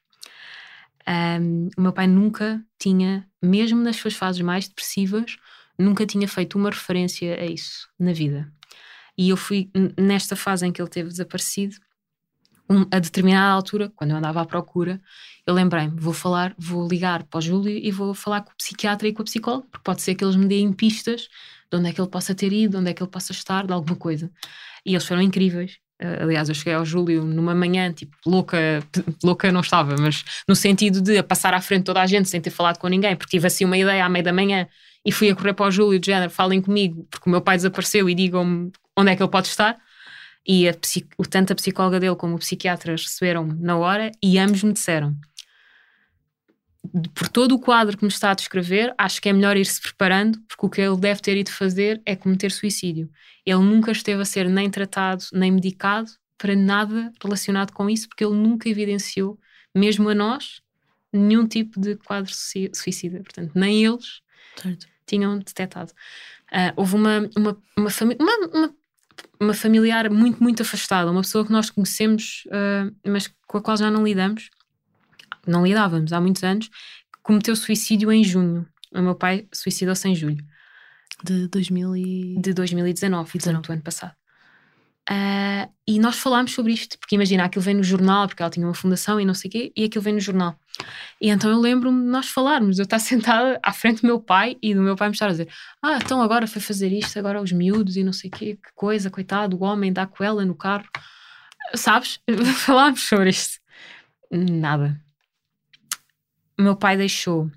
Um, 1.09 1.69
o 1.77 1.81
meu 1.81 1.93
pai 1.93 2.07
nunca 2.07 2.65
tinha, 2.79 3.29
mesmo 3.43 3.81
nas 3.83 3.97
suas 3.97 4.15
fases 4.15 4.41
mais 4.41 4.69
depressivas, 4.69 5.37
nunca 5.83 6.07
tinha 6.07 6.29
feito 6.29 6.57
uma 6.57 6.71
referência 6.71 7.35
a 7.41 7.45
isso 7.45 7.89
na 7.99 8.13
vida. 8.13 8.51
E 9.17 9.29
eu 9.29 9.37
fui 9.37 9.71
nesta 9.99 10.35
fase 10.35 10.67
em 10.67 10.73
que 10.73 10.81
ele 10.81 10.89
teve 10.89 11.09
desaparecido, 11.09 11.77
um, 12.73 12.87
a 12.91 12.99
determinada 12.99 13.53
altura, 13.53 13.93
quando 13.95 14.13
eu 14.13 14.17
andava 14.17 14.41
à 14.41 14.47
procura, 14.47 15.01
eu 15.47 15.53
lembrei-me: 15.53 15.99
vou 15.99 16.13
falar, 16.13 16.55
vou 16.59 16.89
ligar 16.89 17.25
para 17.25 17.39
o 17.39 17.41
Júlio 17.41 17.77
e 17.77 17.91
vou 17.91 18.15
falar 18.15 18.43
com 18.43 18.53
o 18.53 18.57
psiquiatra 18.57 19.09
e 19.09 19.13
com 19.13 19.23
a 19.23 19.25
psicóloga, 19.25 19.67
porque 19.71 19.85
pode 19.85 20.03
ser 20.03 20.15
que 20.15 20.25
eles 20.25 20.37
me 20.37 20.47
deem 20.47 20.73
pistas 20.73 21.29
de 21.71 21.79
onde 21.79 21.89
é 21.89 21.93
que 21.93 22.01
ele 22.01 22.09
possa 22.09 22.35
ter 22.35 22.53
ido, 22.53 22.73
de 22.73 22.77
onde 22.79 22.91
é 22.91 22.95
que 22.95 23.03
ele 23.03 23.11
possa 23.11 23.33
estar, 23.33 23.67
de 23.67 23.73
alguma 23.73 23.97
coisa. 23.97 24.31
E 24.85 24.93
eles 24.93 25.07
foram 25.07 25.23
incríveis. 25.23 25.79
Uh, 26.03 26.23
aliás, 26.23 26.49
eu 26.49 26.55
cheguei 26.55 26.75
ao 26.75 26.85
Júlio 26.85 27.25
numa 27.25 27.55
manhã, 27.55 27.93
tipo, 27.93 28.17
louca, 28.27 28.83
louca 29.23 29.53
não 29.53 29.61
estava, 29.61 29.95
mas 29.99 30.25
no 30.49 30.57
sentido 30.57 31.01
de 31.01 31.23
passar 31.23 31.55
à 31.55 31.61
frente 31.61 31.85
toda 31.85 32.01
a 32.01 32.07
gente 32.07 32.29
sem 32.29 32.41
ter 32.41 32.51
falado 32.51 32.79
com 32.79 32.89
ninguém, 32.89 33.17
porque 33.17 33.31
tive 33.37 33.47
assim 33.47 33.65
uma 33.65 33.77
ideia 33.77 34.05
à 34.05 34.09
meia 34.09 34.23
da 34.23 34.33
manhã 34.33 34.67
e 35.05 35.11
fui 35.11 35.31
a 35.31 35.35
correr 35.35 35.55
para 35.55 35.67
o 35.67 35.71
Júlio 35.71 35.99
de 35.99 36.07
género, 36.07 36.31
falem 36.31 36.61
comigo, 36.61 37.07
porque 37.11 37.29
o 37.29 37.33
meu 37.33 37.41
pai 37.41 37.57
desapareceu 37.57 38.09
e 38.09 38.15
digam-me 38.15 38.71
onde 38.97 39.11
é 39.11 39.17
que 39.17 39.23
ele 39.23 39.31
pode 39.31 39.49
estar. 39.49 39.79
E 40.47 40.69
a, 40.69 40.75
tanto 41.31 41.53
a 41.53 41.57
psicóloga 41.57 42.01
dele 42.01 42.17
como 42.17 42.35
o 42.35 42.39
psiquiatra 42.39 42.93
receberam-me 42.93 43.55
na 43.61 43.77
hora 43.77 44.11
e 44.23 44.39
ambos 44.39 44.63
me 44.63 44.73
disseram: 44.73 45.17
por 47.15 47.29
todo 47.29 47.55
o 47.55 47.61
quadro 47.61 47.97
que 47.97 48.05
me 48.05 48.11
está 48.11 48.33
a 48.33 48.35
descrever, 48.35 48.93
acho 48.99 49.21
que 49.23 49.29
é 49.29 49.33
melhor 49.33 49.57
ir-se 49.57 49.81
preparando, 49.81 50.41
porque 50.49 50.67
o 50.67 50.71
que 50.71 50.81
ele 50.81 50.97
deve 50.97 51.21
ter 51.21 51.37
ido 51.37 51.51
fazer 51.51 52.03
é 52.05 52.17
cometer 52.17 52.51
suicídio. 52.51 53.09
Ele 53.47 53.61
nunca 53.61 53.93
esteve 53.93 54.21
a 54.21 54.25
ser 54.25 54.49
nem 54.49 54.69
tratado, 54.69 55.25
nem 55.33 55.51
medicado 55.51 56.11
para 56.37 56.57
nada 56.57 57.13
relacionado 57.23 57.73
com 57.73 57.89
isso, 57.89 58.09
porque 58.09 58.25
ele 58.25 58.35
nunca 58.35 58.69
evidenciou, 58.69 59.39
mesmo 59.73 60.09
a 60.09 60.15
nós, 60.15 60.61
nenhum 61.13 61.47
tipo 61.47 61.81
de 61.81 61.95
quadro 61.97 62.33
suicida. 62.35 63.21
Portanto, 63.21 63.53
nem 63.55 63.85
eles 63.85 64.22
certo. 64.57 64.87
tinham 65.07 65.39
detectado. 65.39 65.93
Uh, 66.51 66.73
houve 66.77 66.95
uma, 66.97 67.31
uma, 67.37 67.59
uma, 67.77 67.91
uma, 68.19 68.47
uma, 68.53 68.75
uma, 69.41 69.55
familiar 69.55 70.11
muito, 70.11 70.43
muito 70.43 70.63
afastada, 70.63 71.11
uma 71.11 71.23
pessoa 71.23 71.45
que 71.45 71.53
nós 71.53 71.71
conhecemos, 71.71 72.45
uh, 72.47 72.95
mas 73.07 73.33
com 73.47 73.59
a 73.59 73.63
qual 73.63 73.77
já 73.77 73.91
não 73.91 74.05
lidamos, 74.05 74.51
não 75.47 75.65
lidávamos 75.65 76.13
há 76.13 76.21
muitos 76.21 76.45
anos, 76.45 76.69
que 76.69 77.21
cometeu 77.23 77.57
suicídio 77.57 78.13
em 78.13 78.23
junho. 78.23 78.67
O 78.93 79.01
meu 79.01 79.15
pai 79.15 79.49
suicidou-se 79.53 80.07
em 80.09 80.15
julho. 80.15 80.45
De 81.25 81.49
2000 81.49 81.97
e... 81.97 82.41
De 82.41 82.53
2019, 82.53 83.39
19. 83.39 83.67
do 83.67 83.73
ano 83.73 83.83
passado. 83.83 84.15
Uh, 85.11 85.69
e 85.87 85.99
nós 85.99 86.17
falámos 86.17 86.53
sobre 86.53 86.73
isto, 86.73 86.97
porque 86.97 87.17
imagina, 87.17 87.45
aquilo 87.45 87.63
vem 87.63 87.75
no 87.75 87.83
jornal, 87.83 88.29
porque 88.29 88.41
ela 88.41 88.51
tinha 88.51 88.65
uma 88.65 88.75
fundação 88.75 89.21
e 89.21 89.25
não 89.25 89.35
sei 89.35 89.49
o 89.49 89.53
quê, 89.53 89.73
e 89.77 89.85
aquilo 89.85 90.03
vem 90.03 90.15
no 90.15 90.21
jornal. 90.21 90.57
E 91.21 91.29
então 91.29 91.51
eu 91.51 91.59
lembro-me 91.59 92.03
de 92.03 92.09
nós 92.09 92.29
falarmos, 92.29 92.79
eu 92.79 92.85
estar 92.85 92.99
sentada 93.01 93.59
à 93.63 93.73
frente 93.73 94.03
do 94.03 94.07
meu 94.07 94.21
pai 94.21 94.57
e 94.63 94.75
do 94.75 94.81
meu 94.81 94.95
pai 94.95 95.09
me 95.09 95.15
estar 95.15 95.27
a 95.27 95.31
dizer: 95.31 95.49
Ah, 95.83 95.99
então 96.03 96.23
agora 96.23 96.47
foi 96.47 96.63
fazer 96.63 96.93
isto, 96.93 97.19
agora 97.19 97.43
os 97.43 97.51
miúdos 97.51 97.97
e 97.97 98.05
não 98.05 98.13
sei 98.13 98.31
o 98.31 98.33
quê, 98.33 98.57
que 98.63 98.73
coisa, 98.75 99.11
coitado, 99.11 99.57
o 99.57 99.65
homem 99.65 99.93
dá 99.93 100.07
com 100.07 100.23
ela 100.23 100.45
no 100.45 100.55
carro. 100.55 100.87
Sabes? 101.75 102.21
Falámos 102.65 103.03
sobre 103.03 103.31
isto. 103.31 103.61
Nada. 104.31 105.01
O 106.59 106.63
meu 106.63 106.77
pai 106.77 106.97
deixou 106.97 107.51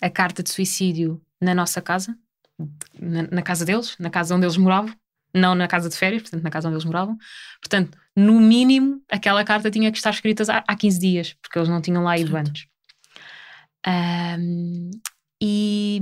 a 0.00 0.10
carta 0.10 0.42
de 0.42 0.50
suicídio 0.50 1.20
na 1.40 1.54
nossa 1.54 1.80
casa, 1.80 2.16
na, 3.00 3.22
na 3.30 3.42
casa 3.42 3.64
deles, 3.64 3.96
na 3.98 4.10
casa 4.10 4.34
onde 4.34 4.44
eles 4.44 4.56
moravam 4.56 4.94
não 5.34 5.54
na 5.54 5.66
casa 5.66 5.88
de 5.88 5.96
férias, 5.96 6.22
portanto, 6.22 6.42
na 6.42 6.50
casa 6.50 6.68
onde 6.68 6.76
eles 6.76 6.84
moravam. 6.84 7.16
Portanto, 7.60 7.98
no 8.14 8.40
mínimo, 8.40 9.02
aquela 9.10 9.44
carta 9.44 9.70
tinha 9.70 9.90
que 9.90 9.98
estar 9.98 10.10
escrita 10.10 10.44
há, 10.50 10.64
há 10.66 10.76
15 10.76 11.00
dias, 11.00 11.36
porque 11.42 11.58
eles 11.58 11.68
não 11.68 11.80
tinham 11.80 12.04
lá 12.04 12.16
ido 12.16 12.30
certo. 12.30 12.48
antes. 12.48 12.66
Um, 13.86 14.90
e 15.40 16.00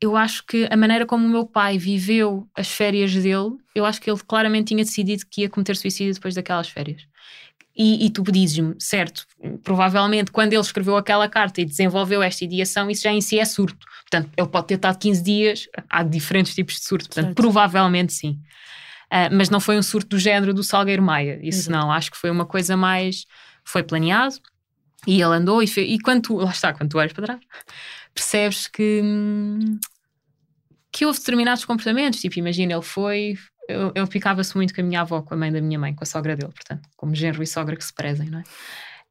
eu 0.00 0.16
acho 0.16 0.44
que 0.44 0.68
a 0.70 0.76
maneira 0.76 1.06
como 1.06 1.26
o 1.26 1.28
meu 1.28 1.46
pai 1.46 1.78
viveu 1.78 2.48
as 2.54 2.68
férias 2.68 3.14
dele, 3.14 3.56
eu 3.74 3.84
acho 3.84 4.00
que 4.00 4.10
ele 4.10 4.20
claramente 4.26 4.68
tinha 4.68 4.84
decidido 4.84 5.24
que 5.30 5.42
ia 5.42 5.48
cometer 5.48 5.76
suicídio 5.76 6.14
depois 6.14 6.34
daquelas 6.34 6.68
férias. 6.68 7.06
E, 7.80 8.06
e 8.06 8.10
tu 8.10 8.24
dizes-me, 8.24 8.74
certo, 8.80 9.24
provavelmente 9.62 10.32
quando 10.32 10.52
ele 10.52 10.60
escreveu 10.60 10.96
aquela 10.96 11.28
carta 11.28 11.60
e 11.60 11.64
desenvolveu 11.64 12.20
esta 12.20 12.44
ideação, 12.44 12.90
isso 12.90 13.04
já 13.04 13.12
em 13.12 13.20
si 13.20 13.38
é 13.38 13.44
surto. 13.44 13.86
Portanto, 14.00 14.30
ele 14.36 14.48
pode 14.48 14.66
ter 14.66 14.74
estado 14.74 14.98
15 14.98 15.22
dias, 15.22 15.68
há 15.88 16.02
diferentes 16.02 16.56
tipos 16.56 16.74
de 16.74 16.84
surto, 16.84 17.06
portanto, 17.06 17.26
certo. 17.26 17.36
provavelmente 17.36 18.12
sim. 18.12 18.40
Uh, 19.06 19.30
mas 19.32 19.48
não 19.48 19.60
foi 19.60 19.78
um 19.78 19.82
surto 19.82 20.08
do 20.08 20.18
género 20.18 20.52
do 20.52 20.64
Salgueiro 20.64 21.02
Maia, 21.02 21.38
isso 21.40 21.70
Exato. 21.70 21.78
não, 21.78 21.92
acho 21.92 22.10
que 22.10 22.16
foi 22.16 22.30
uma 22.30 22.44
coisa 22.44 22.76
mais. 22.76 23.26
Foi 23.64 23.82
planeado 23.82 24.34
e 25.06 25.22
ele 25.22 25.34
andou 25.34 25.62
e, 25.62 25.66
fez, 25.66 25.88
e 25.90 25.98
quando 26.00 26.22
tu, 26.22 26.36
lá 26.36 26.50
está, 26.50 26.72
quando 26.72 26.90
tu 26.90 26.98
olhas 26.98 27.12
para 27.12 27.26
trás, 27.26 27.40
percebes 28.12 28.66
que. 28.66 29.00
Hum, 29.04 29.78
que 30.90 31.06
houve 31.06 31.18
determinados 31.18 31.64
comportamentos, 31.64 32.20
tipo, 32.20 32.38
imagina, 32.38 32.72
ele 32.72 32.82
foi, 32.82 33.38
ele, 33.68 33.92
ele 33.94 34.06
picava-se 34.06 34.56
muito 34.56 34.74
com 34.74 34.80
a 34.80 34.84
minha 34.84 35.02
avó, 35.02 35.20
com 35.20 35.34
a 35.34 35.36
mãe 35.36 35.52
da 35.52 35.60
minha 35.60 35.78
mãe, 35.78 35.94
com 35.94 36.02
a 36.02 36.06
sogra 36.06 36.34
dele, 36.34 36.52
portanto, 36.52 36.88
como 36.96 37.14
genro 37.14 37.42
e 37.42 37.46
sogra 37.46 37.76
que 37.76 37.84
se 37.84 37.92
prezem, 37.92 38.30
não 38.30 38.40
é? 38.40 38.44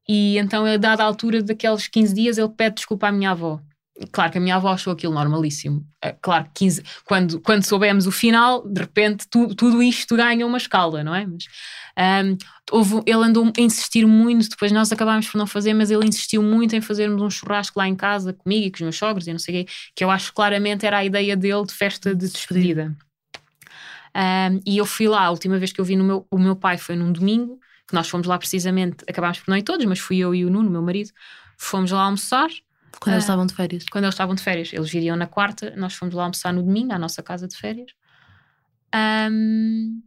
E 0.10 0.38
então, 0.38 0.66
a 0.66 0.78
dada 0.78 1.04
altura 1.04 1.44
daqueles 1.44 1.88
15 1.88 2.14
dias, 2.14 2.38
ele 2.38 2.50
pede 2.50 2.76
desculpa 2.76 3.08
à 3.08 3.12
minha 3.12 3.32
avó. 3.32 3.60
Claro 4.12 4.32
que 4.32 4.38
a 4.38 4.42
minha 4.42 4.56
avó 4.56 4.72
achou 4.72 4.94
aquilo 4.94 5.14
normalíssimo. 5.14 5.84
Eh, 6.04 6.16
claro, 6.22 6.48
15, 6.54 6.84
quando, 7.04 7.42
quando 7.42 7.64
soubemos 7.64 8.06
o 8.06 8.12
final, 8.12 8.66
de 8.68 8.82
repente 8.82 9.28
tu, 9.30 9.54
tudo 9.56 9.82
isto 9.82 10.16
ganha 10.16 10.46
uma 10.46 10.58
escala, 10.58 11.04
não 11.04 11.16
é? 11.16 11.26
Mas 11.26 11.46
um, 12.26 12.38
houve, 12.72 13.02
ele 13.08 13.24
andou 13.24 13.46
a 13.46 13.62
insistir 13.62 14.06
muito, 14.06 14.50
depois 14.50 14.72
nós 14.72 14.92
acabámos 14.92 15.28
por 15.28 15.38
não 15.40 15.48
fazer, 15.48 15.74
mas 15.74 15.90
ele 15.90 16.06
insistiu 16.06 16.44
muito 16.44 16.76
em 16.76 16.82
fazermos 16.82 17.22
um 17.22 17.30
churrasco 17.30 17.80
lá 17.80 17.88
em 17.88 17.96
casa 17.96 18.34
comigo 18.34 18.68
e 18.68 18.72
com 18.72 18.76
os 18.76 18.82
meus 18.82 18.98
sogros 18.98 19.28
e 19.28 19.32
não 19.32 19.40
sei 19.40 19.64
o 19.64 19.66
quê, 19.66 19.72
que 19.96 20.04
eu 20.04 20.12
acho 20.12 20.32
claramente 20.32 20.86
era 20.86 21.00
a 21.00 21.06
ideia 21.06 21.36
dele 21.36 21.66
de 21.66 21.74
festa 21.74 22.14
de 22.14 22.30
despedida. 22.30 22.96
Um, 24.18 24.60
e 24.66 24.78
eu 24.78 24.86
fui 24.86 25.08
lá, 25.08 25.26
a 25.26 25.30
última 25.30 25.60
vez 25.60 25.72
que 25.72 25.80
eu 25.80 25.86
vi 25.86 25.96
no 25.96 26.04
meu, 26.04 26.28
o 26.32 26.40
meu 26.40 26.56
pai 26.56 26.78
foi 26.78 26.96
num 26.96 27.12
domingo, 27.12 27.60
que 27.88 27.94
nós 27.94 28.10
fomos 28.10 28.26
lá 28.26 28.38
precisamente, 28.38 28.98
acabámos 29.08 29.40
por 29.40 29.52
não 29.52 29.58
ir 29.58 29.64
todos, 29.64 29.86
mas 29.86 30.00
fui 30.00 30.18
eu 30.18 30.34
e 30.34 30.44
o 30.44 30.50
Nuno, 30.50 30.70
meu 30.70 30.82
marido, 30.82 31.12
fomos 31.56 31.92
lá 31.92 32.02
almoçar 32.02 32.50
quando 33.00 33.14
eles 33.14 33.24
ah, 33.24 33.28
estavam 33.28 33.46
de 33.46 33.54
férias? 33.54 33.86
Quando 33.92 34.06
eles 34.06 34.16
estavam 34.16 34.34
de 34.34 34.42
férias. 34.42 34.74
Eles 34.74 34.90
viriam 34.90 35.16
na 35.16 35.28
quarta, 35.28 35.74
nós 35.76 35.94
fomos 35.94 36.16
lá 36.16 36.24
almoçar 36.24 36.52
no 36.52 36.64
domingo, 36.64 36.94
à 36.94 36.98
nossa 36.98 37.22
casa 37.22 37.48
de 37.48 37.56
férias. 37.56 37.92
Um, 39.32 40.02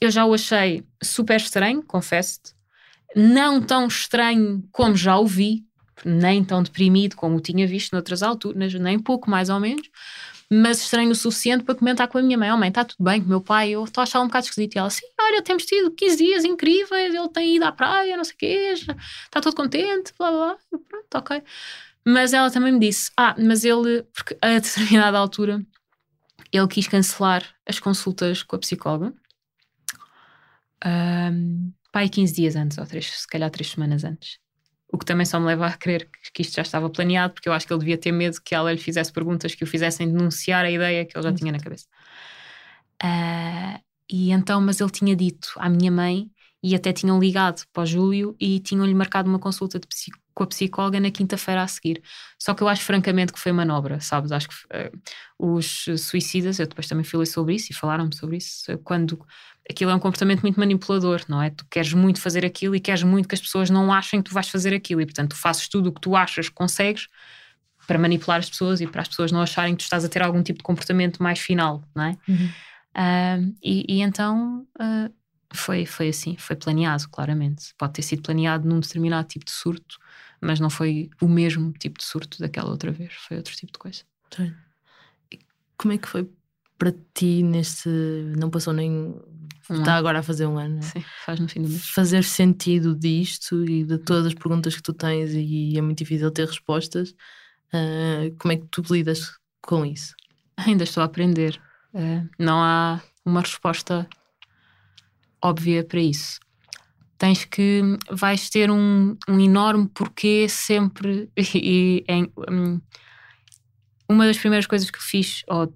eu 0.00 0.10
já 0.10 0.24
o 0.24 0.32
achei 0.32 0.84
super 1.02 1.36
estranho, 1.36 1.82
confesso-te. 1.82 2.54
Não 3.14 3.60
tão 3.60 3.86
estranho 3.86 4.66
como 4.72 4.96
já 4.96 5.18
o 5.18 5.26
vi, 5.26 5.64
nem 6.04 6.42
tão 6.42 6.62
deprimido 6.62 7.16
como 7.16 7.36
o 7.36 7.40
tinha 7.40 7.66
visto 7.66 7.92
noutras 7.92 8.22
alturas, 8.22 8.74
nem 8.74 8.98
pouco 8.98 9.30
mais 9.30 9.50
ou 9.50 9.60
menos, 9.60 9.88
mas 10.50 10.80
estranho 10.80 11.10
o 11.10 11.14
suficiente 11.14 11.64
para 11.64 11.74
comentar 11.74 12.08
com 12.08 12.18
a 12.18 12.22
minha 12.22 12.38
mãe: 12.38 12.52
Oh, 12.52 12.56
mãe, 12.56 12.68
está 12.68 12.84
tudo 12.84 13.02
bem 13.02 13.20
com 13.20 13.26
o 13.26 13.28
meu 13.28 13.40
pai? 13.40 13.70
Eu 13.70 13.84
estou 13.84 14.00
a 14.00 14.04
achar 14.04 14.20
um 14.20 14.26
bocado 14.26 14.46
esquisito. 14.46 14.74
E 14.74 14.78
ela: 14.78 14.90
Sim, 14.90 15.06
olha, 15.20 15.42
temos 15.42 15.64
tido 15.64 15.90
15 15.90 16.16
dias 16.16 16.44
incríveis, 16.44 17.14
ele 17.14 17.28
tem 17.28 17.56
ido 17.56 17.64
à 17.64 17.72
praia, 17.72 18.16
não 18.16 18.24
sei 18.24 18.34
o 18.34 18.38
quê, 18.38 18.74
está 18.74 19.40
todo 19.40 19.56
contente, 19.56 20.12
blá 20.18 20.30
blá. 20.30 20.56
Eu, 20.72 20.78
Pronto, 20.78 21.14
ok. 21.14 21.42
Mas 22.06 22.32
ela 22.32 22.50
também 22.50 22.72
me 22.72 22.80
disse: 22.80 23.10
Ah, 23.16 23.34
mas 23.38 23.64
ele, 23.64 24.02
porque 24.12 24.36
a 24.42 24.58
determinada 24.58 25.18
altura, 25.18 25.64
ele 26.52 26.68
quis 26.68 26.86
cancelar 26.86 27.44
as 27.66 27.78
consultas 27.78 28.42
com 28.42 28.56
a 28.56 28.58
psicóloga. 28.58 29.14
Um, 30.86 31.72
pai, 31.90 32.08
15 32.08 32.34
dias 32.34 32.56
antes, 32.56 32.76
ou 32.76 32.86
três, 32.86 33.06
se 33.06 33.26
calhar 33.26 33.50
3 33.50 33.70
semanas 33.70 34.04
antes. 34.04 34.38
O 34.94 34.98
que 34.98 35.04
também 35.04 35.26
só 35.26 35.40
me 35.40 35.46
leva 35.46 35.66
a 35.66 35.72
crer 35.76 36.08
que 36.32 36.42
isto 36.42 36.54
já 36.54 36.62
estava 36.62 36.88
planeado, 36.88 37.34
porque 37.34 37.48
eu 37.48 37.52
acho 37.52 37.66
que 37.66 37.72
ele 37.72 37.80
devia 37.80 37.98
ter 37.98 38.12
medo 38.12 38.40
que 38.40 38.54
ela 38.54 38.70
lhe 38.70 38.78
fizesse 38.78 39.12
perguntas 39.12 39.52
que 39.52 39.64
o 39.64 39.66
fizessem 39.66 40.06
denunciar 40.06 40.64
a 40.64 40.70
ideia 40.70 41.04
que 41.04 41.18
ele 41.18 41.24
já 41.24 41.34
tinha 41.34 41.50
na 41.50 41.58
cabeça. 41.58 41.86
Uh, 43.02 43.82
e 44.08 44.30
então, 44.30 44.60
mas 44.60 44.80
ele 44.80 44.90
tinha 44.90 45.16
dito 45.16 45.48
à 45.56 45.68
minha 45.68 45.90
mãe, 45.90 46.30
e 46.62 46.76
até 46.76 46.92
tinham 46.92 47.18
ligado 47.18 47.66
para 47.72 47.82
o 47.82 47.86
Júlio 47.86 48.36
e 48.38 48.60
tinham-lhe 48.60 48.94
marcado 48.94 49.28
uma 49.28 49.40
consulta 49.40 49.80
com 50.34 50.42
a 50.42 50.46
psicóloga 50.46 50.98
na 50.98 51.10
quinta-feira 51.10 51.62
a 51.62 51.66
seguir. 51.66 52.02
Só 52.38 52.54
que 52.54 52.62
eu 52.62 52.68
acho 52.68 52.82
francamente 52.82 53.32
que 53.32 53.38
foi 53.38 53.52
manobra, 53.52 54.00
sabes? 54.00 54.32
Acho 54.32 54.48
que 54.48 54.54
uh, 54.54 54.98
os 55.38 55.86
suicidas, 55.98 56.58
eu 56.58 56.66
depois 56.66 56.86
também 56.86 57.04
falei 57.04 57.26
sobre 57.26 57.54
isso 57.54 57.70
e 57.70 57.74
falaram-me 57.74 58.14
sobre 58.14 58.38
isso, 58.38 58.76
quando 58.78 59.24
aquilo 59.68 59.90
é 59.90 59.94
um 59.94 59.98
comportamento 59.98 60.42
muito 60.42 60.58
manipulador, 60.58 61.22
não 61.28 61.40
é? 61.40 61.50
Tu 61.50 61.64
queres 61.70 61.92
muito 61.92 62.20
fazer 62.20 62.44
aquilo 62.44 62.74
e 62.74 62.80
queres 62.80 63.02
muito 63.02 63.28
que 63.28 63.34
as 63.34 63.40
pessoas 63.40 63.70
não 63.70 63.92
achem 63.92 64.20
que 64.22 64.30
tu 64.30 64.34
vais 64.34 64.48
fazer 64.48 64.74
aquilo 64.74 65.00
e 65.00 65.06
portanto 65.06 65.30
tu 65.30 65.36
fazes 65.36 65.68
tudo 65.68 65.88
o 65.88 65.92
que 65.92 66.00
tu 66.00 66.14
achas 66.14 66.48
que 66.48 66.54
consegues 66.54 67.08
para 67.86 67.98
manipular 67.98 68.38
as 68.38 68.48
pessoas 68.48 68.80
e 68.80 68.86
para 68.86 69.02
as 69.02 69.08
pessoas 69.08 69.30
não 69.30 69.40
acharem 69.40 69.74
que 69.74 69.82
tu 69.82 69.84
estás 69.84 70.04
a 70.04 70.08
ter 70.08 70.22
algum 70.22 70.42
tipo 70.42 70.58
de 70.58 70.64
comportamento 70.64 71.22
mais 71.22 71.38
final, 71.38 71.82
não 71.94 72.04
é? 72.04 72.16
Uhum. 72.28 72.50
Uh, 72.96 73.54
e, 73.62 73.96
e, 73.96 74.02
então 74.02 74.66
uh, 74.80 75.12
foi, 75.56 75.86
foi 75.86 76.08
assim, 76.08 76.36
foi 76.36 76.56
planeado, 76.56 77.08
claramente. 77.08 77.74
Pode 77.78 77.94
ter 77.94 78.02
sido 78.02 78.22
planeado 78.22 78.68
num 78.68 78.80
determinado 78.80 79.28
tipo 79.28 79.44
de 79.44 79.50
surto, 79.50 79.98
mas 80.40 80.60
não 80.60 80.70
foi 80.70 81.10
o 81.20 81.28
mesmo 81.28 81.72
tipo 81.72 81.98
de 81.98 82.04
surto 82.04 82.38
daquela 82.38 82.70
outra 82.70 82.90
vez, 82.90 83.12
foi 83.14 83.36
outro 83.36 83.54
tipo 83.54 83.72
de 83.72 83.78
coisa. 83.78 84.02
Sim. 84.34 84.54
Como 85.76 85.92
é 85.92 85.98
que 85.98 86.08
foi 86.08 86.28
para 86.78 86.92
ti 87.14 87.42
neste. 87.42 87.88
Não 88.36 88.50
passou 88.50 88.72
nem. 88.72 88.90
Um 89.70 89.78
está 89.78 89.94
agora 89.94 90.18
a 90.18 90.22
fazer 90.22 90.46
um 90.46 90.58
ano. 90.58 90.82
Sim, 90.82 91.02
faz 91.24 91.40
no 91.40 91.48
fim 91.48 91.62
do 91.62 91.68
mês. 91.68 91.88
Fazer 91.88 92.22
sentido 92.22 92.94
disto 92.94 93.64
e 93.64 93.84
de 93.84 93.96
todas 93.98 94.26
as 94.26 94.34
perguntas 94.34 94.76
que 94.76 94.82
tu 94.82 94.92
tens 94.92 95.32
e 95.32 95.78
é 95.78 95.80
muito 95.80 95.98
difícil 95.98 96.30
ter 96.30 96.46
respostas. 96.46 97.14
Uh, 97.72 98.34
como 98.38 98.52
é 98.52 98.56
que 98.56 98.66
tu 98.70 98.82
lidas 98.90 99.38
com 99.62 99.86
isso? 99.86 100.14
Ainda 100.56 100.84
estou 100.84 101.02
a 101.02 101.06
aprender. 101.06 101.58
Uh, 101.94 102.28
não 102.38 102.58
há 102.58 103.00
uma 103.24 103.40
resposta 103.40 104.06
óbvia 105.44 105.84
para 105.84 106.00
isso. 106.00 106.40
Tens 107.18 107.44
que. 107.44 107.82
vais 108.10 108.48
ter 108.50 108.70
um, 108.70 109.16
um 109.28 109.38
enorme 109.38 109.88
porquê 109.88 110.48
sempre. 110.48 111.30
E, 111.54 112.04
e 112.08 112.30
um, 112.50 112.80
uma 114.08 114.26
das 114.26 114.38
primeiras 114.38 114.66
coisas 114.66 114.90
que 114.90 115.02
fiz, 115.02 115.42
ou 115.48 115.72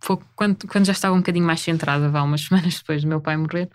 foi 0.00 0.18
quando, 0.36 0.66
quando 0.68 0.84
já 0.84 0.92
estava 0.92 1.14
um 1.14 1.18
bocadinho 1.18 1.44
mais 1.44 1.60
centrada, 1.60 2.08
vá, 2.08 2.22
umas 2.22 2.42
semanas 2.46 2.76
depois 2.76 3.02
do 3.02 3.08
meu 3.08 3.20
pai 3.20 3.36
morrer, 3.36 3.70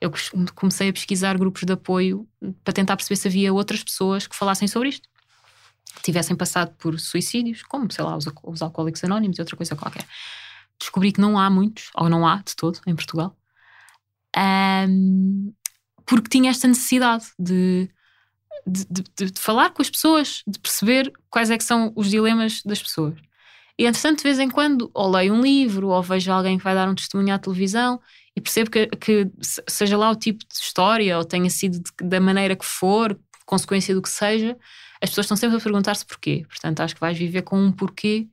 eu 0.00 0.12
comecei 0.54 0.88
a 0.88 0.92
pesquisar 0.92 1.38
grupos 1.38 1.62
de 1.62 1.72
apoio 1.72 2.28
para 2.64 2.72
tentar 2.72 2.96
perceber 2.96 3.16
se 3.16 3.28
havia 3.28 3.52
outras 3.52 3.82
pessoas 3.82 4.26
que 4.26 4.36
falassem 4.36 4.68
sobre 4.68 4.90
isto. 4.90 5.08
Que 5.94 6.02
tivessem 6.02 6.34
passado 6.34 6.74
por 6.78 6.98
suicídios, 6.98 7.62
como, 7.62 7.90
sei 7.92 8.04
lá, 8.04 8.16
os, 8.16 8.26
os 8.44 8.62
alcoólicos 8.62 9.04
anónimos 9.04 9.38
e 9.38 9.42
outra 9.42 9.56
coisa 9.56 9.76
qualquer. 9.76 10.06
Descobri 10.80 11.12
que 11.12 11.20
não 11.20 11.38
há 11.38 11.50
muitos, 11.50 11.90
ou 11.94 12.08
não 12.08 12.26
há 12.26 12.36
de 12.36 12.56
todo, 12.56 12.80
em 12.86 12.94
Portugal. 12.94 13.36
Um, 14.36 15.52
porque 16.06 16.28
tinha 16.28 16.50
esta 16.50 16.66
necessidade 16.66 17.26
de 17.38 17.90
de, 18.66 18.84
de, 18.84 19.30
de, 19.30 19.40
falar 19.40 19.70
com 19.70 19.82
as 19.82 19.90
pessoas, 19.90 20.42
de 20.46 20.58
perceber 20.58 21.12
quais 21.28 21.50
é 21.50 21.58
que 21.58 21.64
são 21.64 21.92
os 21.96 22.08
dilemas 22.08 22.62
das 22.64 22.82
pessoas. 22.82 23.18
E 23.78 23.86
entretanto, 23.86 24.18
de 24.18 24.24
vez 24.24 24.38
em 24.38 24.48
quando, 24.48 24.90
ou 24.94 25.10
leio 25.10 25.34
um 25.34 25.40
livro, 25.40 25.88
ou 25.88 26.02
vejo 26.02 26.30
alguém 26.30 26.58
que 26.58 26.64
vai 26.64 26.74
dar 26.74 26.88
um 26.88 26.94
testemunho 26.94 27.34
à 27.34 27.38
televisão 27.38 28.00
e 28.36 28.40
percebo 28.40 28.70
que, 28.70 28.86
que 28.86 29.30
seja 29.68 29.96
lá 29.96 30.10
o 30.10 30.16
tipo 30.16 30.44
de 30.46 30.54
história, 30.54 31.18
ou 31.18 31.24
tenha 31.24 31.50
sido 31.50 31.78
de, 31.78 32.08
da 32.08 32.20
maneira 32.20 32.54
que 32.54 32.64
for, 32.64 33.18
consequência 33.44 33.94
do 33.94 34.02
que 34.02 34.08
seja, 34.08 34.56
as 35.00 35.10
pessoas 35.10 35.24
estão 35.24 35.36
sempre 35.36 35.56
a 35.56 35.60
perguntar-se 35.60 36.06
porquê. 36.06 36.44
Portanto, 36.48 36.80
acho 36.80 36.94
que 36.94 37.00
vais 37.00 37.18
viver 37.18 37.42
com 37.42 37.58
um 37.58 37.72
porquê 37.72 38.28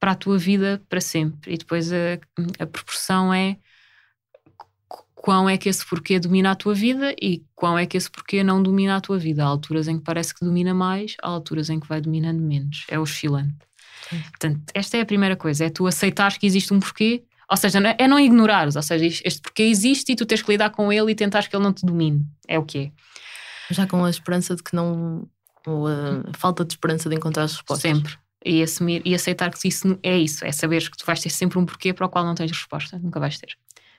para 0.00 0.12
a 0.12 0.14
tua 0.14 0.36
vida 0.36 0.82
para 0.88 1.00
sempre. 1.00 1.54
E 1.54 1.58
depois 1.58 1.92
a, 1.92 2.18
a 2.58 2.66
proporção 2.66 3.32
é 3.32 3.56
quão 5.24 5.48
é 5.48 5.56
que 5.56 5.70
esse 5.70 5.86
porquê 5.86 6.20
domina 6.20 6.50
a 6.50 6.54
tua 6.54 6.74
vida 6.74 7.16
e 7.18 7.42
quão 7.54 7.78
é 7.78 7.86
que 7.86 7.96
esse 7.96 8.10
porquê 8.10 8.44
não 8.44 8.62
domina 8.62 8.96
a 8.96 9.00
tua 9.00 9.18
vida. 9.18 9.42
Há 9.42 9.46
alturas 9.46 9.88
em 9.88 9.96
que 9.96 10.04
parece 10.04 10.34
que 10.34 10.44
domina 10.44 10.74
mais, 10.74 11.16
há 11.22 11.28
alturas 11.28 11.70
em 11.70 11.80
que 11.80 11.88
vai 11.88 11.98
dominando 11.98 12.42
menos. 12.42 12.84
É 12.88 12.98
oscilante. 12.98 13.56
Portanto, 14.10 14.60
esta 14.74 14.98
é 14.98 15.00
a 15.00 15.06
primeira 15.06 15.34
coisa, 15.34 15.64
é 15.64 15.70
tu 15.70 15.86
aceitares 15.86 16.36
que 16.36 16.44
existe 16.44 16.74
um 16.74 16.78
porquê, 16.78 17.24
ou 17.50 17.56
seja, 17.56 17.78
é 17.78 18.06
não 18.06 18.20
ignorares, 18.20 18.76
ou 18.76 18.82
seja, 18.82 19.06
este 19.06 19.40
porquê 19.40 19.62
existe 19.62 20.12
e 20.12 20.14
tu 20.14 20.26
tens 20.26 20.42
que 20.42 20.52
lidar 20.52 20.68
com 20.68 20.92
ele 20.92 21.12
e 21.12 21.14
tentares 21.14 21.48
que 21.48 21.56
ele 21.56 21.64
não 21.64 21.72
te 21.72 21.86
domine. 21.86 22.22
É 22.46 22.58
o 22.58 22.62
que 22.62 22.78
é. 22.78 22.92
Já 23.70 23.86
com 23.86 24.04
a 24.04 24.10
esperança 24.10 24.54
de 24.54 24.62
que 24.62 24.76
não. 24.76 25.26
ou 25.66 25.88
a 25.88 26.22
falta 26.36 26.66
de 26.66 26.74
esperança 26.74 27.08
de 27.08 27.16
encontrar 27.16 27.44
as 27.44 27.52
respostas. 27.52 27.96
Sempre. 27.96 28.14
E 28.44 28.62
assumir 28.62 29.00
e 29.06 29.14
aceitar 29.14 29.50
que 29.50 29.68
isso 29.68 29.98
é 30.02 30.18
isso, 30.18 30.44
é 30.44 30.52
saber 30.52 30.82
que 30.90 30.98
tu 30.98 31.06
vais 31.06 31.18
ter 31.18 31.30
sempre 31.30 31.58
um 31.58 31.64
porquê 31.64 31.94
para 31.94 32.04
o 32.04 32.10
qual 32.10 32.26
não 32.26 32.34
tens 32.34 32.50
resposta, 32.50 32.98
nunca 32.98 33.18
vais 33.18 33.38
ter. 33.38 33.56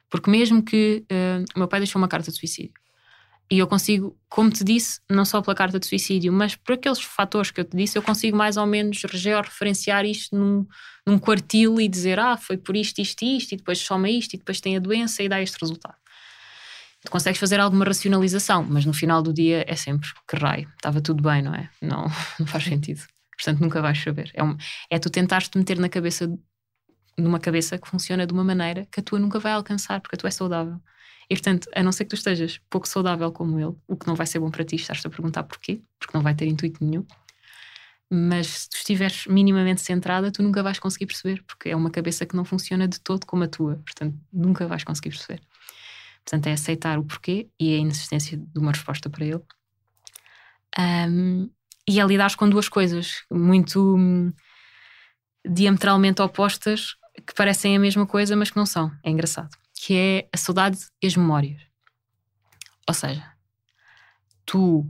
Porque 0.09 0.29
mesmo 0.29 0.63
que 0.63 1.05
uh, 1.11 1.45
o 1.55 1.59
meu 1.59 1.67
pai 1.67 1.79
deixou 1.79 1.99
uma 1.99 2.07
carta 2.07 2.31
de 2.31 2.37
suicídio 2.37 2.73
e 3.49 3.59
eu 3.59 3.67
consigo, 3.67 4.17
como 4.27 4.49
te 4.49 4.63
disse, 4.63 4.99
não 5.09 5.23
só 5.23 5.41
pela 5.41 5.55
carta 5.55 5.79
de 5.79 5.85
suicídio, 5.85 6.33
mas 6.33 6.55
por 6.55 6.73
aqueles 6.73 6.99
fatores 6.99 7.51
que 7.51 7.61
eu 7.61 7.65
te 7.65 7.77
disse, 7.77 7.97
eu 7.97 8.01
consigo 8.01 8.35
mais 8.35 8.57
ou 8.57 8.65
menos 8.65 9.03
referenciar 9.03 10.03
isto 10.03 10.35
num, 10.35 10.65
num 11.05 11.19
quartil 11.19 11.79
e 11.79 11.87
dizer, 11.87 12.19
ah, 12.19 12.37
foi 12.37 12.57
por 12.57 12.75
isto, 12.75 12.99
isto 12.99 13.23
e 13.23 13.37
isto, 13.37 13.51
e 13.53 13.57
depois 13.57 13.77
soma 13.79 14.09
isto, 14.09 14.33
e 14.33 14.37
depois 14.37 14.59
tem 14.59 14.75
a 14.75 14.79
doença 14.79 15.21
e 15.21 15.29
dá 15.29 15.39
este 15.41 15.57
resultado. 15.61 15.95
Tu 17.03 17.11
consegues 17.11 17.39
fazer 17.39 17.59
alguma 17.59 17.85
racionalização, 17.85 18.65
mas 18.67 18.83
no 18.83 18.93
final 18.93 19.21
do 19.21 19.31
dia 19.31 19.63
é 19.67 19.75
sempre 19.75 20.09
que 20.27 20.35
raio, 20.35 20.67
estava 20.75 20.99
tudo 20.99 21.21
bem, 21.21 21.43
não 21.43 21.53
é? 21.53 21.69
Não, 21.79 22.07
não 22.39 22.47
faz 22.47 22.63
sentido. 22.63 23.03
Portanto, 23.37 23.59
nunca 23.59 23.79
vais 23.79 24.01
saber. 24.01 24.31
É, 24.33 24.43
um, 24.43 24.57
é 24.89 24.97
tu 24.97 25.09
tentares-te 25.09 25.55
meter 25.55 25.77
na 25.77 25.89
cabeça, 25.89 26.27
numa 27.17 27.39
cabeça 27.39 27.77
que 27.77 27.87
funciona 27.87 28.25
de 28.25 28.33
uma 28.33 28.43
maneira 28.43 28.87
que 28.91 28.99
a 28.99 29.03
tua 29.03 29.19
nunca 29.19 29.39
vai 29.39 29.53
alcançar, 29.53 30.01
porque 30.01 30.15
a 30.15 30.19
tua 30.19 30.27
é 30.27 30.31
saudável. 30.31 30.79
E 31.29 31.35
portanto, 31.35 31.67
a 31.73 31.81
não 31.81 31.91
ser 31.91 32.05
que 32.05 32.09
tu 32.09 32.15
estejas 32.15 32.59
pouco 32.69 32.87
saudável 32.87 33.31
como 33.31 33.59
ele, 33.59 33.75
o 33.87 33.95
que 33.95 34.05
não 34.07 34.15
vai 34.15 34.27
ser 34.27 34.39
bom 34.39 34.51
para 34.51 34.63
ti, 34.63 34.75
estás-te 34.75 35.07
a 35.07 35.09
perguntar 35.09 35.43
porquê, 35.43 35.81
porque 35.99 36.15
não 36.15 36.21
vai 36.21 36.35
ter 36.35 36.45
intuito 36.45 36.83
nenhum. 36.83 37.05
Mas 38.11 38.47
se 38.47 38.69
tu 38.69 38.77
estiveres 38.77 39.25
minimamente 39.25 39.81
centrada, 39.81 40.31
tu 40.31 40.43
nunca 40.43 40.61
vais 40.61 40.77
conseguir 40.77 41.07
perceber, 41.07 41.43
porque 41.47 41.69
é 41.69 41.75
uma 41.75 41.89
cabeça 41.89 42.25
que 42.25 42.35
não 42.35 42.45
funciona 42.45 42.87
de 42.87 42.99
todo 42.99 43.25
como 43.25 43.43
a 43.43 43.47
tua, 43.47 43.77
portanto, 43.77 44.15
nunca 44.31 44.67
vais 44.67 44.83
conseguir 44.83 45.09
perceber. 45.09 45.41
Portanto, 46.23 46.47
é 46.47 46.53
aceitar 46.53 46.99
o 46.99 47.03
porquê 47.03 47.49
e 47.59 47.73
a 47.73 47.77
inexistência 47.77 48.37
de 48.37 48.59
uma 48.59 48.71
resposta 48.71 49.09
para 49.09 49.25
ele. 49.25 49.41
Um, 50.77 51.49
e 51.87 51.99
é 51.99 52.05
lidar 52.05 52.35
com 52.35 52.49
duas 52.49 52.67
coisas 52.67 53.23
muito 53.31 53.95
hum, 53.95 54.31
diametralmente 55.47 56.21
opostas 56.21 56.95
que 57.25 57.33
parecem 57.35 57.75
a 57.75 57.79
mesma 57.79 58.05
coisa, 58.05 58.35
mas 58.35 58.49
que 58.49 58.57
não 58.57 58.65
são. 58.65 58.91
É 59.03 59.09
engraçado 59.09 59.55
que 59.75 59.95
é 59.95 60.27
a 60.33 60.37
saudade 60.37 60.79
e 60.99 61.05
as 61.05 61.15
memórias. 61.15 61.61
Ou 62.87 62.93
seja, 62.93 63.23
tu, 64.45 64.89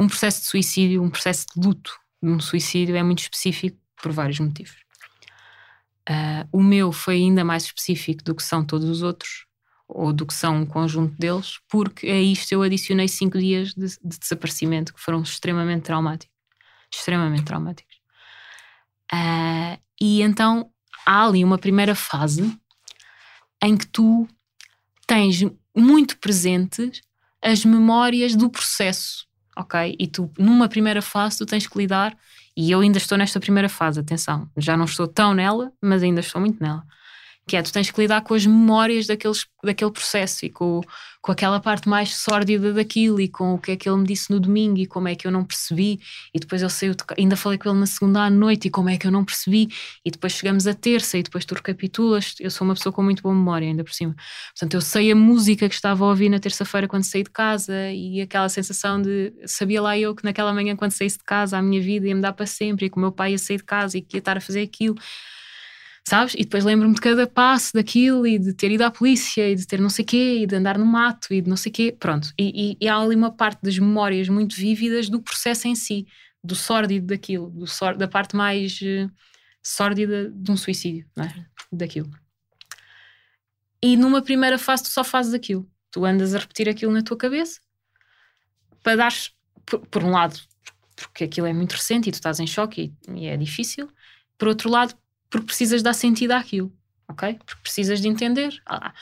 um 0.00 0.08
processo 0.08 0.40
de 0.40 0.46
suicídio, 0.46 1.02
um 1.02 1.10
processo 1.10 1.46
de 1.54 1.64
luto 1.64 1.96
de 2.20 2.28
um 2.28 2.40
suicídio 2.40 2.96
é 2.96 3.02
muito 3.02 3.20
específico 3.20 3.78
por 4.02 4.10
vários 4.10 4.40
motivos. 4.40 4.76
Uh, 6.08 6.48
o 6.50 6.62
meu 6.62 6.90
foi 6.90 7.16
ainda 7.16 7.44
mais 7.44 7.64
específico 7.64 8.24
do 8.24 8.34
que 8.34 8.42
são 8.42 8.64
todos 8.64 8.88
os 8.88 9.02
outros, 9.02 9.46
ou 9.86 10.12
do 10.12 10.26
que 10.26 10.34
são 10.34 10.56
um 10.56 10.66
conjunto 10.66 11.14
deles, 11.18 11.60
porque 11.68 12.08
a 12.08 12.20
isto 12.20 12.52
eu 12.52 12.62
adicionei 12.62 13.08
cinco 13.08 13.38
dias 13.38 13.74
de, 13.74 13.86
de 13.86 14.18
desaparecimento 14.18 14.92
que 14.92 15.00
foram 15.00 15.22
extremamente 15.22 15.82
traumáticos. 15.82 16.34
Extremamente 16.92 17.44
traumáticos. 17.44 17.96
Uh, 19.12 19.80
e 20.00 20.22
então 20.22 20.72
há 21.08 21.24
ali 21.24 21.42
uma 21.42 21.56
primeira 21.56 21.94
fase 21.94 22.54
em 23.64 23.74
que 23.74 23.86
tu 23.86 24.28
tens 25.06 25.42
muito 25.74 26.18
presentes 26.18 27.00
as 27.42 27.64
memórias 27.64 28.36
do 28.36 28.50
processo, 28.50 29.26
ok? 29.56 29.96
E 29.98 30.06
tu, 30.06 30.30
numa 30.38 30.68
primeira 30.68 31.00
fase, 31.00 31.38
tu 31.38 31.46
tens 31.46 31.66
que 31.66 31.78
lidar, 31.78 32.14
e 32.54 32.70
eu 32.70 32.80
ainda 32.80 32.98
estou 32.98 33.16
nesta 33.16 33.40
primeira 33.40 33.70
fase, 33.70 34.00
atenção, 34.00 34.50
já 34.54 34.76
não 34.76 34.84
estou 34.84 35.08
tão 35.08 35.32
nela, 35.32 35.72
mas 35.80 36.02
ainda 36.02 36.20
estou 36.20 36.42
muito 36.42 36.62
nela 36.62 36.84
que 37.48 37.56
é 37.56 37.62
tu 37.62 37.72
tens 37.72 37.90
que 37.90 38.00
lidar 38.00 38.20
com 38.20 38.34
as 38.34 38.44
memórias 38.44 39.06
daqueles, 39.06 39.46
daquele 39.64 39.90
processo 39.90 40.44
e 40.44 40.50
com, 40.50 40.82
com 41.22 41.32
aquela 41.32 41.58
parte 41.58 41.88
mais 41.88 42.14
sórdida 42.14 42.74
daquilo 42.74 43.18
e 43.20 43.26
com 43.26 43.54
o 43.54 43.58
que 43.58 43.72
é 43.72 43.76
que 43.76 43.88
ele 43.88 43.96
me 43.96 44.06
disse 44.06 44.30
no 44.30 44.38
domingo 44.38 44.76
e 44.78 44.86
como 44.86 45.08
é 45.08 45.14
que 45.14 45.26
eu 45.26 45.30
não 45.30 45.42
percebi. 45.42 45.98
E 46.34 46.38
depois 46.38 46.60
eu 46.60 46.68
saí, 46.68 46.94
ainda 47.16 47.36
falei 47.36 47.58
com 47.58 47.70
ele 47.70 47.78
na 47.78 47.86
segunda 47.86 48.22
à 48.22 48.30
noite 48.30 48.68
e 48.68 48.70
como 48.70 48.90
é 48.90 48.98
que 48.98 49.06
eu 49.06 49.10
não 49.10 49.24
percebi. 49.24 49.68
E 50.04 50.10
depois 50.10 50.34
chegamos 50.34 50.66
à 50.66 50.74
terça 50.74 51.16
e 51.16 51.22
depois 51.22 51.46
tu 51.46 51.54
recapitulas, 51.54 52.34
eu 52.38 52.50
sou 52.50 52.66
uma 52.66 52.74
pessoa 52.74 52.92
com 52.92 53.02
muito 53.02 53.22
boa 53.22 53.34
memória 53.34 53.66
ainda 53.66 53.82
por 53.82 53.94
cima, 53.94 54.14
portanto 54.50 54.74
eu 54.74 54.80
sei 54.82 55.10
a 55.10 55.16
música 55.16 55.68
que 55.68 55.74
estava 55.74 56.04
a 56.04 56.08
ouvir 56.08 56.28
na 56.28 56.38
terça-feira 56.38 56.86
quando 56.86 57.04
saí 57.04 57.22
de 57.22 57.30
casa 57.30 57.90
e 57.90 58.20
aquela 58.20 58.48
sensação 58.50 59.00
de, 59.00 59.32
sabia 59.46 59.80
lá 59.80 59.98
eu 59.98 60.14
que 60.14 60.22
naquela 60.22 60.52
manhã 60.52 60.76
quando 60.76 60.92
saísse 60.92 61.16
de 61.16 61.24
casa 61.24 61.56
a 61.56 61.62
minha 61.62 61.80
vida 61.80 62.06
ia 62.06 62.14
mudar 62.14 62.34
para 62.34 62.46
sempre 62.46 62.86
e 62.86 62.90
que 62.90 62.98
o 62.98 63.00
meu 63.00 63.10
pai 63.10 63.32
ia 63.32 63.38
sair 63.38 63.56
de 63.56 63.64
casa 63.64 63.96
e 63.96 64.02
que 64.02 64.16
ia 64.16 64.18
estar 64.18 64.36
a 64.36 64.40
fazer 64.40 64.60
aquilo 64.60 64.96
sabes? 66.08 66.34
E 66.34 66.38
depois 66.38 66.64
lembro-me 66.64 66.94
de 66.94 67.00
cada 67.00 67.26
passo 67.26 67.72
daquilo 67.74 68.26
e 68.26 68.38
de 68.38 68.52
ter 68.52 68.70
ido 68.70 68.82
à 68.82 68.90
polícia 68.90 69.48
e 69.48 69.54
de 69.54 69.66
ter 69.66 69.80
não 69.80 69.90
sei 69.90 70.04
quê 70.04 70.38
e 70.42 70.46
de 70.46 70.56
andar 70.56 70.78
no 70.78 70.86
mato 70.86 71.32
e 71.32 71.40
de 71.40 71.48
não 71.48 71.56
sei 71.56 71.70
quê, 71.70 71.96
pronto. 71.98 72.32
E, 72.38 72.72
e, 72.72 72.76
e 72.80 72.88
há 72.88 72.98
ali 72.98 73.14
uma 73.14 73.30
parte 73.30 73.60
das 73.62 73.78
memórias 73.78 74.28
muito 74.28 74.56
vívidas 74.56 75.08
do 75.08 75.20
processo 75.20 75.68
em 75.68 75.74
si, 75.74 76.06
do 76.42 76.54
sórdido 76.54 77.06
daquilo, 77.06 77.50
do 77.50 77.66
sór 77.66 77.96
da 77.96 78.08
parte 78.08 78.34
mais 78.34 78.80
uh, 78.80 79.10
sórdida 79.62 80.30
de 80.30 80.50
um 80.50 80.56
suicídio, 80.56 81.06
é? 81.18 81.44
Daquilo. 81.70 82.10
E 83.82 83.96
numa 83.96 84.22
primeira 84.22 84.58
fase 84.58 84.84
tu 84.84 84.88
só 84.88 85.04
fazes 85.04 85.34
aquilo. 85.34 85.70
Tu 85.90 86.04
andas 86.04 86.34
a 86.34 86.38
repetir 86.38 86.68
aquilo 86.68 86.92
na 86.92 87.02
tua 87.02 87.16
cabeça 87.16 87.60
para 88.82 88.96
dar, 88.96 89.12
por, 89.66 89.80
por 89.86 90.02
um 90.02 90.10
lado, 90.10 90.40
porque 90.96 91.24
aquilo 91.24 91.46
é 91.46 91.52
muito 91.52 91.72
recente 91.72 92.08
e 92.08 92.12
tu 92.12 92.16
estás 92.16 92.40
em 92.40 92.46
choque 92.46 92.94
e, 93.08 93.20
e 93.20 93.26
é 93.26 93.36
difícil, 93.36 93.88
por 94.38 94.48
outro 94.48 94.70
lado, 94.70 94.94
porque 95.30 95.46
precisas 95.46 95.82
dar 95.82 95.94
sentido 95.94 96.32
àquilo 96.32 96.72
ok? 97.08 97.38
Porque 97.44 97.62
precisas 97.62 98.00
de 98.00 98.08
entender. 98.08 98.60
Ah, 98.66 98.92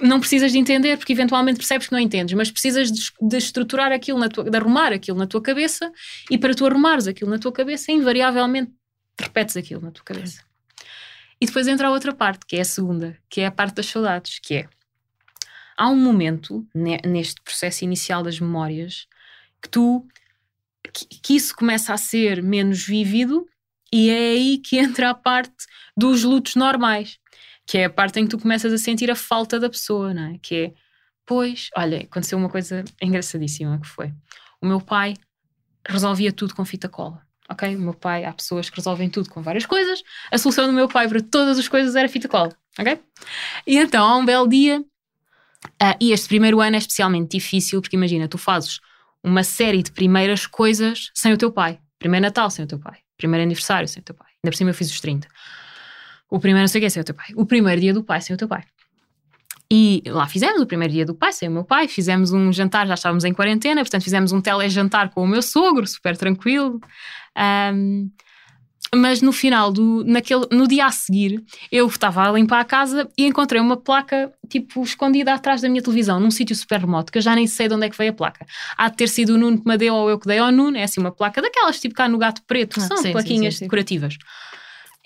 não 0.00 0.18
precisas 0.18 0.50
de 0.52 0.58
entender 0.58 0.96
porque 0.96 1.12
eventualmente 1.12 1.58
percebes 1.58 1.86
que 1.86 1.92
não 1.92 2.00
entendes, 2.00 2.34
mas 2.34 2.50
precisas 2.50 2.90
de, 2.90 3.02
de, 3.20 3.36
estruturar 3.36 3.92
aquilo, 3.92 4.18
na 4.18 4.28
tua, 4.28 4.44
de 4.44 4.56
arrumar 4.56 4.92
aquilo 4.92 5.18
na 5.18 5.26
tua 5.26 5.42
cabeça 5.42 5.92
e 6.30 6.38
para 6.38 6.54
tu 6.54 6.66
arrumares 6.66 7.06
aquilo 7.06 7.30
na 7.30 7.38
tua 7.38 7.52
cabeça, 7.52 7.92
invariavelmente 7.92 8.72
repetes 9.20 9.56
aquilo 9.56 9.82
na 9.82 9.90
tua 9.90 10.04
cabeça. 10.04 10.42
E 11.40 11.46
depois 11.46 11.68
entra 11.68 11.88
a 11.88 11.90
outra 11.90 12.14
parte, 12.14 12.46
que 12.46 12.56
é 12.56 12.60
a 12.60 12.64
segunda, 12.64 13.18
que 13.28 13.42
é 13.42 13.46
a 13.46 13.50
parte 13.50 13.74
das 13.74 13.86
saudades, 13.86 14.38
que 14.38 14.54
é 14.54 14.68
há 15.76 15.88
um 15.90 15.96
momento 15.96 16.66
neste 17.04 17.42
processo 17.42 17.84
inicial 17.84 18.22
das 18.22 18.40
memórias 18.40 19.06
que 19.60 19.68
tu 19.68 20.06
que, 20.94 21.04
que 21.04 21.36
isso 21.36 21.54
começa 21.54 21.92
a 21.92 21.98
ser 21.98 22.42
menos 22.42 22.86
vívido 22.86 23.46
e 23.92 24.10
é 24.10 24.30
aí 24.30 24.58
que 24.58 24.78
entra 24.78 25.10
a 25.10 25.14
parte 25.14 25.66
dos 25.96 26.24
lutos 26.24 26.54
normais, 26.54 27.18
que 27.66 27.78
é 27.78 27.84
a 27.86 27.90
parte 27.90 28.20
em 28.20 28.24
que 28.24 28.30
tu 28.30 28.38
começas 28.38 28.72
a 28.72 28.78
sentir 28.78 29.10
a 29.10 29.16
falta 29.16 29.58
da 29.58 29.68
pessoa, 29.68 30.12
não 30.12 30.34
é? 30.34 30.38
Que 30.40 30.54
é, 30.56 30.72
pois, 31.24 31.68
olha, 31.76 31.98
aconteceu 31.98 32.38
uma 32.38 32.48
coisa 32.48 32.84
engraçadíssima 33.00 33.80
que 33.80 33.88
foi. 33.88 34.12
O 34.60 34.66
meu 34.66 34.80
pai 34.80 35.14
resolvia 35.88 36.32
tudo 36.32 36.54
com 36.54 36.64
fita 36.64 36.88
cola. 36.88 37.24
Ok? 37.48 37.76
O 37.76 37.80
meu 37.80 37.94
pai, 37.94 38.24
há 38.24 38.32
pessoas 38.32 38.68
que 38.68 38.76
resolvem 38.76 39.08
tudo 39.08 39.30
com 39.30 39.40
várias 39.40 39.64
coisas. 39.64 40.02
A 40.32 40.38
solução 40.38 40.66
do 40.66 40.72
meu 40.72 40.88
pai 40.88 41.08
para 41.08 41.20
todas 41.20 41.58
as 41.58 41.68
coisas 41.68 41.94
era 41.94 42.08
fita 42.08 42.28
cola. 42.28 42.56
Ok? 42.78 43.00
E 43.66 43.76
então, 43.76 44.04
há 44.04 44.16
um 44.16 44.24
belo 44.24 44.48
dia, 44.48 44.80
uh, 44.80 45.96
e 46.00 46.12
este 46.12 46.28
primeiro 46.28 46.60
ano 46.60 46.76
é 46.76 46.78
especialmente 46.78 47.30
difícil, 47.30 47.80
porque 47.80 47.96
imagina, 47.96 48.28
tu 48.28 48.36
fazes 48.36 48.80
uma 49.22 49.44
série 49.44 49.82
de 49.82 49.92
primeiras 49.92 50.46
coisas 50.46 51.10
sem 51.14 51.32
o 51.32 51.38
teu 51.38 51.52
pai. 51.52 51.78
Primeiro 51.98 52.24
Natal 52.24 52.50
sem 52.50 52.64
o 52.64 52.68
teu 52.68 52.78
pai. 52.78 53.05
Primeiro 53.16 53.42
aniversário 53.42 53.88
sem 53.88 54.00
o 54.00 54.04
teu 54.04 54.14
pai. 54.14 54.28
Ainda 54.28 54.52
por 54.52 54.56
cima 54.56 54.70
eu 54.70 54.74
fiz 54.74 54.90
os 54.90 55.00
30. 55.00 55.28
O 56.28 56.38
primeiro 56.38 56.62
não 56.62 56.68
sei 56.68 56.80
o 56.80 56.82
que 56.82 56.86
é 56.86 56.90
sem 56.90 57.00
o 57.00 57.04
teu 57.04 57.14
pai. 57.14 57.26
O 57.34 57.46
primeiro 57.46 57.80
dia 57.80 57.94
do 57.94 58.02
pai 58.02 58.20
sem 58.20 58.34
o 58.34 58.36
teu 58.36 58.48
pai. 58.48 58.64
E 59.70 60.02
lá 60.06 60.26
fizemos 60.28 60.60
o 60.60 60.66
primeiro 60.66 60.92
dia 60.92 61.04
do 61.04 61.14
pai 61.14 61.32
sem 61.32 61.48
o 61.48 61.52
meu 61.52 61.64
pai, 61.64 61.88
fizemos 61.88 62.32
um 62.32 62.52
jantar, 62.52 62.86
já 62.86 62.94
estávamos 62.94 63.24
em 63.24 63.34
quarentena, 63.34 63.80
portanto 63.80 64.04
fizemos 64.04 64.30
um 64.30 64.40
telejantar 64.40 65.10
com 65.10 65.24
o 65.24 65.26
meu 65.26 65.42
sogro, 65.42 65.84
super 65.86 66.16
tranquilo. 66.16 66.80
Um, 67.74 68.08
mas 68.96 69.20
no 69.20 69.32
final 69.32 69.70
do 69.70 70.02
naquele 70.04 70.46
no 70.50 70.66
dia 70.66 70.86
a 70.86 70.90
seguir 70.90 71.44
eu 71.70 71.86
estava 71.86 72.28
a 72.28 72.32
limpar 72.32 72.60
a 72.60 72.64
casa 72.64 73.08
e 73.16 73.26
encontrei 73.26 73.60
uma 73.60 73.76
placa 73.76 74.32
tipo 74.48 74.82
escondida 74.82 75.34
atrás 75.34 75.60
da 75.60 75.68
minha 75.68 75.82
televisão 75.82 76.18
num 76.18 76.30
sítio 76.30 76.56
super 76.56 76.80
remoto 76.80 77.12
que 77.12 77.18
eu 77.18 77.22
já 77.22 77.34
nem 77.34 77.46
sei 77.46 77.68
de 77.68 77.74
onde 77.74 77.86
é 77.86 77.90
que 77.90 77.96
veio 77.96 78.10
a 78.10 78.14
placa. 78.14 78.46
Há 78.76 78.88
de 78.88 78.96
ter 78.96 79.08
sido 79.08 79.34
o 79.34 79.38
Nuno 79.38 79.60
que 79.60 79.68
me 79.68 79.76
deu 79.76 79.94
ou 79.94 80.10
eu 80.10 80.18
que 80.18 80.26
dei 80.26 80.38
ao 80.38 80.50
Nuno 80.50 80.76
é 80.76 80.84
assim 80.84 81.00
uma 81.00 81.12
placa 81.12 81.42
daquelas 81.42 81.78
tipo 81.80 81.94
cá 81.94 82.08
no 82.08 82.18
gato 82.18 82.42
preto 82.46 82.74
que 82.74 82.80
ah, 82.80 82.88
são 82.88 82.96
sim, 82.96 83.12
plaquinhas 83.12 83.54
sim, 83.54 83.58
sim, 83.58 83.64
decorativas. 83.66 84.16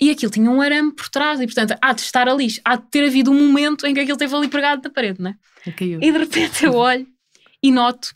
E 0.00 0.10
aquilo 0.10 0.32
tinha 0.32 0.50
um 0.50 0.62
arame 0.62 0.94
por 0.94 1.08
trás 1.08 1.40
e 1.40 1.46
portanto 1.46 1.76
há 1.80 1.92
de 1.92 2.00
estar 2.00 2.28
ali 2.28 2.48
há 2.64 2.76
de 2.76 2.90
ter 2.90 3.04
havido 3.04 3.30
um 3.30 3.48
momento 3.48 3.86
em 3.86 3.92
que 3.92 4.00
aquilo 4.00 4.14
esteve 4.14 4.34
ali 4.34 4.48
pregado 4.48 4.82
na 4.84 4.90
parede 4.90 5.20
né? 5.20 5.34
e 6.00 6.12
de 6.12 6.18
repente 6.18 6.64
eu 6.64 6.74
olho 6.74 7.06
e 7.62 7.70
noto 7.70 8.14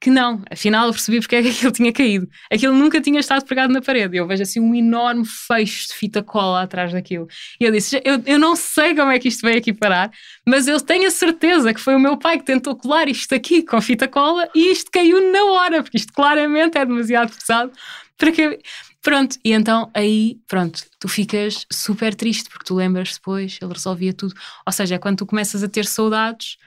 que 0.00 0.10
não, 0.10 0.42
afinal 0.50 0.86
eu 0.86 0.92
percebi 0.92 1.20
porque 1.20 1.36
é 1.36 1.42
que 1.42 1.48
aquilo 1.50 1.72
tinha 1.72 1.92
caído. 1.92 2.26
Aquilo 2.50 2.74
nunca 2.74 3.00
tinha 3.02 3.20
estado 3.20 3.44
pregado 3.44 3.70
na 3.70 3.82
parede. 3.82 4.16
Eu 4.16 4.26
vejo 4.26 4.42
assim 4.42 4.58
um 4.58 4.74
enorme 4.74 5.26
fecho 5.26 5.88
de 5.88 5.94
fita 5.94 6.22
cola 6.22 6.62
atrás 6.62 6.92
daquilo. 6.92 7.28
E 7.60 7.64
eu 7.64 7.70
disse: 7.70 8.00
eu, 8.02 8.22
eu 8.24 8.38
não 8.38 8.56
sei 8.56 8.94
como 8.94 9.10
é 9.10 9.18
que 9.18 9.28
isto 9.28 9.42
veio 9.42 9.58
aqui 9.58 9.74
parar, 9.74 10.10
mas 10.46 10.66
eu 10.66 10.80
tenho 10.80 11.06
a 11.06 11.10
certeza 11.10 11.74
que 11.74 11.80
foi 11.80 11.94
o 11.94 12.00
meu 12.00 12.16
pai 12.16 12.38
que 12.38 12.44
tentou 12.44 12.74
colar 12.74 13.08
isto 13.08 13.34
aqui 13.34 13.62
com 13.62 13.78
fita 13.82 14.08
cola 14.08 14.48
e 14.54 14.72
isto 14.72 14.90
caiu 14.90 15.30
na 15.30 15.44
hora, 15.44 15.82
porque 15.82 15.98
isto 15.98 16.12
claramente 16.14 16.78
é 16.78 16.84
demasiado 16.86 17.32
pesado 17.36 17.70
para 18.16 18.32
que. 18.32 18.58
Pronto, 19.02 19.38
e 19.42 19.52
então 19.52 19.90
aí, 19.94 20.38
pronto, 20.46 20.84
tu 20.98 21.08
ficas 21.08 21.66
super 21.72 22.14
triste 22.14 22.50
porque 22.50 22.66
tu 22.66 22.74
lembras 22.74 23.14
depois, 23.14 23.58
ele 23.60 23.72
resolvia 23.72 24.12
tudo. 24.12 24.34
Ou 24.66 24.72
seja, 24.72 24.96
é 24.96 24.98
quando 24.98 25.18
tu 25.18 25.26
começas 25.26 25.62
a 25.62 25.68
ter 25.68 25.86
saudades, 25.86 26.58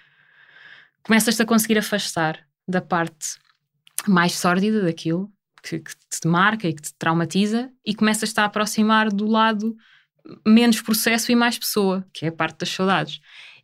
começas-te 1.04 1.44
a 1.44 1.46
conseguir 1.46 1.78
afastar 1.78 2.44
da 2.68 2.82
parte 2.82 3.38
mais 4.08 4.34
sórdida 4.34 4.84
daquilo 4.84 5.32
que, 5.62 5.80
que, 5.80 5.94
te 6.22 6.28
marca 6.28 6.68
e 6.68 6.74
que 6.74 6.82
te 6.82 6.94
traumatiza 6.96 7.72
e 7.86 7.96
começas-te 7.96 8.40
a 8.40 8.46
aproximar 8.46 9.10
do 9.10 9.26
lado 9.26 9.76
menos 10.46 10.82
processo 10.82 11.32
e 11.32 11.36
mais 11.36 11.58
pessoa, 11.58 12.06
que 12.14 12.26
é 12.26 12.30
a 12.30 12.32
parte 12.32 12.60
das 12.60 12.70
saudades. 12.70 13.20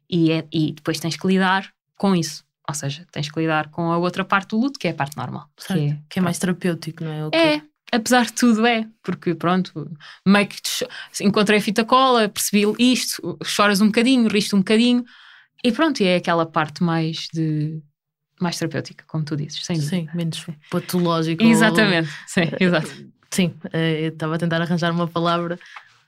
E, 0.09 0.31
é, 0.31 0.47
e 0.51 0.73
depois 0.73 0.99
tens 0.99 1.15
que 1.15 1.27
lidar 1.27 1.71
com 1.95 2.15
isso. 2.15 2.43
Ou 2.67 2.73
seja, 2.73 3.05
tens 3.11 3.29
que 3.29 3.39
lidar 3.39 3.69
com 3.69 3.91
a 3.91 3.97
outra 3.97 4.23
parte 4.23 4.49
do 4.49 4.59
luto, 4.59 4.79
que 4.79 4.87
é 4.87 4.91
a 4.91 4.93
parte 4.93 5.17
normal. 5.17 5.49
Que 5.55 5.73
é, 5.73 5.99
que 6.09 6.19
é, 6.19 6.21
mais 6.21 6.37
terapêutico, 6.37 7.03
não 7.03 7.11
é? 7.11 7.27
O 7.27 7.31
é, 7.33 7.61
apesar 7.91 8.25
de 8.25 8.33
tudo 8.33 8.65
é, 8.65 8.87
porque 9.01 9.33
pronto, 9.33 9.91
meio 10.25 10.47
que 10.47 10.59
encontrei 11.21 11.59
a 11.59 11.61
fita 11.61 11.83
cola, 11.83 12.29
percebi 12.29 12.65
isto, 12.77 13.37
choras 13.43 13.81
um 13.81 13.87
bocadinho, 13.87 14.27
riste 14.27 14.55
um 14.55 14.59
bocadinho, 14.59 15.03
e 15.63 15.71
pronto, 15.71 16.01
e 16.01 16.05
é 16.05 16.15
aquela 16.15 16.45
parte 16.45 16.83
mais 16.83 17.27
de 17.33 17.81
mais 18.39 18.57
terapêutica, 18.57 19.03
como 19.07 19.23
tu 19.23 19.35
dizes, 19.35 19.65
sem 19.65 19.79
Sim, 19.79 20.07
menos 20.13 20.45
patológico. 20.69 21.43
Exatamente, 21.43 22.09
sim, 22.27 22.49
exato. 22.59 22.89
Sim, 23.29 23.53
eh, 23.73 24.05
eu 24.05 24.09
estava 24.09 24.35
a 24.35 24.37
tentar 24.37 24.61
arranjar 24.61 24.91
uma 24.91 25.07
palavra 25.07 25.59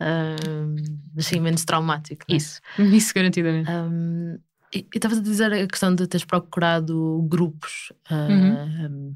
uh, 0.02 1.22
sim, 1.22 1.40
menos 1.40 1.64
traumático. 1.64 2.26
Né? 2.28 2.38
Isso, 2.38 2.62
isso 2.80 3.14
garantidamente. 3.14 3.70
Um, 3.70 4.40
e 4.74 4.88
estava 4.96 5.16
a 5.16 5.20
dizer 5.20 5.54
a 5.54 5.68
questão 5.68 5.94
de 5.94 6.08
teres 6.08 6.26
procurado 6.26 7.22
grupos, 7.30 7.92
uh, 8.10 8.32
uhum. 8.32 9.16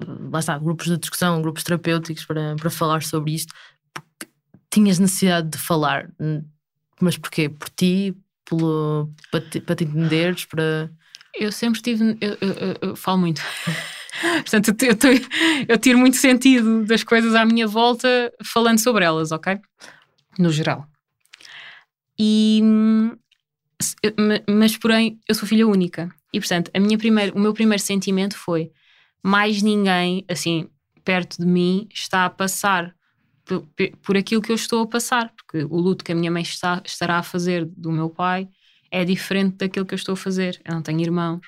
um, 0.00 0.30
lá 0.30 0.38
está, 0.38 0.56
grupos 0.58 0.86
de 0.86 0.96
discussão, 0.96 1.42
grupos 1.42 1.64
terapêuticos 1.64 2.24
para, 2.24 2.56
para 2.56 2.70
falar 2.70 3.02
sobre 3.02 3.34
isto. 3.34 3.52
Tinhas 4.70 4.98
necessidade 4.98 5.50
de 5.50 5.58
falar, 5.58 6.10
mas 7.00 7.16
porquê? 7.16 7.48
Por 7.48 7.68
ti? 7.68 8.16
Pelo, 8.44 9.10
para, 9.30 9.40
te, 9.40 9.60
para 9.60 9.76
te 9.76 9.84
entenderes? 9.84 10.44
Para 10.44 10.90
eu 11.38 11.52
sempre 11.52 11.80
tive. 11.80 12.16
Eu, 12.20 12.36
eu, 12.40 12.76
eu, 12.80 12.96
falo 12.96 13.18
muito. 13.18 13.42
Portanto, 14.20 14.74
eu, 14.82 14.92
eu, 14.92 15.20
eu 15.68 15.78
tiro 15.78 15.98
muito 15.98 16.16
sentido 16.16 16.84
das 16.84 17.02
coisas 17.02 17.34
à 17.34 17.44
minha 17.44 17.66
volta 17.66 18.32
falando 18.52 18.78
sobre 18.78 19.04
elas, 19.04 19.32
ok? 19.32 19.58
No 20.38 20.50
geral. 20.50 20.86
E. 22.18 22.62
Mas, 24.48 24.76
porém, 24.76 25.18
eu 25.28 25.34
sou 25.34 25.48
filha 25.48 25.66
única. 25.66 26.08
E, 26.32 26.38
portanto, 26.38 26.70
a 26.72 26.80
minha 26.80 26.96
primeira, 26.96 27.34
o 27.34 27.40
meu 27.40 27.52
primeiro 27.52 27.82
sentimento 27.82 28.36
foi: 28.36 28.70
mais 29.22 29.62
ninguém, 29.62 30.24
assim, 30.28 30.68
perto 31.04 31.38
de 31.38 31.46
mim, 31.46 31.88
está 31.92 32.24
a 32.24 32.30
passar 32.30 32.94
por, 33.44 33.66
por 34.02 34.16
aquilo 34.16 34.40
que 34.40 34.52
eu 34.52 34.56
estou 34.56 34.84
a 34.84 34.86
passar. 34.86 35.32
Porque 35.36 35.64
o 35.64 35.76
luto 35.76 36.04
que 36.04 36.12
a 36.12 36.14
minha 36.14 36.30
mãe 36.30 36.42
está, 36.42 36.80
estará 36.84 37.18
a 37.18 37.22
fazer 37.22 37.64
do 37.64 37.90
meu 37.90 38.08
pai 38.08 38.48
é 38.94 39.04
diferente 39.04 39.56
daquilo 39.56 39.84
que 39.84 39.92
eu 39.92 39.96
estou 39.96 40.12
a 40.12 40.16
fazer. 40.16 40.60
Eu 40.64 40.72
não 40.72 40.82
tenho 40.82 41.00
irmãos. 41.00 41.44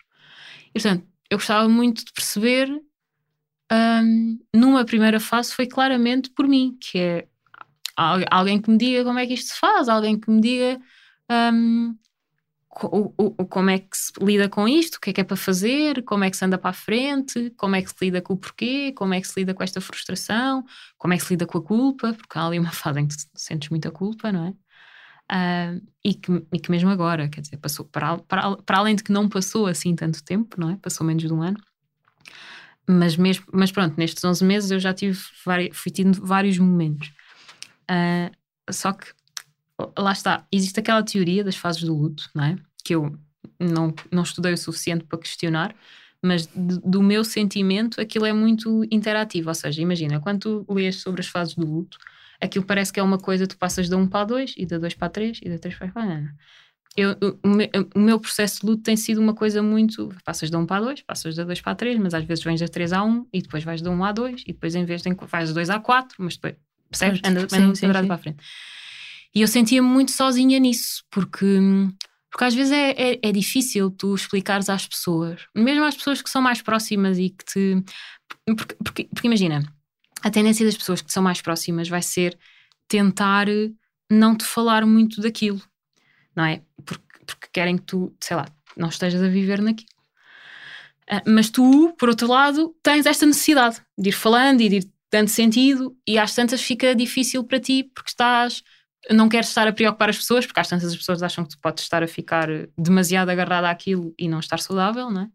E, 0.74 0.80
portanto, 0.80 1.07
eu 1.30 1.38
gostava 1.38 1.68
muito 1.68 2.05
de 2.05 2.12
perceber, 2.12 2.68
um, 3.72 4.38
numa 4.53 4.84
primeira 4.84 5.20
fase, 5.20 5.55
foi 5.55 5.66
claramente 5.66 6.30
por 6.30 6.49
mim, 6.49 6.76
que 6.80 6.99
é 6.99 7.28
alguém 7.97 8.61
que 8.61 8.68
me 8.68 8.76
diga 8.76 9.05
como 9.05 9.18
é 9.20 9.26
que 9.26 9.34
isto 9.34 9.55
se 9.55 9.61
faz, 9.61 9.88
alguém 9.88 10.18
que 10.18 10.28
me 10.28 10.40
diga 10.40 10.80
um, 11.30 11.97
o, 12.82 13.14
o, 13.16 13.47
como 13.47 13.70
é 13.70 13.78
que 13.78 13.97
se 13.97 14.12
lida 14.20 14.49
com 14.49 14.68
isto, 14.68 14.97
o 14.97 15.01
que 15.01 15.11
é 15.11 15.12
que 15.12 15.20
é 15.20 15.24
para 15.24 15.36
fazer, 15.36 16.03
como 16.05 16.24
é 16.24 16.30
que 16.30 16.36
se 16.36 16.44
anda 16.44 16.59
para 16.59 16.70
a 16.70 16.74
frente, 16.74 17.51
como 17.57 17.76
é 17.76 17.82
que 17.82 17.90
se 17.90 17.97
lida 18.01 18.20
com 18.20 18.34
o 18.34 18.36
porquê, 18.36 18.92
como 18.92 19.14
é 19.14 19.20
que 19.20 19.28
se 19.28 19.38
lida 19.38 19.55
com 19.55 19.62
esta 19.62 19.80
frustração, 19.80 20.64
como 20.99 21.14
é 21.14 21.16
que 21.16 21.22
se 21.24 21.32
lida 21.32 21.47
com 21.47 21.59
a 21.59 21.62
culpa, 21.62 22.12
porque 22.12 22.38
há 22.38 22.44
ali 22.44 22.59
uma 22.59 22.72
fase 22.72 23.01
em 23.01 23.07
que 23.07 23.14
sentes 23.36 23.70
muita 23.70 23.90
culpa, 23.90 24.32
não 24.32 24.49
é? 24.49 24.55
Uh, 25.31 25.85
e, 26.05 26.14
que, 26.14 26.47
e 26.53 26.61
que 26.61 26.70
mesmo 26.70 26.89
agora, 26.89 27.29
quer 27.29 27.41
dizer, 27.41 27.57
passou 27.57 27.85
para, 27.85 28.18
para, 28.18 28.57
para 28.59 28.79
além 28.79 28.95
de 28.95 29.03
que 29.03 29.11
não 29.11 29.29
passou 29.29 29.66
assim 29.66 29.95
tanto 29.95 30.22
tempo, 30.22 30.61
não 30.61 30.70
é? 30.70 30.77
Passou 30.77 31.05
menos 31.07 31.24
de 31.24 31.33
um 31.33 31.43
ano. 31.43 31.59
Mas, 32.89 33.16
mesmo, 33.16 33.45
mas 33.53 33.72
pronto, 33.72 33.97
nestes 33.99 34.22
11 34.22 34.45
meses 34.45 34.70
eu 34.70 34.79
já 34.79 34.95
tive 34.95 35.18
fui 35.72 35.91
tendo 35.91 36.24
vários 36.24 36.59
momentos. 36.59 37.12
Uh, 37.91 38.31
só 38.70 38.93
que 38.93 39.07
lá 39.99 40.12
está, 40.12 40.47
existe 40.53 40.79
aquela 40.79 41.03
teoria 41.03 41.43
das 41.43 41.57
fases 41.57 41.83
do 41.83 41.95
luto, 41.95 42.31
não 42.35 42.45
é? 42.45 42.57
Que 42.85 42.95
eu 42.95 43.18
não, 43.59 43.93
não 44.12 44.22
estudei 44.22 44.53
o 44.53 44.59
suficiente 44.59 45.05
para 45.05 45.18
questionar, 45.18 45.74
mas 46.22 46.47
de, 46.47 46.81
do 46.81 47.03
meu 47.03 47.24
sentimento 47.24 48.01
aquilo 48.01 48.27
é 48.27 48.33
muito 48.33 48.85
interativo. 48.91 49.49
Ou 49.49 49.55
seja, 49.55 49.83
imagina, 49.83 50.20
quando 50.20 50.64
tu 50.64 50.72
lês 50.72 50.97
sobre 50.97 51.20
as 51.20 51.27
fases 51.27 51.55
do 51.55 51.66
luto, 51.66 51.99
aquilo 52.41 52.64
parece 52.64 52.93
que 52.93 53.01
é 53.01 53.03
uma 53.03 53.18
coisa, 53.18 53.47
tu 53.47 53.57
passas 53.57 53.89
da 53.89 53.97
1 53.97 54.09
para 54.09 54.20
a 54.20 54.24
2 54.24 54.55
e 54.57 54.66
da 54.66 54.78
2 54.78 54.95
para 54.95 55.07
a 55.07 55.11
3 55.11 55.41
e 55.43 55.49
da 55.49 55.59
3 55.59 55.74
para 55.76 55.87
a 55.89 55.93
4. 55.93 56.28
Eu, 56.97 57.14
o, 57.95 57.99
meu 57.99 58.18
processo 58.18 58.61
de 58.61 58.66
luto 58.66 58.82
tem 58.82 58.97
sido 58.97 59.20
uma 59.20 59.34
coisa 59.34 59.62
muito. 59.62 60.09
Passas 60.24 60.49
da 60.49 60.59
1 60.59 60.64
para 60.64 60.76
a 60.76 60.80
2, 60.80 61.03
passas 61.03 61.34
da 61.37 61.45
2 61.45 61.61
para 61.61 61.72
a 61.72 61.74
3, 61.74 61.99
mas 61.99 62.14
às 62.14 62.24
vezes 62.24 62.43
vens 62.43 62.61
da 62.61 62.68
3 62.68 62.93
a 62.95 63.05
1 63.05 63.26
e 63.32 63.43
depois 63.43 63.64
vais 63.64 63.82
da 63.82 63.91
1 63.91 64.05
a 64.05 64.12
2 64.12 64.43
e 64.47 64.53
depois 64.53 64.74
em 64.74 64.84
vez 64.84 65.03
de 65.03 65.14
vais 65.14 65.49
da 65.51 65.55
2 65.55 65.70
a 65.70 65.78
4, 65.78 66.16
mas 66.18 66.37
depois 66.37 66.55
percebes? 66.89 67.20
Anda, 67.22 67.41
sim, 67.49 67.57
anda 67.57 67.74
sim, 67.74 67.87
sim. 67.87 67.89
para 67.89 68.14
a 68.14 68.18
frente. 68.18 68.39
E 69.34 69.43
eu 69.43 69.49
sentia-me 69.49 69.87
muito 69.87 70.12
sozinha 70.12 70.59
nisso, 70.59 71.05
porque 71.11 71.61
Porque 72.30 72.45
às 72.45 72.55
vezes 72.55 72.72
é, 72.72 72.91
é, 72.93 73.18
é, 73.22 73.32
difícil 73.32 73.91
tu 73.91 74.14
explicares 74.14 74.70
às 74.70 74.87
pessoas, 74.87 75.47
mesmo 75.55 75.84
às 75.84 75.97
pessoas 75.97 76.22
que 76.22 76.30
são 76.30 76.41
mais 76.41 76.62
próximas 76.62 77.18
e 77.18 77.30
que 77.30 77.45
te. 77.45 77.84
Porque, 78.47 78.74
porque, 78.82 79.05
porque 79.05 79.26
imagina, 79.26 79.62
a 80.23 80.31
tendência 80.31 80.64
das 80.64 80.77
pessoas 80.77 81.01
que 81.01 81.12
são 81.12 81.23
mais 81.23 81.41
próximas 81.41 81.89
vai 81.89 82.03
ser 82.03 82.39
tentar 82.89 83.47
não 84.11 84.37
te 84.37 84.45
falar 84.45 84.87
muito 84.87 85.21
daquilo, 85.21 85.61
não 86.35 86.45
é? 86.45 86.62
Porque, 86.85 87.05
porque 87.27 87.49
querem 87.53 87.77
que 87.77 87.85
tu, 87.85 88.14
sei 88.21 88.37
lá, 88.37 88.47
não 88.77 88.89
estejas 88.89 89.23
a 89.23 89.29
viver 89.29 89.61
naquilo. 89.61 89.89
Uh, 91.11 91.23
mas 91.27 91.51
tu, 91.51 91.95
por 91.99 92.09
outro 92.09 92.29
lado, 92.29 92.75
tens 92.83 93.07
esta 93.07 93.27
necessidade 93.27 93.81
de 93.97 94.09
ir 94.09 94.12
falando 94.12 94.61
e 94.61 94.69
de 94.69 94.77
ir 94.77 94.91
dando 95.11 95.29
sentido, 95.29 95.97
e 96.07 96.19
às 96.19 96.35
tantas 96.35 96.61
fica 96.61 96.95
difícil 96.95 97.45
para 97.45 97.61
ti 97.61 97.85
porque 97.95 98.11
estás. 98.11 98.62
Não 99.11 99.29
queres 99.29 99.49
estar 99.49 99.69
a 99.69 99.73
preocupar 99.73 100.11
as 100.11 100.17
pessoas, 100.17 100.45
porque 100.45 100.59
às 100.59 100.69
tantas 100.69 100.91
as 100.91 100.97
pessoas 100.97 101.23
acham 101.23 101.45
que 101.45 101.51
tu 101.51 101.61
podes 101.61 101.85
estar 101.85 102.03
a 102.03 102.09
ficar 102.09 102.49
demasiado 102.77 103.29
agarrada 103.29 103.71
àquilo 103.71 104.12
e 104.19 104.29
não 104.29 104.41
estar 104.41 104.59
saudável, 104.59 105.11
não 105.11 105.23
é? 105.23 105.29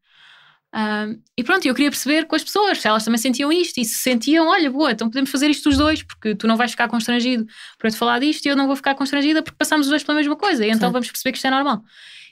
E 1.38 1.44
pronto, 1.44 1.66
eu 1.66 1.74
queria 1.74 1.90
perceber 1.90 2.26
com 2.26 2.36
as 2.36 2.44
pessoas 2.44 2.80
se 2.80 2.88
elas 2.88 3.04
também 3.04 3.18
sentiam 3.18 3.52
isto 3.52 3.78
e 3.80 3.86
se 3.86 3.96
sentiam, 3.96 4.48
olha, 4.48 4.72
boa, 4.72 4.92
então 4.92 5.10
podemos 5.10 5.30
fazer 5.30 5.50
isto 5.50 5.68
os 5.68 5.78
dois, 5.78 6.02
porque 6.02 6.34
tu 6.34 6.48
não 6.48 6.56
vais 6.56 6.72
ficar 6.72 6.88
constrangido 6.88 7.46
para 7.78 7.90
te 7.90 7.98
falar 7.98 8.20
disto 8.20 8.46
e 8.46 8.50
eu 8.50 8.56
não 8.56 8.68
vou 8.68 8.76
ficar 8.76 8.96
constrangida 8.96 9.44
porque 9.44 9.58
passamos 9.58 9.88
os 9.88 9.90
dois 9.90 10.04
pela 10.04 10.18
mesma 10.18 10.36
coisa, 10.36 10.66
e 10.66 10.70
então 10.70 10.90
Sim. 10.90 10.94
vamos 10.94 11.08
perceber 11.10 11.34
que 11.34 11.38
isto 11.38 11.48
é 11.48 11.52
normal. 11.52 11.84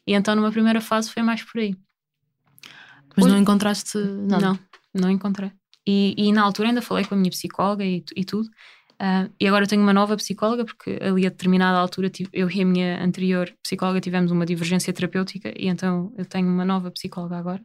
E 0.07 0.13
então 0.13 0.35
numa 0.35 0.51
primeira 0.51 0.79
fase 0.79 1.11
foi 1.11 1.21
mais 1.21 1.43
por 1.43 1.59
aí. 1.59 1.75
Mas 3.15 3.25
Hoje, 3.25 3.33
não 3.33 3.41
encontraste 3.41 3.97
nada? 3.97 4.47
Não, 4.47 4.59
não 4.93 5.09
encontrei. 5.09 5.51
E, 5.85 6.13
e, 6.17 6.31
na 6.31 6.43
altura 6.43 6.69
ainda 6.69 6.81
falei 6.81 7.03
com 7.03 7.15
a 7.15 7.17
minha 7.17 7.31
psicóloga 7.31 7.83
e, 7.83 8.03
e 8.15 8.23
tudo. 8.23 8.47
Uh, 9.01 9.31
e 9.39 9.47
agora 9.47 9.63
eu 9.63 9.67
tenho 9.67 9.81
uma 9.81 9.93
nova 9.93 10.15
psicóloga, 10.17 10.65
porque 10.65 10.99
ali 11.01 11.25
a 11.25 11.29
determinada 11.29 11.77
altura 11.77 12.11
eu 12.33 12.49
e 12.49 12.61
a 12.61 12.65
minha 12.65 13.03
anterior 13.03 13.51
psicóloga 13.63 14.01
tivemos 14.01 14.29
uma 14.29 14.45
divergência 14.45 14.93
terapêutica, 14.93 15.53
e 15.57 15.67
então 15.67 16.13
eu 16.17 16.25
tenho 16.25 16.47
uma 16.47 16.65
nova 16.65 16.91
psicóloga 16.91 17.37
agora. 17.37 17.63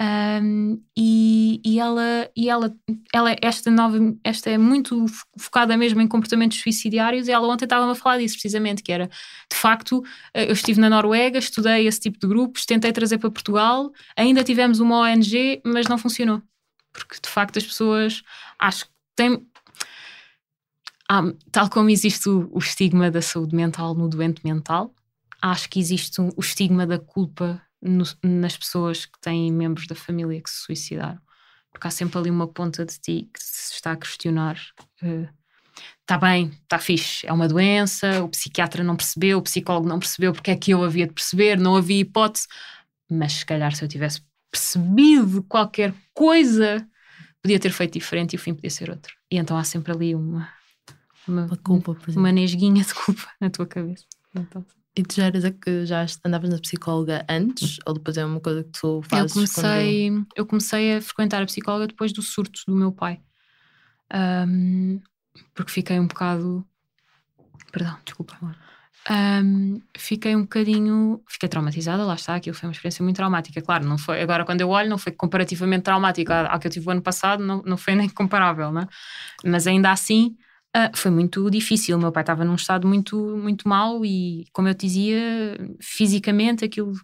Um, 0.00 0.82
e, 0.96 1.60
e, 1.64 1.78
ela, 1.78 2.30
e 2.34 2.48
ela, 2.48 2.74
ela, 3.14 3.36
esta 3.42 3.70
nova, 3.70 3.98
esta 4.24 4.50
é 4.50 4.56
muito 4.56 5.04
focada 5.38 5.76
mesmo 5.76 6.00
em 6.00 6.08
comportamentos 6.08 6.60
suicidiários. 6.60 7.28
E 7.28 7.32
ela 7.32 7.46
ontem 7.46 7.64
estava-me 7.64 7.92
a 7.92 7.94
falar 7.94 8.18
disso 8.18 8.34
precisamente, 8.34 8.82
que 8.82 8.92
era 8.92 9.06
de 9.50 9.56
facto, 9.56 10.02
eh, 10.32 10.48
eu 10.48 10.52
estive 10.52 10.80
na 10.80 10.88
Noruega, 10.88 11.38
estudei 11.38 11.86
esse 11.86 12.00
tipo 12.00 12.18
de 12.18 12.26
grupos, 12.26 12.64
tentei 12.64 12.92
trazer 12.92 13.18
para 13.18 13.30
Portugal, 13.30 13.92
ainda 14.16 14.42
tivemos 14.42 14.80
uma 14.80 15.00
ONG, 15.00 15.60
mas 15.64 15.86
não 15.86 15.98
funcionou, 15.98 16.42
porque 16.92 17.16
de 17.22 17.28
facto 17.28 17.58
as 17.58 17.64
pessoas 17.64 18.22
acho 18.58 18.86
que 18.86 18.92
têm. 19.14 19.46
Ah, 21.10 21.22
tal 21.50 21.68
como 21.68 21.90
existe 21.90 22.28
o, 22.28 22.48
o 22.52 22.58
estigma 22.58 23.10
da 23.10 23.20
saúde 23.20 23.54
mental 23.54 23.94
no 23.94 24.08
doente 24.08 24.40
mental, 24.44 24.94
acho 25.42 25.68
que 25.68 25.78
existe 25.78 26.20
o 26.20 26.40
estigma 26.40 26.86
da 26.86 26.98
culpa 26.98 27.60
no, 27.82 28.04
nas 28.22 28.56
pessoas 28.56 29.04
que 29.04 29.20
têm 29.20 29.52
membros 29.52 29.86
da 29.86 29.94
família 29.94 30.40
que 30.40 30.50
se 30.50 30.60
suicidaram. 30.64 31.20
Porque 31.72 31.88
há 31.88 31.90
sempre 31.90 32.18
ali 32.18 32.30
uma 32.30 32.46
ponta 32.46 32.84
de 32.84 32.98
ti 32.98 33.30
que 33.32 33.42
se 33.42 33.74
está 33.74 33.92
a 33.92 33.96
questionar. 33.96 34.58
Está 36.00 36.16
uh, 36.16 36.20
bem, 36.20 36.50
está 36.62 36.78
fixe, 36.78 37.26
é 37.26 37.32
uma 37.32 37.48
doença, 37.48 38.22
o 38.22 38.28
psiquiatra 38.28 38.84
não 38.84 38.94
percebeu, 38.94 39.38
o 39.38 39.42
psicólogo 39.42 39.88
não 39.88 39.98
percebeu 39.98 40.32
porque 40.32 40.50
é 40.50 40.56
que 40.56 40.70
eu 40.72 40.84
havia 40.84 41.06
de 41.06 41.14
perceber, 41.14 41.58
não 41.58 41.74
havia 41.74 42.00
hipótese. 42.00 42.46
Mas 43.10 43.32
se 43.32 43.46
calhar 43.46 43.74
se 43.74 43.84
eu 43.84 43.88
tivesse 43.88 44.22
percebido 44.50 45.42
qualquer 45.44 45.94
coisa, 46.12 46.86
podia 47.42 47.58
ter 47.58 47.72
feito 47.72 47.94
diferente 47.94 48.34
e 48.34 48.36
o 48.36 48.38
fim 48.38 48.54
podia 48.54 48.70
ser 48.70 48.90
outro. 48.90 49.12
E 49.30 49.38
então 49.38 49.56
há 49.56 49.64
sempre 49.64 49.92
ali 49.92 50.14
uma, 50.14 50.48
uma, 51.26 51.46
uma 51.46 51.56
culpa, 51.56 51.96
uma 52.08 52.30
nesguinha 52.30 52.84
de 52.84 52.94
culpa 52.94 53.28
na 53.40 53.50
tua 53.50 53.66
cabeça. 53.66 54.04
Então, 54.34 54.64
e 54.94 55.02
tu 55.02 55.14
já, 55.16 55.24
eras 55.24 55.44
a 55.44 55.50
que 55.50 55.86
já 55.86 56.04
andavas 56.24 56.50
na 56.50 56.58
psicóloga 56.58 57.24
antes 57.28 57.78
ou 57.86 57.94
depois 57.94 58.16
é 58.16 58.24
uma 58.24 58.40
coisa 58.40 58.62
que 58.62 58.70
tu 58.70 59.00
fazes? 59.02 59.30
Eu 59.30 59.34
comecei, 59.34 60.10
quando... 60.10 60.26
eu 60.36 60.46
comecei 60.46 60.96
a 60.96 61.02
frequentar 61.02 61.42
a 61.42 61.46
psicóloga 61.46 61.86
depois 61.86 62.12
do 62.12 62.20
surto 62.20 62.60
do 62.66 62.76
meu 62.76 62.92
pai. 62.92 63.20
Um, 64.12 65.00
porque 65.54 65.72
fiquei 65.72 65.98
um 65.98 66.06
bocado. 66.06 66.66
Perdão, 67.72 67.96
desculpa. 68.04 68.36
Um, 69.10 69.80
fiquei 69.96 70.36
um 70.36 70.42
bocadinho. 70.42 71.22
Fiquei 71.26 71.48
traumatizada, 71.48 72.04
lá 72.04 72.14
está. 72.14 72.34
Aquilo 72.34 72.54
foi 72.54 72.68
uma 72.68 72.72
experiência 72.72 73.02
muito 73.02 73.16
traumática. 73.16 73.62
Claro, 73.62 73.86
não 73.86 73.96
foi. 73.96 74.20
Agora, 74.20 74.44
quando 74.44 74.60
eu 74.60 74.68
olho, 74.68 74.90
não 74.90 74.98
foi 74.98 75.12
comparativamente 75.12 75.84
traumática 75.84 76.46
ao 76.48 76.60
que 76.60 76.66
eu 76.66 76.70
tive 76.70 76.86
o 76.86 76.90
ano 76.90 77.02
passado, 77.02 77.42
não, 77.42 77.62
não 77.62 77.78
foi 77.78 77.94
nem 77.94 78.10
comparável, 78.10 78.70
né? 78.70 78.86
Mas 79.42 79.66
ainda 79.66 79.90
assim 79.90 80.36
Uh, 80.74 80.88
foi 80.96 81.10
muito 81.10 81.50
difícil. 81.50 81.98
O 81.98 82.00
meu 82.00 82.10
pai 82.10 82.22
estava 82.22 82.46
num 82.46 82.54
estado 82.54 82.88
muito, 82.88 83.36
muito 83.36 83.68
mau 83.68 84.06
e, 84.06 84.46
como 84.54 84.68
eu 84.68 84.74
dizia, 84.74 85.20
fisicamente 85.78 86.64
aquilo. 86.64 86.94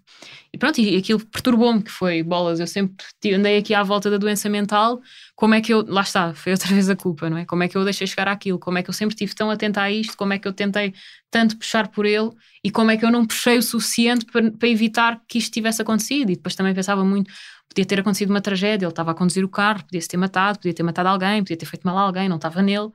E 0.50 0.56
pronto, 0.56 0.80
e 0.80 0.96
aquilo 0.96 1.20
perturbou-me, 1.26 1.82
que 1.82 1.90
foi 1.90 2.22
bolas. 2.22 2.60
Eu 2.60 2.66
sempre 2.66 2.96
andei 3.34 3.58
aqui 3.58 3.74
à 3.74 3.82
volta 3.82 4.10
da 4.10 4.16
doença 4.16 4.48
mental. 4.48 5.02
Como 5.36 5.54
é 5.54 5.60
que 5.60 5.74
eu. 5.74 5.84
Lá 5.86 6.00
está, 6.00 6.32
foi 6.32 6.52
outra 6.52 6.68
vez 6.72 6.88
a 6.88 6.96
culpa, 6.96 7.28
não 7.28 7.36
é? 7.36 7.44
Como 7.44 7.62
é 7.62 7.68
que 7.68 7.76
eu 7.76 7.84
deixei 7.84 8.06
chegar 8.06 8.28
àquilo? 8.28 8.58
Como 8.58 8.78
é 8.78 8.82
que 8.82 8.88
eu 8.88 8.94
sempre 8.94 9.14
estive 9.14 9.34
tão 9.34 9.50
atenta 9.50 9.82
a 9.82 9.90
isto? 9.90 10.16
Como 10.16 10.32
é 10.32 10.38
que 10.38 10.48
eu 10.48 10.52
tentei 10.54 10.94
tanto 11.30 11.58
puxar 11.58 11.88
por 11.88 12.06
ele? 12.06 12.30
E 12.64 12.70
como 12.70 12.90
é 12.90 12.96
que 12.96 13.04
eu 13.04 13.10
não 13.10 13.26
puxei 13.26 13.58
o 13.58 13.62
suficiente 13.62 14.24
para, 14.24 14.50
para 14.50 14.68
evitar 14.68 15.20
que 15.28 15.36
isto 15.36 15.52
tivesse 15.52 15.82
acontecido? 15.82 16.30
E 16.30 16.36
depois 16.36 16.54
também 16.54 16.72
pensava 16.72 17.04
muito 17.04 17.30
podia 17.68 17.84
ter 17.84 18.00
acontecido 18.00 18.30
uma 18.30 18.40
tragédia, 18.40 18.86
ele 18.86 18.92
estava 18.92 19.10
a 19.10 19.14
conduzir 19.14 19.44
o 19.44 19.48
carro, 19.48 19.84
podia-se 19.84 20.08
ter 20.08 20.16
matado, 20.16 20.58
podia 20.58 20.74
ter 20.74 20.82
matado 20.82 21.08
alguém, 21.08 21.42
podia 21.42 21.56
ter 21.56 21.66
feito 21.66 21.84
mal 21.84 21.96
a 21.98 22.02
alguém, 22.02 22.28
não 22.28 22.36
estava 22.36 22.62
nele 22.62 22.90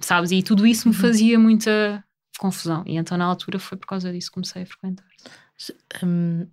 sabes? 0.00 0.30
E 0.30 0.42
tudo 0.42 0.66
isso 0.66 0.88
me 0.88 0.94
uhum. 0.94 1.00
fazia 1.00 1.38
muita 1.38 2.04
confusão. 2.38 2.82
E 2.86 2.96
então 2.96 3.16
na 3.18 3.24
altura 3.24 3.58
foi 3.58 3.76
por 3.76 3.86
causa 3.86 4.12
disso 4.12 4.28
que 4.28 4.34
comecei 4.34 4.62
a 4.62 4.66
frequentar. 4.66 5.06
Um, 6.02 6.48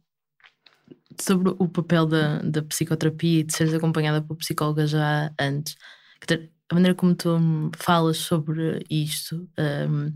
sobre 1.22 1.50
o 1.58 1.68
papel 1.68 2.06
da, 2.06 2.40
da 2.40 2.62
psicoterapia 2.64 3.40
e 3.40 3.44
de 3.44 3.56
seres 3.56 3.74
acompanhada 3.74 4.22
por 4.22 4.36
psicóloga 4.38 4.86
já 4.88 5.32
antes, 5.40 5.76
a 6.70 6.74
maneira 6.74 6.96
como 6.96 7.14
tu 7.14 7.40
falas 7.78 8.18
sobre 8.18 8.84
isto. 8.90 9.48
Um, 9.58 10.12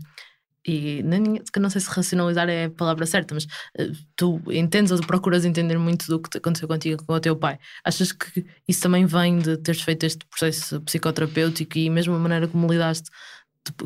e 0.66 1.02
nem, 1.02 1.40
não 1.58 1.70
sei 1.70 1.80
se 1.80 1.90
racionalizar 1.90 2.48
é 2.48 2.66
a 2.66 2.70
palavra 2.70 3.06
certa, 3.06 3.34
mas 3.34 3.44
uh, 3.44 3.92
tu 4.14 4.40
entendes 4.50 4.92
ou 4.92 5.00
procuras 5.00 5.44
entender 5.44 5.78
muito 5.78 6.06
do 6.06 6.20
que 6.20 6.38
aconteceu 6.38 6.68
contigo 6.68 7.04
com 7.04 7.12
o 7.14 7.20
teu 7.20 7.34
pai. 7.36 7.58
Achas 7.84 8.12
que 8.12 8.44
isso 8.68 8.82
também 8.82 9.06
vem 9.06 9.38
de 9.38 9.56
teres 9.56 9.80
feito 9.80 10.04
este 10.04 10.24
processo 10.26 10.80
psicoterapêutico 10.82 11.78
e 11.78 11.88
mesmo 11.88 12.14
a 12.14 12.18
maneira 12.18 12.46
como 12.46 12.70
lidaste 12.70 13.10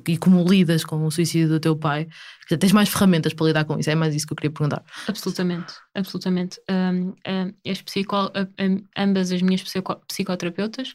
e 0.07 0.17
como 0.17 0.45
lidas 0.45 0.85
com 0.85 1.05
o 1.05 1.11
suicídio 1.11 1.49
do 1.49 1.61
teu 1.61 1.77
pai? 1.77 2.09
Tens 2.49 2.73
mais 2.73 2.89
ferramentas 2.89 3.33
para 3.33 3.47
lidar 3.47 3.65
com 3.65 3.79
isso? 3.79 3.91
É 3.91 3.95
mais 3.95 4.15
isso 4.15 4.27
que 4.27 4.33
eu 4.33 4.37
queria 4.37 4.51
perguntar. 4.51 4.85
Absolutamente, 5.07 5.75
absolutamente. 5.95 6.61
Um, 6.71 7.15
um, 7.27 7.71
as 7.71 7.83
psico, 7.83 8.17
um, 8.17 8.85
ambas 8.97 9.33
as 9.33 9.43
minhas 9.43 9.63
psico, 9.63 9.97
psicoterapeutas 10.07 10.93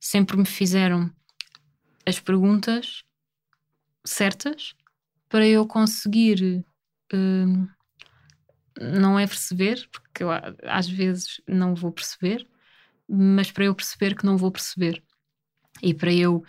sempre 0.00 0.36
me 0.36 0.46
fizeram 0.46 1.10
as 2.06 2.18
perguntas 2.18 3.04
certas 4.04 4.74
para 5.32 5.48
eu 5.48 5.66
conseguir. 5.66 6.62
Uh, 7.10 7.66
não 8.78 9.18
é 9.18 9.26
perceber, 9.26 9.88
porque 9.90 10.22
eu 10.22 10.28
às 10.64 10.88
vezes 10.88 11.40
não 11.48 11.74
vou 11.74 11.90
perceber, 11.90 12.46
mas 13.08 13.50
para 13.50 13.64
eu 13.64 13.74
perceber 13.74 14.14
que 14.14 14.26
não 14.26 14.36
vou 14.36 14.50
perceber. 14.50 15.02
E 15.82 15.94
para 15.94 16.12
eu 16.12 16.42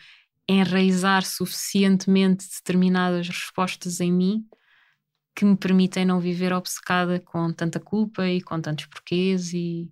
enraizar 0.47 1.23
suficientemente 1.23 2.45
determinadas 2.49 3.27
respostas 3.27 4.01
em 4.01 4.11
mim 4.11 4.45
que 5.35 5.45
me 5.45 5.55
permitem 5.55 6.05
não 6.05 6.19
viver 6.19 6.53
obcecada 6.53 7.19
com 7.19 7.51
tanta 7.51 7.79
culpa 7.79 8.27
e 8.27 8.41
com 8.41 8.59
tantos 8.59 8.85
porquês 8.85 9.53
e, 9.53 9.91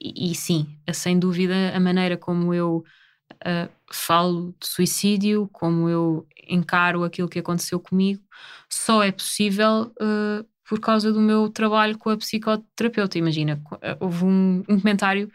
e, 0.00 0.30
e 0.32 0.34
sim, 0.34 0.78
sem 0.92 1.18
dúvida 1.18 1.74
a 1.74 1.80
maneira 1.80 2.16
como 2.16 2.52
eu 2.52 2.84
uh, 3.44 3.70
falo 3.92 4.54
de 4.60 4.66
suicídio, 4.66 5.48
como 5.52 5.88
eu 5.88 6.26
encaro 6.48 7.04
aquilo 7.04 7.28
que 7.28 7.38
aconteceu 7.38 7.78
comigo, 7.78 8.22
só 8.68 9.02
é 9.02 9.12
possível 9.12 9.92
uh, 10.00 10.46
por 10.68 10.80
causa 10.80 11.12
do 11.12 11.20
meu 11.20 11.48
trabalho 11.48 11.98
com 11.98 12.10
a 12.10 12.16
psicoterapeuta. 12.16 13.18
Imagina, 13.18 13.62
houve 14.00 14.24
um, 14.24 14.62
um 14.68 14.80
comentário 14.80 15.30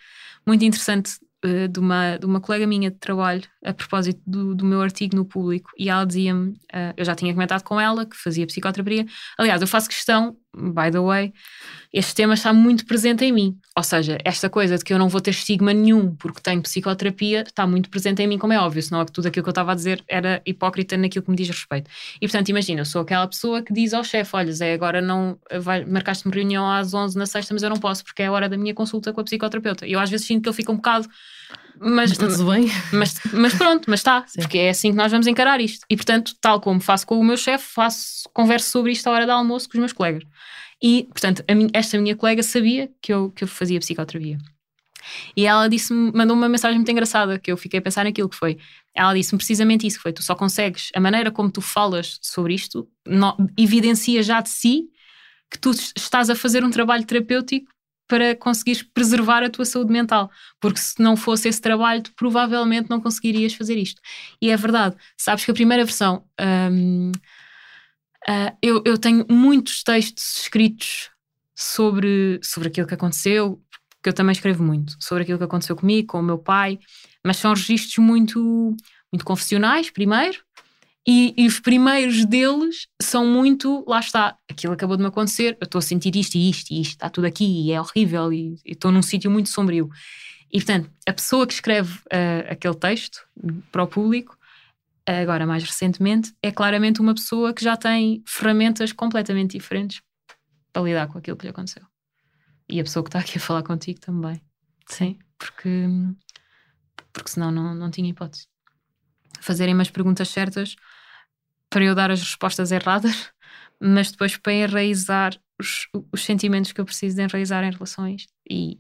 muito 0.45 0.65
interessante 0.65 1.19
uh, 1.45 1.67
de, 1.67 1.79
uma, 1.79 2.17
de 2.17 2.25
uma 2.25 2.39
colega 2.39 2.65
minha 2.65 2.89
de 2.91 2.97
trabalho 2.97 3.43
a 3.63 3.73
propósito 3.73 4.21
do, 4.25 4.55
do 4.55 4.65
meu 4.65 4.81
artigo 4.81 5.15
no 5.15 5.25
público 5.25 5.69
e 5.77 5.89
ela 5.89 6.05
dizia-me, 6.05 6.51
uh, 6.51 6.93
eu 6.97 7.05
já 7.05 7.15
tinha 7.15 7.33
comentado 7.33 7.63
com 7.63 7.79
ela 7.79 8.05
que 8.05 8.15
fazia 8.15 8.47
psicoterapia. 8.47 9.05
Aliás, 9.37 9.61
eu 9.61 9.67
faço 9.67 9.87
questão, 9.87 10.35
by 10.59 10.91
the 10.91 10.99
way, 10.99 11.33
este 11.91 12.13
tema 12.13 12.33
está 12.33 12.53
muito 12.53 12.85
presente 12.85 13.25
em 13.25 13.31
mim. 13.31 13.57
Ou 13.75 13.83
seja, 13.83 14.17
esta 14.23 14.49
coisa 14.49 14.77
de 14.77 14.83
que 14.83 14.93
eu 14.93 14.99
não 14.99 15.09
vou 15.09 15.21
ter 15.21 15.31
estigma 15.31 15.73
nenhum 15.73 16.15
porque 16.15 16.41
tenho 16.41 16.61
psicoterapia 16.61 17.41
está 17.41 17.65
muito 17.65 17.89
presente 17.89 18.21
em 18.21 18.27
mim, 18.27 18.37
como 18.37 18.53
é 18.53 18.59
óbvio, 18.59 18.83
senão 18.83 19.01
é 19.01 19.05
tudo 19.05 19.27
aquilo 19.27 19.43
que 19.43 19.49
eu 19.49 19.51
estava 19.51 19.71
a 19.71 19.75
dizer 19.75 20.03
era 20.07 20.41
hipócrita 20.45 20.97
naquilo 20.97 21.23
que 21.23 21.31
me 21.31 21.37
diz 21.37 21.47
respeito. 21.47 21.89
E 22.21 22.27
portanto, 22.27 22.49
imagina, 22.49 22.81
eu 22.81 22.85
sou 22.85 23.01
aquela 23.01 23.27
pessoa 23.27 23.61
que 23.61 23.73
diz 23.73 23.93
ao 23.93 24.03
chefe: 24.03 24.35
Olha, 24.35 24.51
Zé, 24.51 24.73
agora 24.73 25.01
não 25.01 25.39
marcaste-me 25.87 26.33
reunião 26.33 26.69
às 26.69 26.93
11 26.93 27.17
na 27.17 27.25
sexta, 27.25 27.53
mas 27.53 27.63
eu 27.63 27.69
não 27.69 27.77
posso 27.77 28.03
porque 28.03 28.21
é 28.21 28.27
a 28.27 28.31
hora 28.31 28.49
da 28.49 28.57
minha 28.57 28.73
consulta 28.73 29.11
com 29.13 29.21
a 29.21 29.23
psicoterapeuta. 29.23 29.87
E 29.87 29.93
eu 29.93 29.99
às 29.99 30.09
vezes 30.09 30.27
sinto 30.27 30.43
que 30.43 30.49
ele 30.49 30.55
fica 30.55 30.71
um 30.71 30.75
bocado. 30.75 31.07
Mas, 31.79 31.91
mas 31.91 32.11
está 32.11 32.27
tudo 32.27 32.51
bem. 32.51 32.67
Mas, 32.91 33.19
mas 33.33 33.53
pronto, 33.53 33.89
mas 33.89 34.01
está, 34.01 34.25
porque 34.35 34.57
é 34.57 34.69
assim 34.69 34.91
que 34.91 34.97
nós 34.97 35.11
vamos 35.11 35.27
encarar 35.27 35.61
isto. 35.61 35.85
E 35.89 35.95
portanto, 35.95 36.33
tal 36.41 36.59
como 36.59 36.79
faço 36.79 37.07
com 37.07 37.19
o 37.19 37.23
meu 37.23 37.37
chefe, 37.37 37.65
faço, 37.73 38.29
converso 38.33 38.69
sobre 38.69 38.91
isto 38.91 39.07
à 39.07 39.11
hora 39.11 39.25
do 39.25 39.31
almoço 39.31 39.67
com 39.67 39.73
os 39.73 39.79
meus 39.79 39.93
colegas. 39.93 40.23
E, 40.81 41.07
portanto, 41.11 41.43
minha, 41.49 41.69
esta 41.73 41.97
minha 41.99 42.15
colega 42.15 42.41
sabia 42.43 42.89
que 43.01 43.11
eu, 43.11 43.31
que 43.31 43.43
eu 43.43 43.47
fazia 43.47 43.79
psicoterapia. 43.79 44.37
E 45.35 45.45
ela 45.45 45.67
disse 45.67 45.93
mandou 45.93 46.35
-me 46.35 46.41
uma 46.43 46.49
mensagem 46.49 46.77
muito 46.77 46.91
engraçada 46.91 47.39
que 47.39 47.51
eu 47.51 47.57
fiquei 47.57 47.79
a 47.79 47.81
pensar 47.81 48.03
naquilo 48.03 48.29
que 48.29 48.35
foi. 48.35 48.57
Ela 48.93 49.13
disse-me 49.13 49.37
precisamente 49.37 49.87
isso: 49.87 49.97
que 49.97 50.03
foi 50.03 50.13
tu 50.13 50.21
só 50.21 50.35
consegues, 50.35 50.89
a 50.93 50.99
maneira 50.99 51.31
como 51.31 51.49
tu 51.49 51.61
falas 51.61 52.19
sobre 52.21 52.53
isto 52.53 52.87
evidencia 53.57 54.21
já 54.21 54.41
de 54.41 54.49
si 54.49 54.89
que 55.49 55.57
tu 55.57 55.71
estás 55.71 56.29
a 56.29 56.35
fazer 56.35 56.63
um 56.63 56.69
trabalho 56.69 57.05
terapêutico 57.05 57.71
para 58.09 58.35
conseguires 58.35 58.83
preservar 58.83 59.43
a 59.43 59.49
tua 59.49 59.63
saúde 59.63 59.93
mental. 59.93 60.29
Porque 60.59 60.79
se 60.79 61.01
não 61.01 61.15
fosse 61.15 61.47
esse 61.47 61.61
trabalho, 61.61 62.01
tu 62.01 62.11
provavelmente 62.15 62.89
não 62.89 62.99
conseguirias 62.99 63.53
fazer 63.53 63.77
isto. 63.77 64.01
E 64.41 64.49
é 64.49 64.57
verdade. 64.57 64.97
Sabes 65.15 65.45
que 65.45 65.51
a 65.51 65.53
primeira 65.53 65.85
versão. 65.85 66.25
Uh, 66.41 67.11
eu, 68.61 68.81
eu 68.85 68.97
tenho 68.97 69.25
muitos 69.29 69.81
textos 69.83 70.41
escritos 70.41 71.09
sobre, 71.55 72.39
sobre 72.43 72.67
aquilo 72.67 72.87
que 72.87 72.93
aconteceu, 72.93 73.61
porque 73.95 74.09
eu 74.09 74.13
também 74.13 74.33
escrevo 74.33 74.63
muito 74.63 74.95
sobre 74.99 75.23
aquilo 75.23 75.37
que 75.37 75.43
aconteceu 75.43 75.75
comigo, 75.75 76.07
com 76.07 76.19
o 76.19 76.23
meu 76.23 76.37
pai, 76.37 76.79
mas 77.25 77.37
são 77.37 77.53
registros 77.53 77.97
muito, 77.97 78.75
muito 79.11 79.25
confessionais, 79.25 79.89
primeiro, 79.89 80.39
e, 81.07 81.33
e, 81.37 81.47
os 81.47 81.59
primeiros 81.59 82.25
deles 82.25 82.87
são 83.01 83.25
muito, 83.25 83.83
lá 83.87 83.99
está, 83.99 84.37
aquilo 84.49 84.73
acabou 84.73 84.97
de 84.97 85.01
me 85.01 85.07
acontecer, 85.07 85.57
eu 85.59 85.65
estou 85.65 85.79
a 85.79 85.81
sentir 85.81 86.15
isto 86.15 86.35
e 86.35 86.49
isto 86.49 86.71
e 86.71 86.81
isto, 86.81 86.91
está 86.91 87.09
tudo 87.09 87.25
aqui 87.25 87.45
e 87.45 87.71
é 87.71 87.79
horrível 87.79 88.31
e 88.31 88.55
estou 88.65 88.91
num 88.91 89.01
sítio 89.01 89.31
muito 89.31 89.49
sombrio. 89.49 89.89
E 90.51 90.57
portanto, 90.57 90.91
a 91.07 91.13
pessoa 91.13 91.47
que 91.47 91.53
escreve 91.53 91.93
uh, 91.93 92.51
aquele 92.51 92.75
texto 92.75 93.25
para 93.71 93.83
o 93.83 93.87
público, 93.87 94.37
agora 95.05 95.47
mais 95.47 95.63
recentemente, 95.63 96.33
é 96.41 96.51
claramente 96.51 97.01
uma 97.01 97.15
pessoa 97.15 97.53
que 97.53 97.63
já 97.63 97.75
tem 97.75 98.23
ferramentas 98.27 98.91
completamente 98.91 99.57
diferentes 99.57 100.01
para 100.71 100.83
lidar 100.83 101.07
com 101.07 101.17
aquilo 101.17 101.37
que 101.37 101.45
lhe 101.45 101.51
aconteceu. 101.51 101.83
E 102.67 102.79
a 102.79 102.83
pessoa 102.83 103.03
que 103.03 103.09
está 103.09 103.19
aqui 103.19 103.37
a 103.37 103.41
falar 103.41 103.63
contigo 103.63 103.99
também. 103.99 104.39
Sim, 104.87 105.17
porque, 105.37 105.87
porque 107.11 107.31
senão 107.31 107.51
não, 107.51 107.73
não 107.73 107.89
tinha 107.89 108.09
hipótese. 108.09 108.47
Fazerem-me 109.39 109.81
as 109.81 109.89
perguntas 109.89 110.29
certas 110.29 110.75
para 111.69 111.83
eu 111.83 111.93
dar 111.95 112.11
as 112.11 112.21
respostas 112.21 112.71
erradas, 112.71 113.31
mas 113.79 114.11
depois 114.11 114.37
para 114.37 114.53
enraizar 114.53 115.39
os, 115.59 115.87
os 116.11 116.23
sentimentos 116.23 116.71
que 116.71 116.81
eu 116.81 116.85
preciso 116.85 117.15
de 117.15 117.23
enraizar 117.23 117.63
em 117.63 117.71
relação 117.71 118.05
a 118.05 118.11
isto. 118.11 118.31
E, 118.49 118.79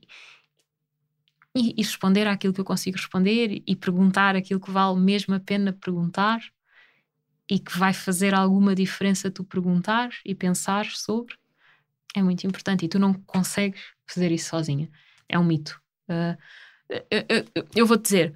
e, 1.55 1.73
e, 1.77 1.83
responder 1.83 2.27
àquilo 2.27 2.53
que 2.53 2.61
eu 2.61 2.65
consigo 2.65 2.97
responder 2.97 3.61
e 3.65 3.75
perguntar 3.75 4.35
aquilo 4.35 4.59
que 4.59 4.71
vale 4.71 4.99
mesmo 4.99 5.33
a 5.35 5.39
pena 5.39 5.73
perguntar 5.73 6.39
e 7.49 7.59
que 7.59 7.77
vai 7.77 7.93
fazer 7.93 8.33
alguma 8.33 8.75
diferença 8.75 9.31
tu 9.31 9.43
perguntar 9.43 10.09
e 10.23 10.35
pensar 10.35 10.85
sobre 10.85 11.35
é 12.15 12.21
muito 12.21 12.45
importante 12.45 12.85
e 12.85 12.87
tu 12.87 12.99
não 12.99 13.13
consegues 13.13 13.81
fazer 14.07 14.31
isso 14.31 14.49
sozinha. 14.49 14.89
É 15.27 15.37
um 15.37 15.43
mito. 15.43 15.79
Uh, 16.07 16.37
eu, 17.09 17.25
eu, 17.29 17.67
eu 17.75 17.85
vou-te 17.85 18.03
dizer, 18.03 18.35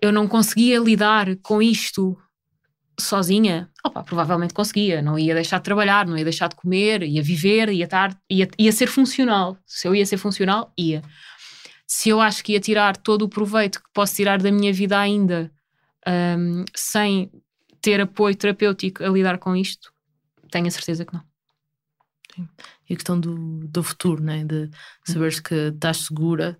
eu 0.00 0.12
não 0.12 0.28
conseguia 0.28 0.78
lidar 0.78 1.36
com 1.36 1.60
isto 1.60 2.16
sozinha, 2.98 3.70
opa, 3.84 4.02
provavelmente 4.02 4.54
conseguia, 4.54 5.02
não 5.02 5.18
ia 5.18 5.34
deixar 5.34 5.58
de 5.58 5.64
trabalhar, 5.64 6.06
não 6.06 6.16
ia 6.16 6.24
deixar 6.24 6.48
de 6.48 6.56
comer, 6.56 7.02
ia 7.02 7.22
viver, 7.22 7.68
ia 7.68 7.84
estar, 7.84 8.16
ia, 8.30 8.48
ia 8.58 8.72
ser 8.72 8.86
funcional. 8.86 9.58
Se 9.66 9.88
eu 9.88 9.94
ia 9.94 10.06
ser 10.06 10.16
funcional, 10.16 10.72
ia. 10.78 11.02
Se 11.86 12.08
eu 12.08 12.20
acho 12.20 12.42
que 12.42 12.52
ia 12.52 12.60
tirar 12.60 12.96
todo 12.96 13.22
o 13.22 13.28
proveito 13.28 13.82
que 13.82 13.88
posso 13.92 14.14
tirar 14.14 14.40
da 14.40 14.50
minha 14.50 14.72
vida 14.72 14.98
ainda, 14.98 15.50
um, 16.06 16.64
sem 16.74 17.30
ter 17.80 18.00
apoio 18.00 18.34
terapêutico 18.34 19.04
a 19.04 19.08
lidar 19.08 19.38
com 19.38 19.54
isto, 19.54 19.92
tenho 20.50 20.66
a 20.66 20.70
certeza 20.70 21.04
que 21.04 21.12
não. 21.12 21.22
Sim. 22.34 22.48
E 22.88 22.94
a 22.94 22.96
questão 22.96 23.18
do, 23.18 23.66
do 23.66 23.82
futuro, 23.82 24.22
né? 24.22 24.44
de 24.44 24.70
saberes 25.04 25.40
que 25.40 25.54
estás 25.54 25.98
segura, 25.98 26.58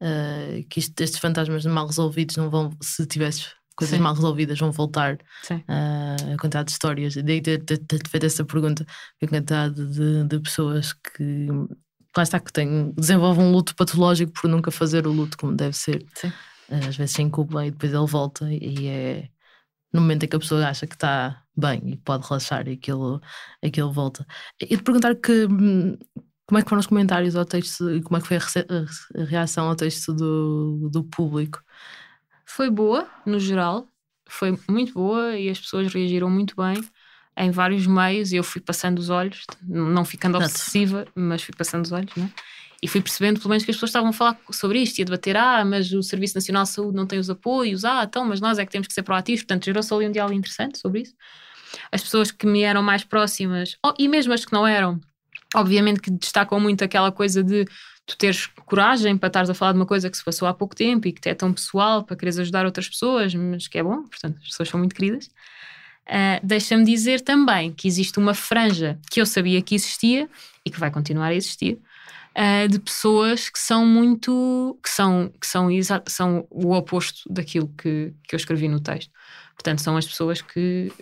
uh, 0.00 0.66
que 0.68 0.80
isto, 0.80 1.00
estes 1.00 1.20
fantasmas 1.20 1.64
mal 1.66 1.86
resolvidos 1.86 2.36
não 2.36 2.50
vão, 2.50 2.70
se 2.80 3.06
tivesses 3.06 3.54
coisas 3.74 3.96
Sim. 3.96 4.02
mal 4.02 4.14
resolvidas, 4.14 4.58
vão 4.58 4.72
voltar 4.72 5.14
uh, 5.14 6.34
a 6.34 6.36
quantidade 6.38 6.66
de 6.66 6.72
histórias. 6.72 7.16
E 7.16 7.22
daí 7.22 7.40
ter-te 7.40 8.08
feito 8.08 8.26
essa 8.26 8.44
pergunta, 8.44 8.86
a 9.22 9.26
quantidade 9.26 9.86
de, 9.86 10.24
de 10.24 10.40
pessoas 10.40 10.92
que 10.92 11.48
lá 12.16 12.22
está 12.22 12.38
que 12.38 12.52
tem, 12.52 12.92
desenvolvem 12.92 13.44
um 13.44 13.52
luto 13.52 13.74
patológico 13.74 14.32
por 14.32 14.48
nunca 14.48 14.70
fazer 14.70 15.06
o 15.06 15.12
luto 15.12 15.36
como 15.38 15.54
deve 15.54 15.76
ser. 15.76 16.04
Sim. 16.14 16.28
Uh, 16.68 16.88
às 16.88 16.96
vezes 16.96 17.14
se 17.14 17.22
incuba 17.22 17.66
e 17.66 17.70
depois 17.70 17.92
ele 17.92 18.06
volta 18.06 18.46
e 18.50 18.86
é 18.86 19.28
no 19.92 20.00
momento 20.00 20.24
em 20.24 20.28
que 20.28 20.36
a 20.36 20.38
pessoa 20.38 20.66
acha 20.66 20.86
que 20.86 20.94
está 20.94 21.42
bem 21.54 21.82
e 21.84 21.96
pode 21.98 22.26
relaxar 22.26 22.66
e 22.66 22.72
aquilo, 22.72 23.20
aquilo 23.62 23.92
volta. 23.92 24.26
E 24.60 24.76
te 24.76 24.82
perguntar 24.82 25.14
que 25.16 25.46
como 26.46 26.58
é 26.58 26.62
que 26.62 26.68
foram 26.68 26.80
os 26.80 26.86
comentários 26.86 27.36
ao 27.36 27.44
texto 27.44 27.90
e 27.90 28.02
como 28.02 28.16
é 28.16 28.20
que 28.20 28.28
foi 28.28 28.36
a, 28.36 29.24
reação 29.24 29.68
ao 29.68 29.76
texto 29.76 30.12
do, 30.12 30.88
do 30.90 31.04
público? 31.04 31.62
Foi 32.54 32.68
boa, 32.68 33.08
no 33.24 33.40
geral, 33.40 33.88
foi 34.28 34.58
muito 34.68 34.92
boa 34.92 35.38
e 35.38 35.48
as 35.48 35.58
pessoas 35.58 35.90
reagiram 35.90 36.28
muito 36.28 36.54
bem 36.54 36.76
em 37.34 37.50
vários 37.50 37.86
meios 37.86 38.30
e 38.30 38.36
eu 38.36 38.44
fui 38.44 38.60
passando 38.60 38.98
os 38.98 39.08
olhos, 39.08 39.46
não 39.66 40.04
ficando 40.04 40.36
obsessiva, 40.36 41.06
mas 41.14 41.42
fui 41.42 41.54
passando 41.56 41.86
os 41.86 41.92
olhos, 41.92 42.14
não 42.14 42.26
é? 42.26 42.30
E 42.82 42.86
fui 42.86 43.00
percebendo, 43.00 43.38
pelo 43.38 43.48
menos, 43.48 43.64
que 43.64 43.70
as 43.70 43.76
pessoas 43.76 43.88
estavam 43.88 44.10
a 44.10 44.12
falar 44.12 44.38
sobre 44.50 44.82
isto 44.82 44.98
e 44.98 45.02
a 45.02 45.04
debater: 45.06 45.34
ah, 45.34 45.64
mas 45.64 45.90
o 45.92 46.02
Serviço 46.02 46.34
Nacional 46.34 46.64
de 46.64 46.68
Saúde 46.68 46.94
não 46.94 47.06
tem 47.06 47.18
os 47.18 47.30
apoios, 47.30 47.86
ah, 47.86 48.04
então, 48.04 48.26
mas 48.26 48.38
nós 48.38 48.58
é 48.58 48.66
que 48.66 48.72
temos 48.72 48.86
que 48.86 48.92
ser 48.92 49.02
proativos. 49.02 49.42
Portanto, 49.42 49.64
gerou-se 49.64 49.94
ali 49.94 50.06
um 50.06 50.12
diálogo 50.12 50.36
interessante 50.36 50.78
sobre 50.78 51.00
isso. 51.00 51.14
As 51.90 52.02
pessoas 52.02 52.30
que 52.30 52.46
me 52.46 52.62
eram 52.62 52.82
mais 52.82 53.02
próximas, 53.02 53.78
oh, 53.82 53.94
e 53.98 54.08
mesmo 54.08 54.34
as 54.34 54.44
que 54.44 54.52
não 54.52 54.66
eram, 54.66 55.00
obviamente 55.54 56.00
que 56.00 56.10
destacam 56.10 56.60
muito 56.60 56.84
aquela 56.84 57.10
coisa 57.10 57.42
de 57.42 57.64
tu 58.06 58.16
teres 58.16 58.46
coragem 58.66 59.16
para 59.16 59.28
estares 59.28 59.50
a 59.50 59.54
falar 59.54 59.72
de 59.72 59.78
uma 59.78 59.86
coisa 59.86 60.10
que 60.10 60.16
se 60.16 60.24
passou 60.24 60.48
há 60.48 60.54
pouco 60.54 60.74
tempo 60.74 61.06
e 61.06 61.12
que 61.12 61.28
é 61.28 61.34
tão 61.34 61.52
pessoal 61.52 62.02
para 62.02 62.16
quereres 62.16 62.38
ajudar 62.38 62.64
outras 62.64 62.88
pessoas, 62.88 63.34
mas 63.34 63.68
que 63.68 63.78
é 63.78 63.82
bom, 63.82 64.02
portanto, 64.02 64.38
as 64.42 64.48
pessoas 64.48 64.68
são 64.68 64.78
muito 64.78 64.94
queridas. 64.94 65.26
Uh, 66.06 66.44
Deixa-me 66.44 66.84
dizer 66.84 67.20
também 67.20 67.72
que 67.72 67.86
existe 67.86 68.18
uma 68.18 68.34
franja 68.34 68.98
que 69.10 69.20
eu 69.20 69.26
sabia 69.26 69.62
que 69.62 69.74
existia 69.74 70.28
e 70.64 70.70
que 70.70 70.80
vai 70.80 70.90
continuar 70.90 71.28
a 71.28 71.34
existir, 71.34 71.78
uh, 72.36 72.68
de 72.68 72.78
pessoas 72.80 73.48
que 73.48 73.58
são 73.58 73.86
muito. 73.86 74.78
que 74.82 74.90
são, 74.90 75.32
que 75.40 75.46
são, 75.46 75.68
são 76.06 76.46
o 76.50 76.74
oposto 76.74 77.32
daquilo 77.32 77.68
que, 77.78 78.12
que 78.26 78.34
eu 78.34 78.36
escrevi 78.36 78.68
no 78.68 78.80
texto. 78.80 79.12
Portanto, 79.54 79.80
são 79.80 79.96
as 79.96 80.06
pessoas 80.06 80.42
que. 80.42 80.92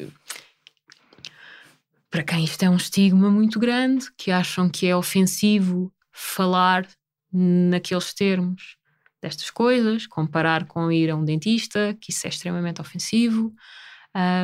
para 2.11 2.23
quem 2.23 2.45
isto 2.45 2.63
é 2.63 2.69
um 2.69 2.77
estigma 2.77 3.31
muito 3.31 3.59
grande, 3.59 4.07
que 4.19 4.31
acham 4.31 4.69
que 4.69 4.87
é 4.87 4.95
ofensivo 4.95 5.91
falar 6.21 6.87
naqueles 7.33 8.13
termos 8.13 8.77
destas 9.23 9.51
coisas, 9.51 10.07
comparar 10.07 10.67
com 10.67 10.91
ir 10.91 11.11
a 11.11 11.17
um 11.17 11.25
dentista, 11.25 11.97
que 12.01 12.11
isso 12.11 12.27
é 12.27 12.31
extremamente 12.31 12.81
ofensivo, 12.81 13.53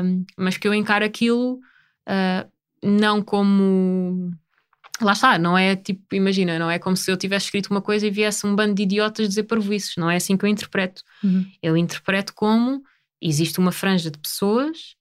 um, 0.05 0.25
mas 0.37 0.57
que 0.57 0.69
eu 0.69 0.75
encaro 0.75 1.05
aquilo 1.05 1.55
uh, 2.09 2.51
não 2.83 3.23
como 3.23 4.31
lá 5.01 5.13
está, 5.13 5.39
não 5.39 5.57
é 5.57 5.77
tipo, 5.77 6.15
imagina, 6.15 6.59
não 6.59 6.71
é 6.71 6.79
como 6.79 6.97
se 6.97 7.11
eu 7.11 7.17
tivesse 7.17 7.47
escrito 7.47 7.71
uma 7.71 7.83
coisa 7.83 8.07
e 8.07 8.11
viesse 8.11 8.47
um 8.47 8.55
bando 8.55 8.75
de 8.75 8.83
idiotas 8.83 9.29
dizer 9.29 9.43
parvoices, 9.45 9.97
não 9.97 10.11
é 10.11 10.17
assim 10.17 10.37
que 10.37 10.45
eu 10.45 10.49
interpreto. 10.49 11.03
Uhum. 11.23 11.47
Eu 11.63 11.77
interpreto 11.77 12.33
como 12.35 12.83
existe 13.21 13.59
uma 13.59 13.73
franja 13.73 14.11
de 14.11 14.19
pessoas 14.19 14.95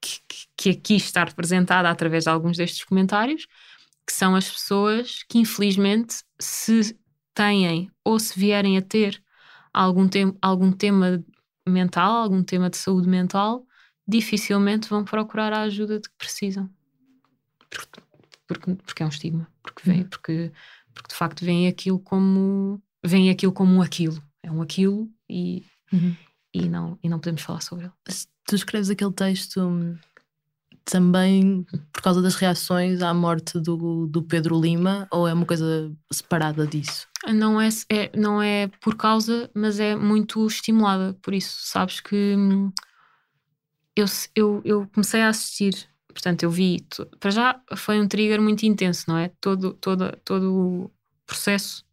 que, 0.00 0.18
que, 0.56 0.70
aqui 0.70 0.96
está 0.96 1.24
representada 1.24 1.88
através 1.88 2.24
de 2.24 2.30
alguns 2.30 2.56
destes 2.56 2.84
comentários, 2.84 3.46
que 4.06 4.12
são 4.12 4.34
as 4.34 4.50
pessoas 4.50 5.22
que 5.28 5.38
infelizmente 5.38 6.22
se 6.40 6.98
têm 7.34 7.90
ou 8.04 8.18
se 8.18 8.38
vierem 8.38 8.76
a 8.76 8.82
ter 8.82 9.22
algum, 9.72 10.08
tem, 10.08 10.36
algum 10.42 10.72
tema 10.72 11.24
mental, 11.66 12.22
algum 12.22 12.42
tema 12.42 12.68
de 12.68 12.76
saúde 12.76 13.08
mental, 13.08 13.64
dificilmente 14.06 14.88
vão 14.88 15.04
procurar 15.04 15.52
a 15.52 15.62
ajuda 15.62 16.00
de 16.00 16.08
que 16.08 16.16
precisam 16.16 16.68
porque, 18.52 18.74
porque 18.74 19.02
é 19.02 19.06
um 19.06 19.08
estigma, 19.08 19.48
porque 19.62 19.82
vem, 19.84 20.02
uhum. 20.02 20.08
porque, 20.08 20.52
porque 20.94 21.08
de 21.08 21.14
facto 21.14 21.44
vem 21.44 21.68
aquilo 21.68 21.98
como 21.98 22.82
vem 23.04 23.30
aquilo 23.30 23.52
como 23.52 23.74
um 23.74 23.82
aquilo, 23.82 24.22
é 24.42 24.50
um 24.50 24.62
aquilo 24.62 25.10
e, 25.28 25.64
uhum. 25.92 26.16
e, 26.54 26.68
não, 26.68 26.98
e 27.02 27.08
não 27.08 27.18
podemos 27.18 27.42
falar 27.42 27.60
sobre 27.60 27.86
ele. 27.86 27.94
Tu 28.46 28.54
escreves 28.54 28.90
aquele 28.90 29.12
texto 29.12 29.60
hum, 29.60 29.98
também 30.84 31.64
por 31.92 32.02
causa 32.02 32.20
das 32.20 32.34
reações 32.34 33.02
à 33.02 33.12
morte 33.14 33.58
do, 33.58 34.06
do 34.06 34.22
Pedro 34.22 34.60
Lima 34.60 35.06
ou 35.10 35.26
é 35.28 35.32
uma 35.32 35.46
coisa 35.46 35.92
separada 36.12 36.66
disso? 36.66 37.06
Não 37.26 37.60
é, 37.60 37.68
é, 37.88 38.10
não 38.16 38.42
é 38.42 38.68
por 38.80 38.96
causa, 38.96 39.50
mas 39.54 39.78
é 39.78 39.94
muito 39.94 40.46
estimulada 40.46 41.16
por 41.22 41.32
isso. 41.32 41.58
Sabes 41.62 42.00
que 42.00 42.34
hum, 42.36 42.72
eu, 43.94 44.06
eu, 44.34 44.62
eu 44.64 44.88
comecei 44.92 45.22
a 45.22 45.28
assistir 45.28 45.92
Portanto, 46.12 46.42
eu 46.42 46.50
vi. 46.50 46.86
Para 47.18 47.30
já 47.30 47.60
foi 47.76 48.00
um 48.00 48.06
trigger 48.06 48.40
muito 48.40 48.64
intenso, 48.64 49.04
não 49.08 49.18
é? 49.18 49.30
Todo, 49.40 49.72
todo, 49.74 50.16
todo 50.24 50.54
o 50.54 50.90
processo, 51.26 51.84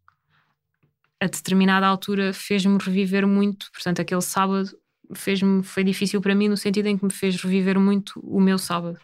a 1.18 1.26
determinada 1.26 1.86
altura, 1.86 2.32
fez-me 2.32 2.78
reviver 2.78 3.26
muito. 3.26 3.70
Portanto, 3.72 4.00
aquele 4.00 4.20
sábado 4.20 4.70
fez-me 5.14 5.62
foi 5.62 5.84
difícil 5.84 6.20
para 6.20 6.34
mim 6.34 6.48
no 6.48 6.56
sentido 6.56 6.86
em 6.86 6.96
que 6.98 7.04
me 7.04 7.12
fez 7.12 7.36
reviver 7.42 7.78
muito 7.78 8.20
o 8.20 8.40
meu 8.40 8.58
sábado. 8.58 8.98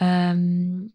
Um, 0.00 0.90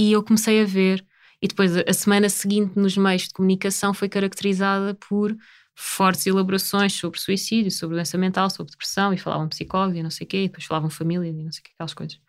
E 0.00 0.12
eu 0.12 0.22
comecei 0.22 0.62
a 0.62 0.64
ver, 0.64 1.04
e 1.42 1.48
depois 1.48 1.76
a 1.76 1.92
semana 1.92 2.28
seguinte 2.28 2.78
nos 2.78 2.96
meios 2.96 3.22
de 3.22 3.30
comunicação 3.30 3.92
foi 3.92 4.08
caracterizada 4.08 4.94
por 4.94 5.36
fortes 5.74 6.24
elaborações 6.26 6.92
sobre 6.92 7.20
suicídio, 7.20 7.70
sobre 7.72 7.96
doença 7.96 8.16
mental, 8.16 8.48
sobre 8.48 8.70
depressão, 8.70 9.12
e 9.12 9.18
falavam 9.18 9.48
psicólogos 9.48 9.98
e 9.98 10.02
não 10.02 10.10
sei 10.10 10.24
o 10.24 10.28
quê, 10.28 10.44
e 10.44 10.48
depois 10.48 10.64
falavam 10.64 10.88
família 10.88 11.28
e 11.28 11.32
não 11.32 11.50
sei 11.50 11.60
o 11.60 11.64
quê, 11.64 11.70
aquelas 11.74 11.94
coisas. 11.94 12.20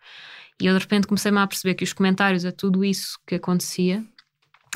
E 0.60 0.66
eu 0.66 0.74
de 0.74 0.80
repente 0.80 1.06
comecei-me 1.06 1.38
a 1.38 1.46
perceber 1.46 1.74
que 1.74 1.84
os 1.84 1.92
comentários 1.92 2.44
a 2.44 2.52
tudo 2.52 2.84
isso 2.84 3.18
que 3.24 3.36
acontecia 3.36 4.04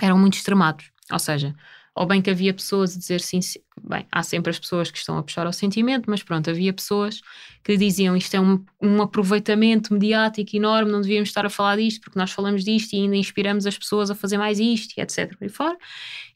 eram 0.01 0.17
muito 0.19 0.35
extremados. 0.35 0.91
Ou 1.11 1.19
seja, 1.19 1.55
ou 1.95 2.07
bem 2.07 2.21
que 2.21 2.29
havia 2.29 2.53
pessoas 2.53 2.97
a 2.97 2.99
dizer 2.99 3.21
sim, 3.21 3.39
bem, 3.81 4.05
há 4.11 4.23
sempre 4.23 4.51
as 4.51 4.59
pessoas 4.59 4.91
que 4.91 4.99
estão 4.99 5.17
a 5.17 5.23
puxar 5.23 5.47
ao 5.47 5.53
sentimento, 5.53 6.11
mas 6.11 6.25
pronto, 6.25 6.51
havia 6.51 6.73
pessoas 6.73 7.21
que 7.63 7.77
diziam 7.77 8.17
isto 8.17 8.35
é 8.35 8.41
um, 8.41 8.65
um 8.83 9.01
aproveitamento 9.01 9.95
mediático 9.95 10.57
enorme, 10.57 10.91
não 10.91 11.01
devíamos 11.01 11.29
estar 11.29 11.47
a 11.47 11.51
falar 11.51 11.77
disto 11.77 12.01
porque 12.01 12.19
nós 12.19 12.33
falamos 12.33 12.65
disto 12.65 12.95
e 12.95 13.03
ainda 13.03 13.15
inspiramos 13.15 13.65
as 13.65 13.79
pessoas 13.79 14.11
a 14.11 14.15
fazer 14.15 14.39
mais 14.39 14.59
isto 14.59 14.95
e 14.99 15.01
etc. 15.01 15.37
E, 15.41 15.49
fora. 15.49 15.77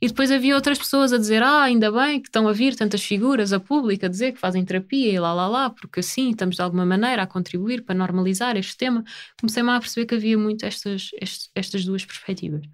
e 0.00 0.06
depois 0.06 0.30
havia 0.30 0.54
outras 0.54 0.78
pessoas 0.78 1.12
a 1.12 1.18
dizer 1.18 1.42
ah, 1.42 1.62
ainda 1.62 1.90
bem 1.90 2.20
que 2.20 2.28
estão 2.28 2.46
a 2.46 2.52
vir 2.52 2.76
tantas 2.76 3.02
figuras 3.02 3.52
a 3.52 3.58
público 3.58 4.06
a 4.06 4.08
dizer 4.08 4.32
que 4.32 4.38
fazem 4.38 4.64
terapia 4.64 5.12
e 5.12 5.18
lá 5.18 5.34
lá 5.34 5.48
lá, 5.48 5.70
porque 5.70 6.00
assim 6.00 6.30
estamos 6.30 6.54
de 6.54 6.62
alguma 6.62 6.86
maneira 6.86 7.22
a 7.22 7.26
contribuir 7.26 7.82
para 7.82 7.96
normalizar 7.96 8.56
este 8.56 8.76
tema. 8.76 9.02
Comecei-me 9.40 9.70
a 9.70 9.80
perceber 9.80 10.06
que 10.06 10.14
havia 10.14 10.38
muito 10.38 10.64
estas, 10.64 11.10
estas, 11.20 11.50
estas 11.54 11.84
duas 11.84 12.04
perspectivas. 12.04 12.64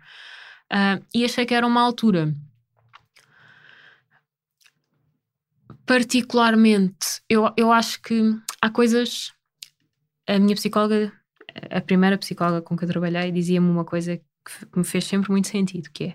Uh, 0.70 1.02
e 1.14 1.24
achei 1.24 1.46
que 1.46 1.54
era 1.54 1.66
uma 1.66 1.80
altura 1.80 2.34
particularmente, 5.86 7.20
eu, 7.28 7.52
eu 7.56 7.72
acho 7.72 8.00
que 8.02 8.34
há 8.60 8.70
coisas. 8.70 9.32
A 10.26 10.38
minha 10.38 10.54
psicóloga, 10.54 11.12
a 11.70 11.80
primeira 11.80 12.16
psicóloga 12.16 12.62
com 12.62 12.76
que 12.76 12.84
eu 12.84 12.88
trabalhei, 12.88 13.30
dizia-me 13.30 13.68
uma 13.68 13.84
coisa 13.84 14.16
que 14.16 14.78
me 14.78 14.84
fez 14.84 15.04
sempre 15.04 15.30
muito 15.30 15.48
sentido, 15.48 15.90
que 15.92 16.04
é 16.04 16.14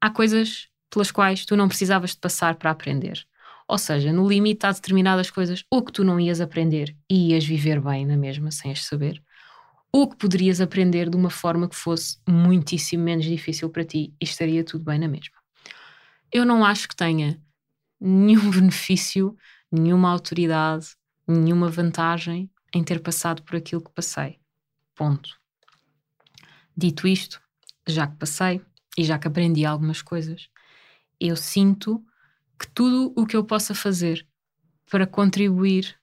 há 0.00 0.10
coisas 0.10 0.68
pelas 0.90 1.10
quais 1.10 1.44
tu 1.46 1.56
não 1.56 1.68
precisavas 1.68 2.10
de 2.10 2.18
passar 2.18 2.56
para 2.56 2.70
aprender. 2.70 3.24
Ou 3.68 3.78
seja, 3.78 4.12
no 4.12 4.28
limite 4.28 4.66
há 4.66 4.72
determinadas 4.72 5.30
coisas 5.30 5.64
ou 5.70 5.82
que 5.82 5.92
tu 5.92 6.04
não 6.04 6.20
ias 6.20 6.40
aprender 6.40 6.94
e 7.08 7.30
ias 7.30 7.44
viver 7.44 7.80
bem 7.80 8.04
na 8.04 8.16
mesma, 8.16 8.50
sem 8.50 8.72
as 8.72 8.84
saber, 8.84 9.22
ou 9.90 10.08
que 10.08 10.16
poderias 10.16 10.60
aprender 10.60 11.08
de 11.08 11.16
uma 11.16 11.30
forma 11.30 11.68
que 11.68 11.76
fosse 11.76 12.18
muitíssimo 12.28 13.04
menos 13.04 13.24
difícil 13.24 13.70
para 13.70 13.84
ti 13.84 14.12
e 14.20 14.24
estaria 14.24 14.64
tudo 14.64 14.84
bem 14.84 14.98
na 14.98 15.08
mesma. 15.08 15.36
Eu 16.30 16.44
não 16.44 16.64
acho 16.64 16.88
que 16.88 16.96
tenha 16.96 17.40
nenhum 18.02 18.50
benefício, 18.50 19.36
nenhuma 19.70 20.10
autoridade, 20.10 20.88
nenhuma 21.26 21.70
vantagem 21.70 22.50
em 22.74 22.82
ter 22.82 23.00
passado 23.00 23.42
por 23.42 23.56
aquilo 23.56 23.82
que 23.82 23.92
passei. 23.92 24.40
Ponto. 24.94 25.38
Dito 26.76 27.06
isto, 27.06 27.40
já 27.86 28.06
que 28.06 28.16
passei 28.16 28.60
e 28.96 29.04
já 29.04 29.18
que 29.18 29.28
aprendi 29.28 29.64
algumas 29.64 30.02
coisas, 30.02 30.48
eu 31.20 31.36
sinto 31.36 32.04
que 32.58 32.66
tudo 32.68 33.12
o 33.16 33.26
que 33.26 33.36
eu 33.36 33.44
possa 33.44 33.74
fazer 33.74 34.26
para 34.90 35.06
contribuir, 35.06 35.96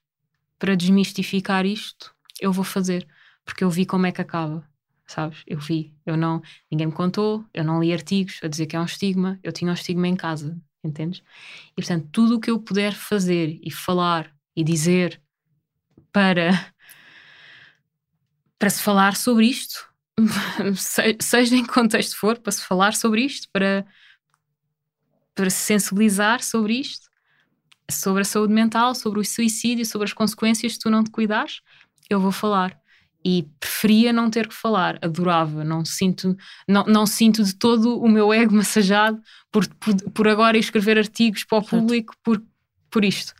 para 0.58 0.76
desmistificar 0.76 1.66
isto, 1.66 2.14
eu 2.40 2.52
vou 2.52 2.64
fazer, 2.64 3.06
porque 3.44 3.62
eu 3.62 3.70
vi 3.70 3.84
como 3.84 4.06
é 4.06 4.12
que 4.12 4.20
acaba, 4.20 4.66
sabes? 5.06 5.42
Eu 5.46 5.58
vi, 5.58 5.94
eu 6.06 6.16
não, 6.16 6.42
ninguém 6.70 6.86
me 6.86 6.92
contou, 6.92 7.44
eu 7.52 7.64
não 7.64 7.80
li 7.80 7.92
artigos 7.92 8.40
a 8.42 8.48
dizer 8.48 8.66
que 8.66 8.76
é 8.76 8.80
um 8.80 8.84
estigma, 8.84 9.38
eu 9.42 9.52
tinha 9.52 9.70
um 9.70 9.74
estigma 9.74 10.08
em 10.08 10.16
casa, 10.16 10.60
entendes? 10.82 11.22
E 11.72 11.74
portanto, 11.76 12.08
tudo 12.12 12.36
o 12.36 12.40
que 12.40 12.50
eu 12.50 12.58
puder 12.58 12.94
fazer 12.94 13.58
e 13.62 13.70
falar 13.70 14.34
e 14.56 14.64
dizer 14.64 15.20
para 16.12 16.50
para 18.58 18.68
se 18.68 18.82
falar 18.82 19.16
sobre 19.16 19.46
isto, 19.46 19.88
seja 21.18 21.56
em 21.56 21.64
que 21.64 21.72
contexto 21.72 22.14
for, 22.14 22.38
para 22.38 22.52
se 22.52 22.62
falar 22.62 22.94
sobre 22.94 23.22
isto, 23.22 23.48
para, 23.50 23.86
para 25.34 25.48
se 25.48 25.56
sensibilizar 25.56 26.42
sobre 26.42 26.74
isto, 26.74 27.08
sobre 27.90 28.20
a 28.20 28.24
saúde 28.24 28.52
mental, 28.52 28.94
sobre 28.94 29.18
o 29.18 29.24
suicídio, 29.24 29.86
sobre 29.86 30.04
as 30.04 30.12
consequências 30.12 30.72
de 30.72 30.78
tu 30.78 30.90
não 30.90 31.02
te 31.02 31.10
cuidares, 31.10 31.62
eu 32.10 32.20
vou 32.20 32.30
falar 32.30 32.78
e 33.24 33.46
preferia 33.58 34.12
não 34.12 34.30
ter 34.30 34.48
que 34.48 34.54
falar, 34.54 34.98
adorava, 35.02 35.62
não 35.62 35.84
sinto, 35.84 36.36
não, 36.66 36.84
não 36.84 37.06
sinto 37.06 37.44
de 37.44 37.54
todo 37.54 38.00
o 38.00 38.08
meu 38.08 38.32
ego 38.32 38.54
massajado 38.56 39.20
por, 39.50 39.66
por, 39.74 39.94
por 40.12 40.28
agora 40.28 40.56
escrever 40.56 40.98
artigos 40.98 41.44
para 41.44 41.58
o 41.58 41.62
público 41.62 42.14
por, 42.22 42.42
por 42.90 43.04
isto. 43.04 43.34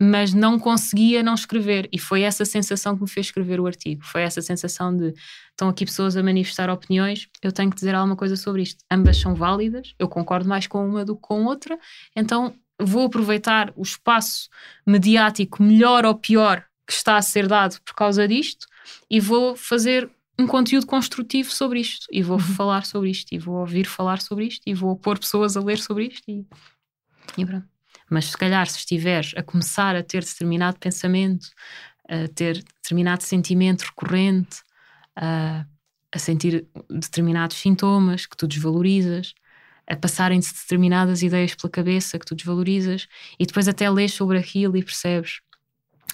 Mas 0.00 0.34
não 0.34 0.58
conseguia 0.58 1.22
não 1.22 1.34
escrever, 1.34 1.88
e 1.92 1.98
foi 1.98 2.22
essa 2.22 2.44
sensação 2.44 2.96
que 2.96 3.02
me 3.02 3.08
fez 3.08 3.26
escrever 3.26 3.60
o 3.60 3.66
artigo. 3.66 4.02
Foi 4.04 4.22
essa 4.22 4.42
sensação 4.42 4.94
de 4.94 5.14
estão 5.50 5.68
aqui 5.68 5.84
pessoas 5.84 6.16
a 6.16 6.22
manifestar 6.22 6.68
opiniões, 6.68 7.28
eu 7.40 7.52
tenho 7.52 7.70
que 7.70 7.76
dizer 7.76 7.94
alguma 7.94 8.16
coisa 8.16 8.36
sobre 8.36 8.62
isto. 8.62 8.84
Ambas 8.90 9.18
são 9.18 9.34
válidas, 9.34 9.94
eu 9.98 10.08
concordo 10.08 10.48
mais 10.48 10.66
com 10.66 10.86
uma 10.86 11.04
do 11.04 11.14
que 11.14 11.22
com 11.22 11.44
outra, 11.44 11.78
então 12.16 12.54
vou 12.80 13.06
aproveitar 13.06 13.72
o 13.76 13.82
espaço 13.82 14.48
mediático, 14.86 15.62
melhor 15.62 16.04
ou 16.04 16.14
pior, 16.14 16.64
que 16.86 16.92
está 16.92 17.16
a 17.16 17.22
ser 17.22 17.46
dado 17.46 17.80
por 17.84 17.94
causa 17.94 18.26
disto, 18.26 18.66
e 19.10 19.20
vou 19.20 19.56
fazer 19.56 20.10
um 20.38 20.46
conteúdo 20.46 20.86
construtivo 20.86 21.50
sobre 21.50 21.80
isto 21.80 22.06
e 22.10 22.22
vou 22.22 22.38
uhum. 22.38 22.42
falar 22.42 22.84
sobre 22.84 23.10
isto 23.10 23.32
e 23.32 23.38
vou 23.38 23.56
ouvir 23.56 23.86
falar 23.86 24.20
sobre 24.20 24.46
isto 24.46 24.62
e 24.66 24.74
vou 24.74 24.96
pôr 24.96 25.18
pessoas 25.18 25.56
a 25.56 25.60
ler 25.60 25.78
sobre 25.78 26.06
isto 26.06 26.28
e, 26.28 26.46
e 27.38 27.46
pronto. 27.46 27.68
Mas 28.10 28.26
se 28.26 28.36
calhar 28.36 28.66
se 28.66 28.78
estiveres 28.78 29.32
a 29.36 29.42
começar 29.42 29.96
a 29.96 30.02
ter 30.02 30.24
determinado 30.24 30.78
pensamento, 30.78 31.48
a 32.08 32.28
ter 32.28 32.62
determinado 32.82 33.22
sentimento 33.22 33.82
recorrente, 33.82 34.62
a, 35.16 35.64
a 36.12 36.18
sentir 36.18 36.66
determinados 36.90 37.56
sintomas 37.56 38.26
que 38.26 38.36
tu 38.36 38.46
desvalorizas, 38.46 39.34
a 39.86 39.96
passarem-se 39.96 40.52
determinadas 40.54 41.22
ideias 41.22 41.54
pela 41.54 41.70
cabeça 41.70 42.18
que 42.18 42.26
tu 42.26 42.34
desvalorizas 42.34 43.06
e 43.38 43.46
depois 43.46 43.68
até 43.68 43.88
lês 43.88 44.12
sobre 44.12 44.38
aquilo 44.38 44.76
e 44.76 44.82
percebes 44.82 45.40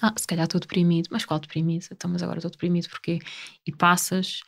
ah, 0.02 0.14
se 0.16 0.26
calhar 0.26 0.44
estou 0.44 0.60
deprimido, 0.60 1.08
mas 1.10 1.24
qual 1.24 1.40
deprimido? 1.40 1.86
Então, 1.92 2.10
mas 2.10 2.22
agora 2.22 2.38
estou 2.38 2.50
deprimido 2.50 2.88
porquê? 2.88 3.18
E 3.66 3.72
passas, 3.72 4.40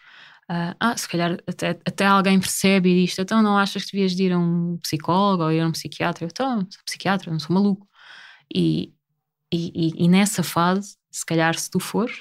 uh, 0.51 0.75
ah, 0.81 0.97
se 0.97 1.09
calhar 1.09 1.39
até, 1.47 1.71
até 1.87 2.07
alguém 2.07 2.39
percebe 2.41 3.05
diz: 3.07 3.19
então 3.19 3.43
não 3.43 3.59
achas 3.59 3.85
que 3.85 3.93
devias 3.93 4.15
de 4.15 4.25
ir 4.25 4.33
a 4.33 4.39
um 4.39 4.79
psicólogo 4.79 5.45
ou 5.45 5.53
ir 5.53 5.61
a 5.61 5.67
um 5.69 5.73
psiquiatra? 5.73 6.25
Eu, 6.25 6.29
então, 6.29 6.61
sou 6.71 6.83
psiquiatra, 6.85 7.31
não 7.31 7.39
sou 7.41 7.55
maluco. 7.55 7.89
E, 8.55 8.95
e, 9.53 9.73
e, 9.75 10.05
e 10.05 10.09
nessa 10.09 10.43
fase, 10.43 10.97
se 11.11 11.25
calhar 11.27 11.59
se 11.59 11.71
tu 11.71 11.81
fores, 11.81 12.17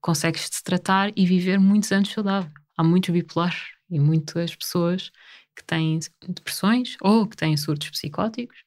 consegues 0.00 0.48
te 0.50 0.62
tratar 0.62 1.12
e 1.16 1.26
viver 1.26 1.58
muitos 1.58 1.92
anos 1.92 2.10
saudável. 2.10 2.50
Há 2.76 2.84
muitos 2.84 3.10
bipolares 3.10 3.62
e 3.90 3.98
muitas 4.00 4.54
pessoas 4.56 5.10
que 5.56 5.64
têm 5.64 5.98
depressões 6.28 6.96
ou 7.00 7.26
que 7.26 7.36
têm 7.36 7.56
surtos 7.56 7.90
psicóticos 7.90 8.65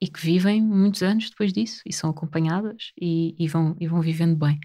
e 0.00 0.08
que 0.08 0.20
vivem 0.20 0.62
muitos 0.62 1.02
anos 1.02 1.30
depois 1.30 1.52
disso 1.52 1.82
e 1.86 1.92
são 1.92 2.10
acompanhadas 2.10 2.92
e, 3.00 3.34
e, 3.38 3.48
vão, 3.48 3.76
e 3.80 3.86
vão 3.88 4.00
vivendo 4.00 4.36
bem. 4.36 4.58